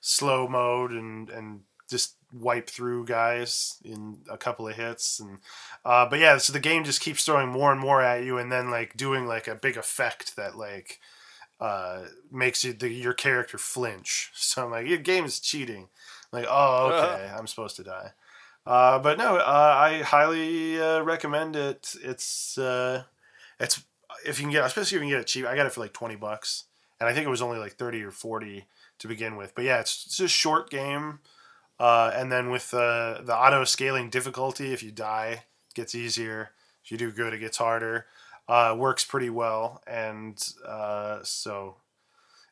[0.00, 5.38] slow mode and and just wipe through guys in a couple of hits and
[5.84, 8.50] uh, but yeah so the game just keeps throwing more and more at you and
[8.50, 11.00] then like doing like a big effect that like
[11.60, 14.30] uh, makes you the, your character flinch.
[14.34, 15.88] So i'm like your game is cheating.
[16.32, 18.10] I'm like oh okay i'm supposed to die.
[18.66, 21.94] Uh, but no uh, i highly uh, recommend it.
[22.02, 23.04] It's uh,
[23.60, 23.82] it's
[24.24, 25.80] if you can get especially if you can get it cheap i got it for
[25.80, 26.64] like 20 bucks
[26.98, 28.66] and i think it was only like 30 or 40
[28.98, 29.54] to begin with.
[29.54, 31.20] But yeah it's, it's a short game
[31.78, 36.50] uh, and then with uh, the auto scaling difficulty, if you die, it gets easier.
[36.84, 38.06] If you do good, it gets harder.
[38.48, 41.76] Uh, works pretty well, and uh, so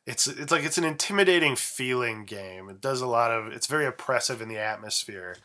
[0.06, 2.68] it's it's like it's an intimidating feeling game.
[2.68, 5.36] It does a lot of it's very oppressive in the atmosphere,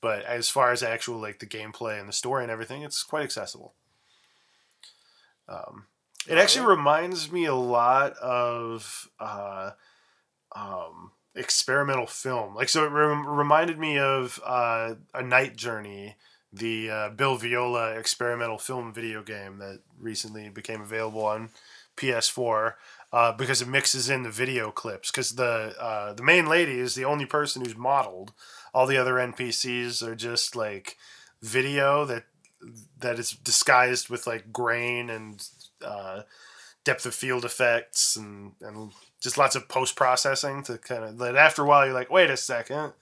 [0.00, 3.24] but as far as actual like the gameplay and the story and everything, it's quite
[3.24, 3.74] accessible.
[5.48, 5.86] Um,
[6.28, 9.10] it actually reminds me a lot of.
[9.18, 9.72] Uh,
[10.54, 12.54] um, experimental film.
[12.54, 16.16] Like so, it rem- reminded me of uh, a Night Journey,
[16.52, 21.50] the uh, Bill Viola experimental film video game that recently became available on
[21.96, 22.74] PS4.
[23.12, 25.10] Uh, because it mixes in the video clips.
[25.10, 28.32] Because the uh, the main lady is the only person who's modeled.
[28.74, 30.96] All the other NPCs are just like
[31.40, 32.24] video that
[32.98, 35.48] that is disguised with like grain and
[35.82, 36.22] uh,
[36.84, 41.36] depth of field effects and and just lots of post processing to kind of that
[41.36, 42.92] after a while you're like wait a second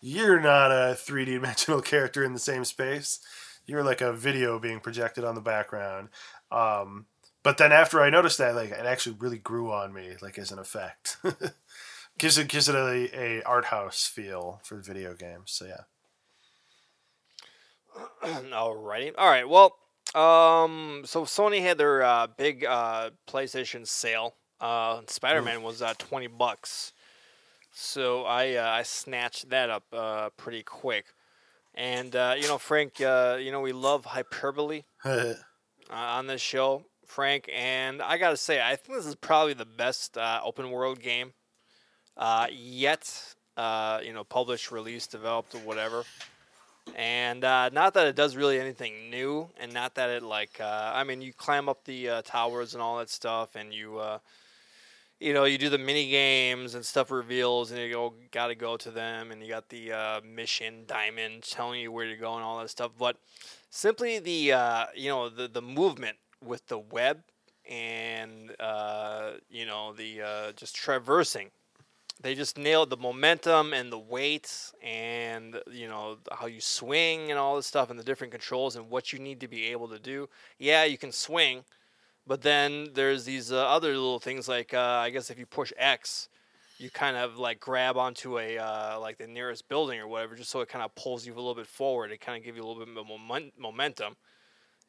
[0.00, 3.20] you're not a 3d dimensional character in the same space
[3.66, 6.08] you're like a video being projected on the background
[6.50, 7.06] um,
[7.42, 10.52] but then after i noticed that like it actually really grew on me like as
[10.52, 11.16] an effect
[12.18, 15.82] gives it gives it a, a art house feel for the video games so yeah
[18.24, 19.12] Alrighty.
[19.16, 19.48] All right.
[19.48, 19.76] Well,
[20.14, 24.34] um, so Sony had their uh, big uh, PlayStation sale.
[24.60, 26.92] Uh, Spider Man was uh, twenty bucks,
[27.72, 31.06] so I uh, I snatched that up uh, pretty quick.
[31.74, 35.34] And uh, you know, Frank, uh, you know we love hyperbole uh,
[35.90, 37.50] on this show, Frank.
[37.52, 41.32] And I gotta say, I think this is probably the best uh, open world game
[42.16, 43.34] uh, yet.
[43.56, 46.04] Uh, you know, published, released, developed, or whatever
[46.94, 50.92] and uh, not that it does really anything new, and not that it like uh,
[50.94, 54.18] I mean you climb up the uh, towers and all that stuff, and you uh,
[55.20, 58.54] you know you do the mini games and stuff reveals, and you go got to
[58.54, 62.34] go to them, and you got the uh, mission diamond telling you where to go
[62.34, 62.92] and all that stuff.
[62.98, 63.16] But
[63.70, 67.22] simply the uh, you know the the movement with the web
[67.68, 71.50] and uh, you know the uh, just traversing
[72.20, 77.38] they just nailed the momentum and the weight and you know how you swing and
[77.38, 79.98] all this stuff and the different controls and what you need to be able to
[79.98, 80.28] do
[80.58, 81.64] yeah you can swing
[82.26, 85.72] but then there's these uh, other little things like uh, i guess if you push
[85.76, 86.28] x
[86.78, 90.50] you kind of like grab onto a uh, like the nearest building or whatever just
[90.50, 92.10] so it kind of pulls you a little bit forward.
[92.10, 94.16] It kind of gives you a little bit of momen- momentum.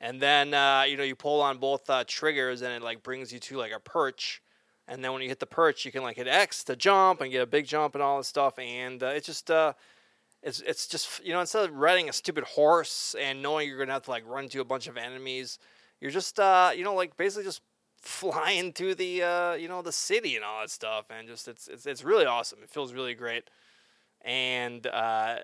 [0.02, 3.32] And then uh, you know you pull on both uh, triggers and it like brings
[3.32, 4.42] you to like a perch.
[4.88, 7.32] And then when you hit the perch, you can like hit X to jump and
[7.32, 8.60] get a big jump and all this stuff.
[8.60, 9.50] And uh, it's just,
[10.44, 13.94] it's it's just you know instead of riding a stupid horse and knowing you're gonna
[13.94, 15.60] have to like run to a bunch of enemies,
[16.02, 17.62] you're just uh, you know like basically just
[18.02, 21.06] flying through the uh, you know the city and all that stuff.
[21.10, 22.60] And just it's it's it's really awesome.
[22.64, 23.50] It feels really great.
[24.22, 25.38] And uh,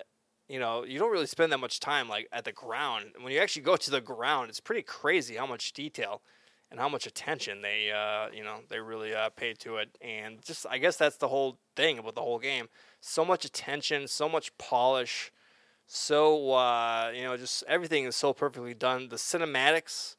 [0.48, 3.14] you know you don't really spend that much time like at the ground.
[3.22, 6.22] When you actually go to the ground, it's pretty crazy how much detail
[6.72, 10.42] and how much attention they uh, you know they really uh, paid to it and
[10.42, 12.70] just i guess that's the whole thing about the whole game
[13.02, 15.32] so much attention so much polish
[15.86, 20.16] so uh, you know just everything is so perfectly done the cinematics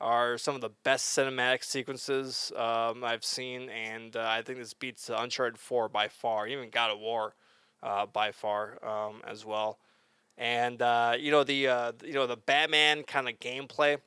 [0.00, 4.74] are some of the best cinematic sequences um, i've seen and uh, i think this
[4.74, 7.34] beats uncharted 4 by far even god of war
[7.82, 9.78] uh, by far um, as well
[10.38, 13.98] and uh, you know the uh, you know the batman kind of gameplay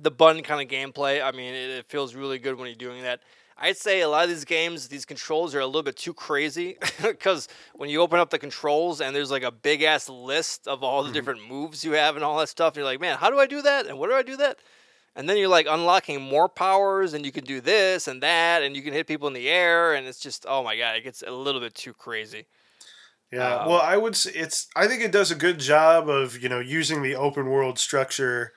[0.00, 1.22] the button kind of gameplay.
[1.22, 3.20] I mean, it, it feels really good when you're doing that.
[3.62, 6.78] I'd say a lot of these games, these controls are a little bit too crazy
[7.02, 10.82] because when you open up the controls and there's like a big ass list of
[10.82, 11.12] all the Mm-hmm.
[11.12, 13.46] different moves you have and all that stuff, and you're like, man, how do I
[13.46, 13.86] do that?
[13.86, 14.58] And what do I do that?
[15.16, 18.76] And then you're like unlocking more powers, and you can do this and that, and
[18.76, 21.22] you can hit people in the air, and it's just, oh my god, it gets
[21.22, 22.46] a little bit too crazy.
[23.32, 24.66] Yeah, Um, well, I would say it's.
[24.74, 28.52] I think it does a good job of you know using the open world structure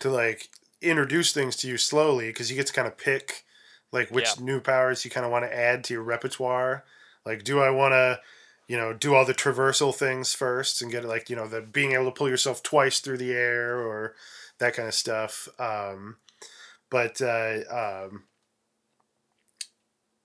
[0.00, 0.48] to like
[0.82, 3.44] introduce things to you slowly because you get to kind of pick
[3.92, 4.44] like which Yeah.
[4.44, 6.84] new powers you kind of want to add to your repertoire.
[7.24, 8.20] Like, do I want to,
[8.68, 11.92] you know, do all the traversal things first and get like you know the being
[11.92, 14.14] able to pull yourself twice through the air or
[14.58, 15.48] that kind of stuff.
[15.58, 16.16] Um,
[16.90, 18.24] but uh, um,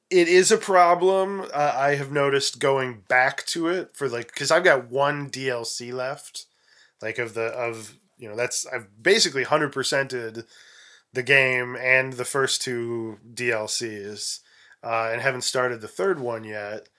[0.09, 1.41] it is a problem.
[1.53, 5.93] Uh, I have noticed going back to it for like because I've got one DLC
[5.93, 6.45] left,
[7.01, 10.45] like of the of you know that's I've basically hundred percented
[11.13, 14.39] the game and the first two DLCs,
[14.83, 16.89] uh, and haven't started the third one yet.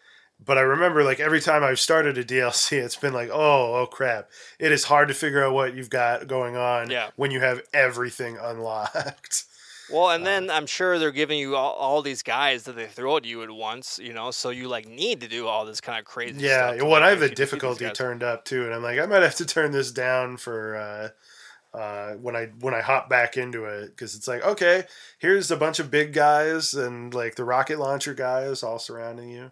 [0.44, 3.86] But I remember like every time I've started a DLC, it's been like, oh, oh
[3.86, 4.30] crap!
[4.58, 7.10] It is hard to figure out what you've got going on Yeah.
[7.16, 9.44] when you have everything unlocked.
[9.90, 12.86] Well, and Uh, then I'm sure they're giving you all, all these guys that they
[12.86, 15.82] throw at you at once, you know, so you like need to do all this
[15.82, 16.76] kind of crazy stuff.
[16.76, 18.98] Yeah, well, I have the actually defeat these difficulty turned up too, and I'm like,
[18.98, 23.10] I might have to turn this down for uh, uh, when I when I hop
[23.10, 24.84] back into it because it's like, okay,
[25.18, 29.50] here's a bunch of big guys and like the rocket launcher guys all surrounding you.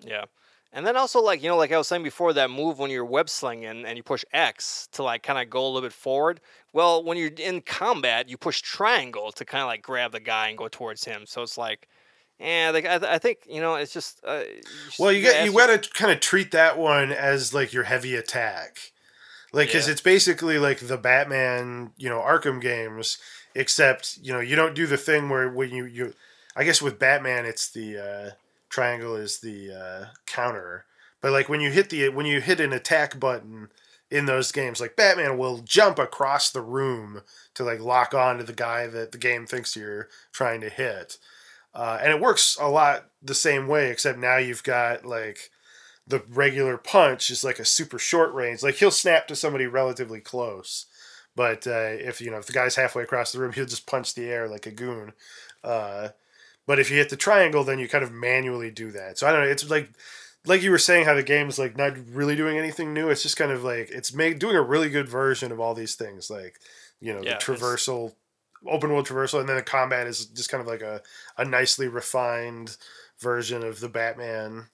[0.00, 0.24] Yeah.
[0.72, 3.04] And then also like, you know, like I was saying before, that move when you're
[3.04, 6.40] web slinging and you push X to like kind of go a little bit forward.
[6.72, 10.48] Well, when you're in combat, you push triangle to kind of like grab the guy
[10.48, 11.24] and go towards him.
[11.26, 11.88] So it's like,
[12.38, 14.20] yeah, like I, th- I think you know, it's just.
[14.22, 14.42] Uh,
[14.86, 17.84] just Well, you gotta you got to kind of treat that one as like your
[17.84, 18.92] heavy attack,
[19.54, 19.92] like because Yeah.
[19.92, 23.16] it's basically like the Batman, you know, Arkham games,
[23.54, 26.12] except you know you don't do the thing where when you you,
[26.54, 28.30] I guess with Batman it's the uh,
[28.68, 30.84] triangle is the uh, counter,
[31.20, 33.68] but like when you hit the when you hit an attack button
[34.10, 37.22] in those games, like Batman will jump across the room
[37.54, 41.18] to like lock on to the guy that the game thinks you're trying to hit.
[41.74, 45.50] Uh, and it works a lot the same way, except now you've got like
[46.06, 48.62] the regular punch is like a super short range.
[48.62, 50.86] Like he'll snap to somebody relatively close,
[51.34, 54.14] but uh, if you know if the guy's halfway across the room, he'll just punch
[54.14, 55.12] the air like a goon.
[55.62, 56.08] Uh,
[56.66, 59.18] but if you hit the triangle, then you kind of manually do that.
[59.18, 59.48] So I don't know.
[59.50, 59.90] It's like
[60.46, 63.08] like you were saying how the game is like not really doing anything new.
[63.08, 65.94] It's just kind of like it's make, doing a really good version of all these
[65.94, 66.60] things, like
[67.00, 68.14] you know Yeah, the traversal,
[68.66, 71.02] open world traversal, and then the combat is just kind of like a
[71.36, 72.76] a nicely refined
[73.18, 74.66] version of the Batman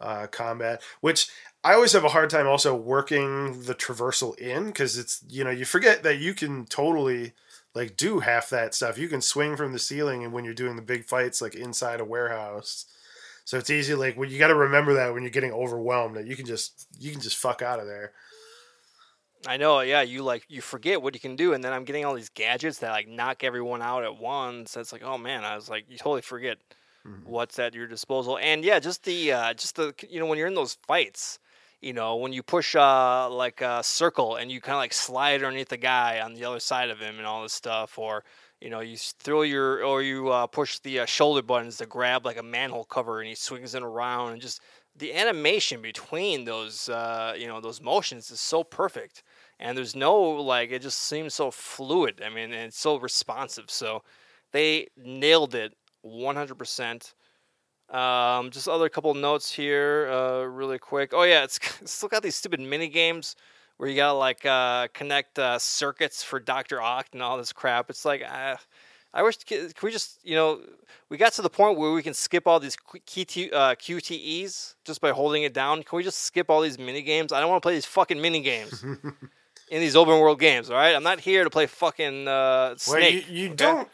[0.00, 1.28] uh, combat, which
[1.64, 5.50] I always have a hard time also working the traversal in because it's you know
[5.50, 7.32] you forget that you can totally
[7.74, 8.98] like do half that stuff.
[8.98, 12.00] You can swing from the ceiling and when you're doing the big fights like inside
[12.00, 12.86] a warehouse.
[13.44, 16.26] So it's easy like when you got to remember that when you're getting overwhelmed that
[16.26, 18.12] you can just you can just fuck out of there.
[19.46, 20.02] I know, yeah.
[20.02, 22.78] You like you forget what you can do, and then I'm getting all these gadgets
[22.80, 24.76] that like knock everyone out at once.
[24.76, 26.58] It's like, oh man, I was like, you totally forget
[27.24, 28.38] what's at your disposal.
[28.38, 31.38] And yeah, just the uh, just the you know when you're in those fights,
[31.80, 35.42] you know when you push uh like a circle and you kind of like slide
[35.42, 38.24] underneath the guy on the other side of him and all this stuff, or
[38.60, 42.24] you know you throw your or you uh, push the uh, shoulder buttons to grab
[42.26, 44.60] like a manhole cover and he swings it around and just
[44.96, 49.22] the animation between those uh, you know those motions is so perfect
[49.60, 53.70] and there's no like it just seems so fluid i mean and it's so responsive.
[53.70, 54.02] So
[54.52, 57.14] they nailed it 100%
[57.90, 62.22] um, just other couple notes here uh, really quick oh yeah it's, it's still got
[62.22, 63.36] these stupid mini games
[63.76, 67.90] where you gotta like uh, connect uh, circuits for dr Ock and all this crap
[67.90, 68.56] it's like uh,
[69.14, 70.60] i wish can we just you know
[71.08, 75.00] we got to the point where we can skip all these QT, uh, QTEs just
[75.00, 75.82] by holding it down.
[75.82, 77.32] Can we just skip all these mini games?
[77.32, 78.82] I don't want to play these fucking mini games
[79.70, 80.70] in these open world games.
[80.70, 83.56] All right, I'm not here to play fucking uh, Well, you, you okay?
[83.56, 83.88] don't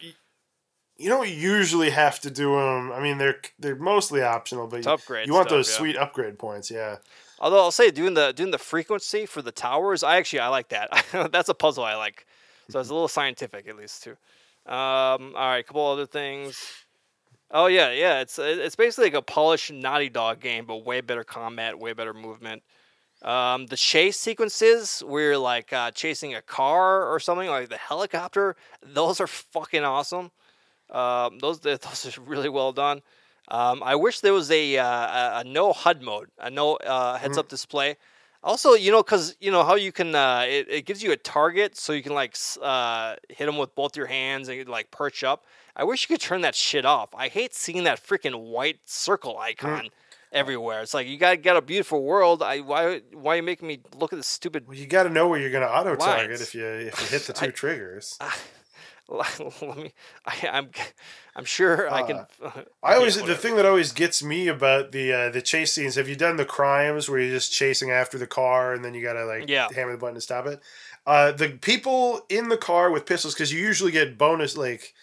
[0.97, 2.93] you don't usually have to do them.
[2.93, 5.77] I mean, they're they're mostly optional, but you want stuff, those yeah.
[5.77, 6.71] sweet upgrade points.
[6.71, 6.97] Yeah.
[7.41, 10.69] Although I'll say doing the doing the frequency for the towers, I actually I like
[10.69, 10.91] that.
[11.33, 12.27] That's a puzzle I like.
[12.71, 14.17] So it's a little scientific at least too.
[14.67, 16.85] Um, all right, a couple other things.
[17.51, 18.21] Oh yeah, yeah.
[18.21, 22.15] It's it's basically like a polished Naughty Dog game, but way better combat, way better
[22.15, 22.63] movement.
[23.23, 27.77] Um, the chase sequences where you're like uh, chasing a car or something like the
[27.77, 30.31] helicopter, those are fucking awesome.
[30.95, 33.03] Um, those those are really well done.
[33.49, 37.37] Um, I wish there was a, uh, a, no HUD mode, a no uh, heads
[37.37, 37.97] up display.
[38.43, 41.17] Also, you know, because you know how you can, uh, it, it gives you a
[41.17, 45.25] target, so you can like uh, hit them with both your hands and like perch
[45.25, 45.45] up.
[45.77, 47.09] I wish you could turn that shit off.
[47.15, 49.89] I hate seeing that freaking white circle icon
[50.33, 50.83] everywhere.
[50.83, 52.43] It's like you got got a beautiful world.
[52.43, 54.69] I why why are you making me look at this stupid?
[54.69, 57.07] Well, you got to know where you're going to auto target if you if you
[57.19, 58.19] hit the two triggers.
[59.09, 59.93] Let me.
[60.25, 60.71] I, I'm
[61.37, 62.27] I'm sure I can.
[62.83, 65.97] I always yeah, the thing that always gets me about the uh, the chase scenes.
[65.97, 69.03] Have you done the crimes where you're just chasing after the car and then you
[69.03, 69.69] gotta like Yeah.
[69.75, 70.61] hammer the button to stop it?
[71.07, 74.95] Uh, the people in the car with pistols because you usually get bonus like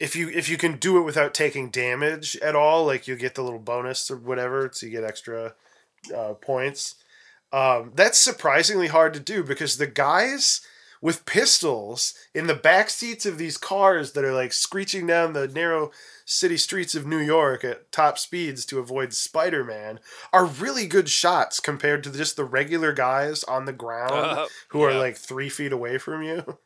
[0.00, 3.34] if you if you can do it without taking damage at all, like you get
[3.34, 5.54] the little bonus or whatever, so you get extra
[6.16, 6.94] uh, points.
[7.52, 10.60] Um, that's surprisingly hard to do because the guys
[11.04, 15.46] with pistols in the back seats of these cars that are like screeching down the
[15.46, 15.90] narrow
[16.24, 20.00] city streets of New York at top speeds to avoid Spider Man
[20.32, 24.80] are really good shots compared to just the regular guys on the ground Uh, who
[24.82, 26.58] are like three feet away from you.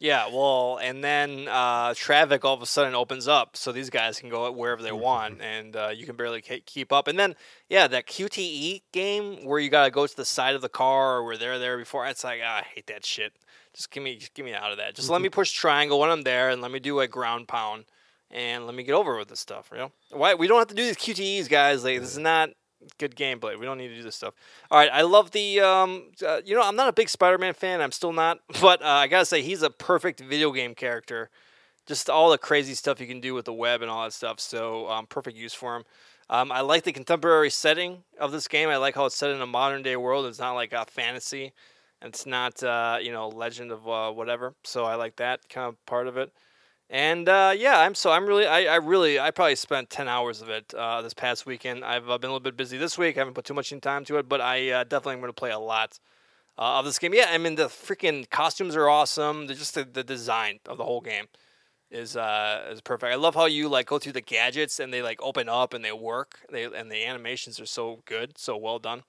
[0.00, 4.20] Yeah, well, and then uh, traffic all of a sudden opens up, so these guys
[4.20, 7.08] can go wherever they want, and uh, you can barely ke- keep up.
[7.08, 7.34] And then,
[7.68, 11.24] yeah, that QTE game where you gotta go to the side of the car or
[11.24, 12.06] where they're there before.
[12.06, 13.32] It's like ah, I hate that shit.
[13.74, 14.94] Just give me, just give me out of that.
[14.94, 17.84] Just let me push triangle when I'm there, and let me do a ground pound,
[18.30, 19.68] and let me get over with this stuff.
[19.72, 21.82] You know, why we don't have to do these QTEs, guys?
[21.82, 22.50] Like this is not
[22.98, 23.58] good gameplay.
[23.58, 24.34] We don't need to do this stuff.
[24.70, 25.60] All right, I love the.
[25.60, 27.80] Um, uh, you know, I'm not a big Spider-Man fan.
[27.80, 31.30] I'm still not, but uh, I gotta say he's a perfect video game character.
[31.86, 34.40] Just all the crazy stuff you can do with the web and all that stuff.
[34.40, 35.84] So um, perfect use for him.
[36.30, 38.68] Um, I like the contemporary setting of this game.
[38.68, 40.26] I like how it's set in a modern day world.
[40.26, 41.54] It's not like a fantasy.
[42.02, 44.54] It's not uh, you know Legend of uh, whatever.
[44.64, 46.32] So I like that kind of part of it.
[46.90, 50.40] And uh, yeah, I'm so I'm really I, I really I probably spent ten hours
[50.40, 51.84] of it uh, this past weekend.
[51.84, 53.16] I've uh, been a little bit busy this week.
[53.16, 55.34] I haven't put too much time to it, but I uh, definitely am going to
[55.34, 56.00] play a lot
[56.58, 57.14] uh, of this game.
[57.14, 59.46] Yeah, I mean the freaking costumes are awesome.
[59.46, 61.26] They're just the, the design of the whole game
[61.90, 63.12] is uh is perfect.
[63.12, 65.84] I love how you like go through the gadgets and they like open up and
[65.84, 66.40] they work.
[66.50, 69.02] They and the animations are so good, so well done.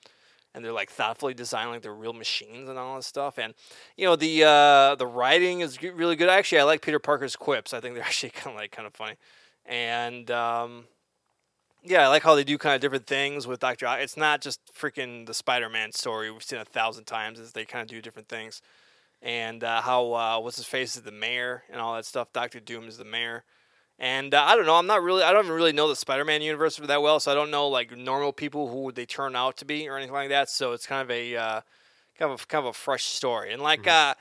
[0.54, 3.38] And they're like thoughtfully designed like they're real machines and all this stuff.
[3.38, 3.54] And
[3.96, 6.30] you know the uh the writing is really good.
[6.30, 7.74] Actually, I like Peter Parker's quips.
[7.74, 9.16] I think they're actually kind of like kind of funny.
[9.66, 10.86] And um
[11.84, 13.88] yeah, I like how they do kind of different things with Doctor.
[13.88, 14.00] Ock.
[14.02, 17.40] It's not just freaking the Spider-Man story we've seen a thousand times.
[17.40, 18.62] Is they kind of do different things,
[19.22, 22.34] and uh, how uh, what's his face is the mayor and all that stuff.
[22.34, 23.44] Doctor Doom is the mayor,
[24.00, 24.76] and uh, I don't know.
[24.76, 25.24] I'm not really.
[25.24, 28.32] I don't really know the Spider-Man universe that well, so I don't know like normal
[28.32, 30.50] people who they turn out to be or anything like that.
[30.50, 31.62] So it's kind of a uh,
[32.18, 33.88] kind of a, kind of a fresh story, and like.
[33.88, 34.14] Uh,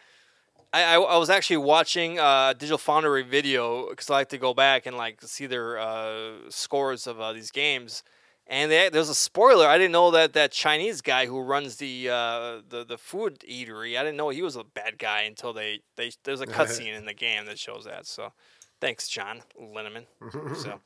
[0.71, 4.53] I, I, I was actually watching uh, Digital Foundry video because I like to go
[4.53, 8.03] back and like see their uh, scores of uh, these games.
[8.47, 9.67] And they, there's a spoiler.
[9.67, 13.99] I didn't know that that Chinese guy who runs the uh, the the food eatery.
[13.99, 17.05] I didn't know he was a bad guy until they, they there's a cutscene in
[17.05, 18.07] the game that shows that.
[18.07, 18.33] So,
[18.81, 20.07] thanks, John Linneman.
[20.57, 20.81] So,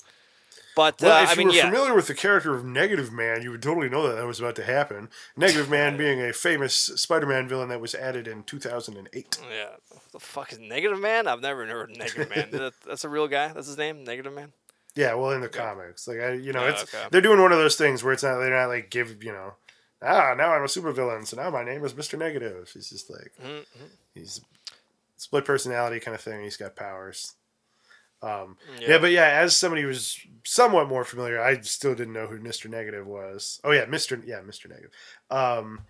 [0.77, 3.11] but Well, uh, if I you mean, were yeah, familiar with the character of Negative
[3.13, 5.09] Man, you would totally know that that was about to happen.
[5.37, 9.39] Negative Man being a famous Spider-Man villain that was added in 2008.
[9.51, 9.67] yeah.
[10.13, 11.27] The fuck is Negative Man?
[11.27, 12.49] I've never heard of Negative Man.
[12.53, 13.49] That- That's a real guy.
[13.49, 14.53] That's his name, Negative Man.
[14.95, 17.07] Yeah, well, in the comics, like I, you know, Oh, it's okay.
[17.11, 19.55] they're doing one of those things where it's not they're not like give you know,
[20.03, 22.69] ah, now I'm a supervillain, so now my name is Mister Negative.
[22.75, 23.65] He's just like Mhm.
[24.15, 24.43] he's
[25.17, 26.43] split personality kind of thing.
[26.43, 27.33] He's got powers.
[28.23, 28.89] Um, Yeah.
[28.91, 28.99] yeah.
[28.99, 33.07] but yeah, as somebody who's somewhat more familiar, I still didn't know who Mister Negative
[33.07, 33.61] was.
[33.65, 34.91] Oh yeah, Mister yeah Mister Negative.
[35.31, 35.81] Um,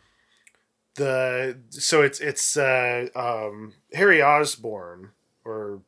[0.95, 5.11] the so it's it's uh, um, Harry Osborn
[5.45, 5.81] or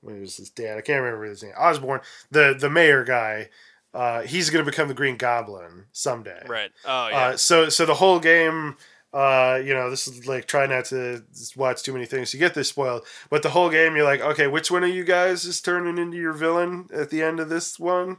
[0.00, 0.78] what was his dad?
[0.78, 1.52] I can't remember his name.
[1.58, 2.00] Osborn,
[2.30, 3.48] the the mayor guy.
[3.94, 6.44] Uh, he's going to become the Green Goblin someday.
[6.46, 6.70] Right.
[6.84, 7.16] Oh yeah.
[7.16, 8.76] Uh, so so the whole game,
[9.12, 11.24] uh, you know, this is like try not to
[11.56, 13.06] watch too many things to get this spoiled.
[13.30, 16.16] But the whole game, you're like, okay, which one of you guys is turning into
[16.16, 18.18] your villain at the end of this one?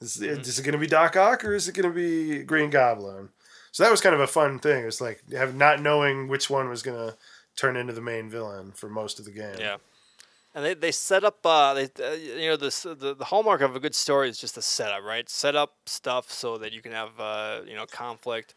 [0.00, 2.70] Is, is it going to be Doc Ock or is it going to be Green
[2.70, 3.28] Goblin?
[3.70, 4.84] So that was kind of a fun thing.
[4.84, 7.16] It's like have not knowing which one was going to
[7.56, 9.54] turn into the main villain for most of the game.
[9.58, 9.76] Yeah,
[10.54, 13.74] and they, they set up uh, they uh, you know this the, the hallmark of
[13.74, 15.28] a good story is just the setup, right?
[15.28, 18.54] Set up stuff so that you can have uh, you know conflict,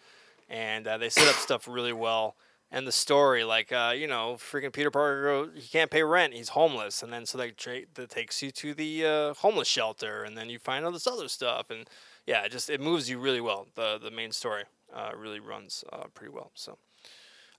[0.50, 2.36] and uh, they set up stuff really well.
[2.72, 6.50] And the story, like uh, you know, freaking Peter Parker, he can't pay rent, he's
[6.50, 10.38] homeless, and then so that, tra- that takes you to the uh, homeless shelter, and
[10.38, 11.88] then you find all this other stuff, and
[12.26, 13.68] yeah, it just it moves you really well.
[13.76, 14.64] The the main story
[14.94, 16.52] uh, really runs uh, pretty well.
[16.56, 16.78] So.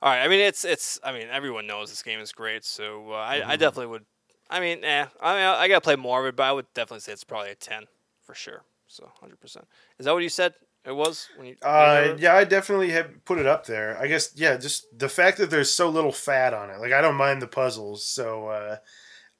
[0.02, 0.22] All right.
[0.22, 1.00] I mean, it's it's.
[1.02, 4.04] I mean, everyone knows this game is great, so uh, I, I definitely would.
[4.50, 5.06] I mean, eh.
[5.22, 7.24] I mean, I, I gotta play more of it, but I would definitely say it's
[7.24, 7.84] probably a ten
[8.22, 8.64] for sure.
[8.88, 9.66] So, hundred percent.
[9.98, 10.52] Is that what you said?
[10.86, 11.56] It was when you.
[11.62, 13.98] Uh, yeah, I definitely have put it up there.
[14.00, 16.78] I guess yeah, just the fact that there's so little fat on it.
[16.78, 18.06] Like I don't mind the puzzles.
[18.06, 18.76] So uh,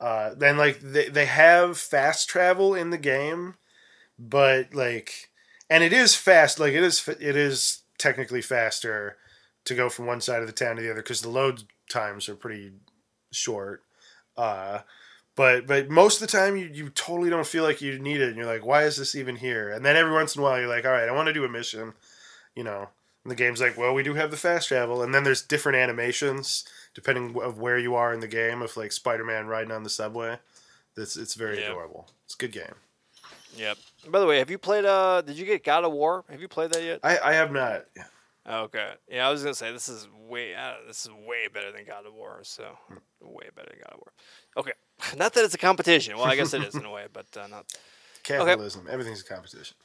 [0.00, 3.54] uh, then like they they have fast travel in the game,
[4.18, 5.30] but like,
[5.70, 6.58] and it is fast.
[6.58, 9.16] Like it is it is technically faster
[9.66, 12.28] to go from one side of the town to the other because the load times
[12.28, 12.72] are pretty
[13.30, 13.84] short.
[14.36, 14.80] Uh,
[15.36, 18.28] but but most of the time you, you totally don't feel like you need it
[18.28, 20.58] and you're like why is this even here and then every once in a while
[20.58, 21.92] you're like all right i want to do a mission
[22.54, 22.88] you know
[23.22, 25.76] and the game's like well we do have the fast travel and then there's different
[25.76, 26.64] animations
[26.94, 30.38] depending of where you are in the game of like spider-man riding on the subway
[30.96, 31.70] it's, it's very Yeah.
[31.70, 32.74] adorable it's a good game
[33.56, 33.78] Yep.
[34.08, 34.84] By the way, have you played?
[34.84, 36.24] Uh, did you get God of War?
[36.28, 37.00] Have you played that yet?
[37.02, 37.86] i, I have not
[38.48, 38.92] Okay.
[39.08, 42.06] Yeah, I was gonna say this is way uh, this is way better than God
[42.06, 42.40] of War.
[42.42, 42.64] So
[43.20, 44.12] way better than God of War.
[44.58, 44.72] Okay.
[45.16, 46.16] Not that it's a competition.
[46.16, 47.66] Well, I guess it is in a way, but uh, not.
[48.22, 49.76] capitalism everything's a competition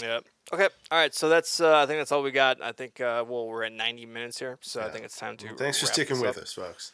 [0.00, 0.24] Yep.
[0.52, 0.68] Okay.
[0.90, 1.12] All right.
[1.12, 2.62] So that's uh, I think that's all we got.
[2.62, 5.54] I think uh, well we're at 90 minutes here, so I think it's time to.
[5.56, 6.42] thanks for sticking with up.
[6.42, 6.92] us folks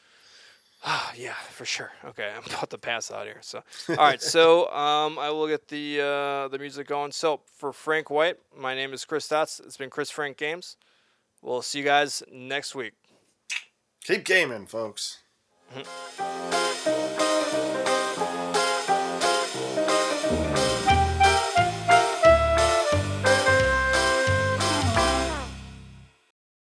[0.85, 1.93] Ah, yeah, for sure.
[2.05, 3.39] Okay, I'm about to pass out here.
[3.41, 4.23] So, all right.
[4.23, 7.13] So, um, I will get the uh, the music going.
[7.13, 9.61] So, for Frank White, my name is Chris Staats.
[9.65, 10.77] It's been Chris Frank Games.
[11.43, 12.95] We'll see you guys next week.
[14.05, 15.19] keep gaming folks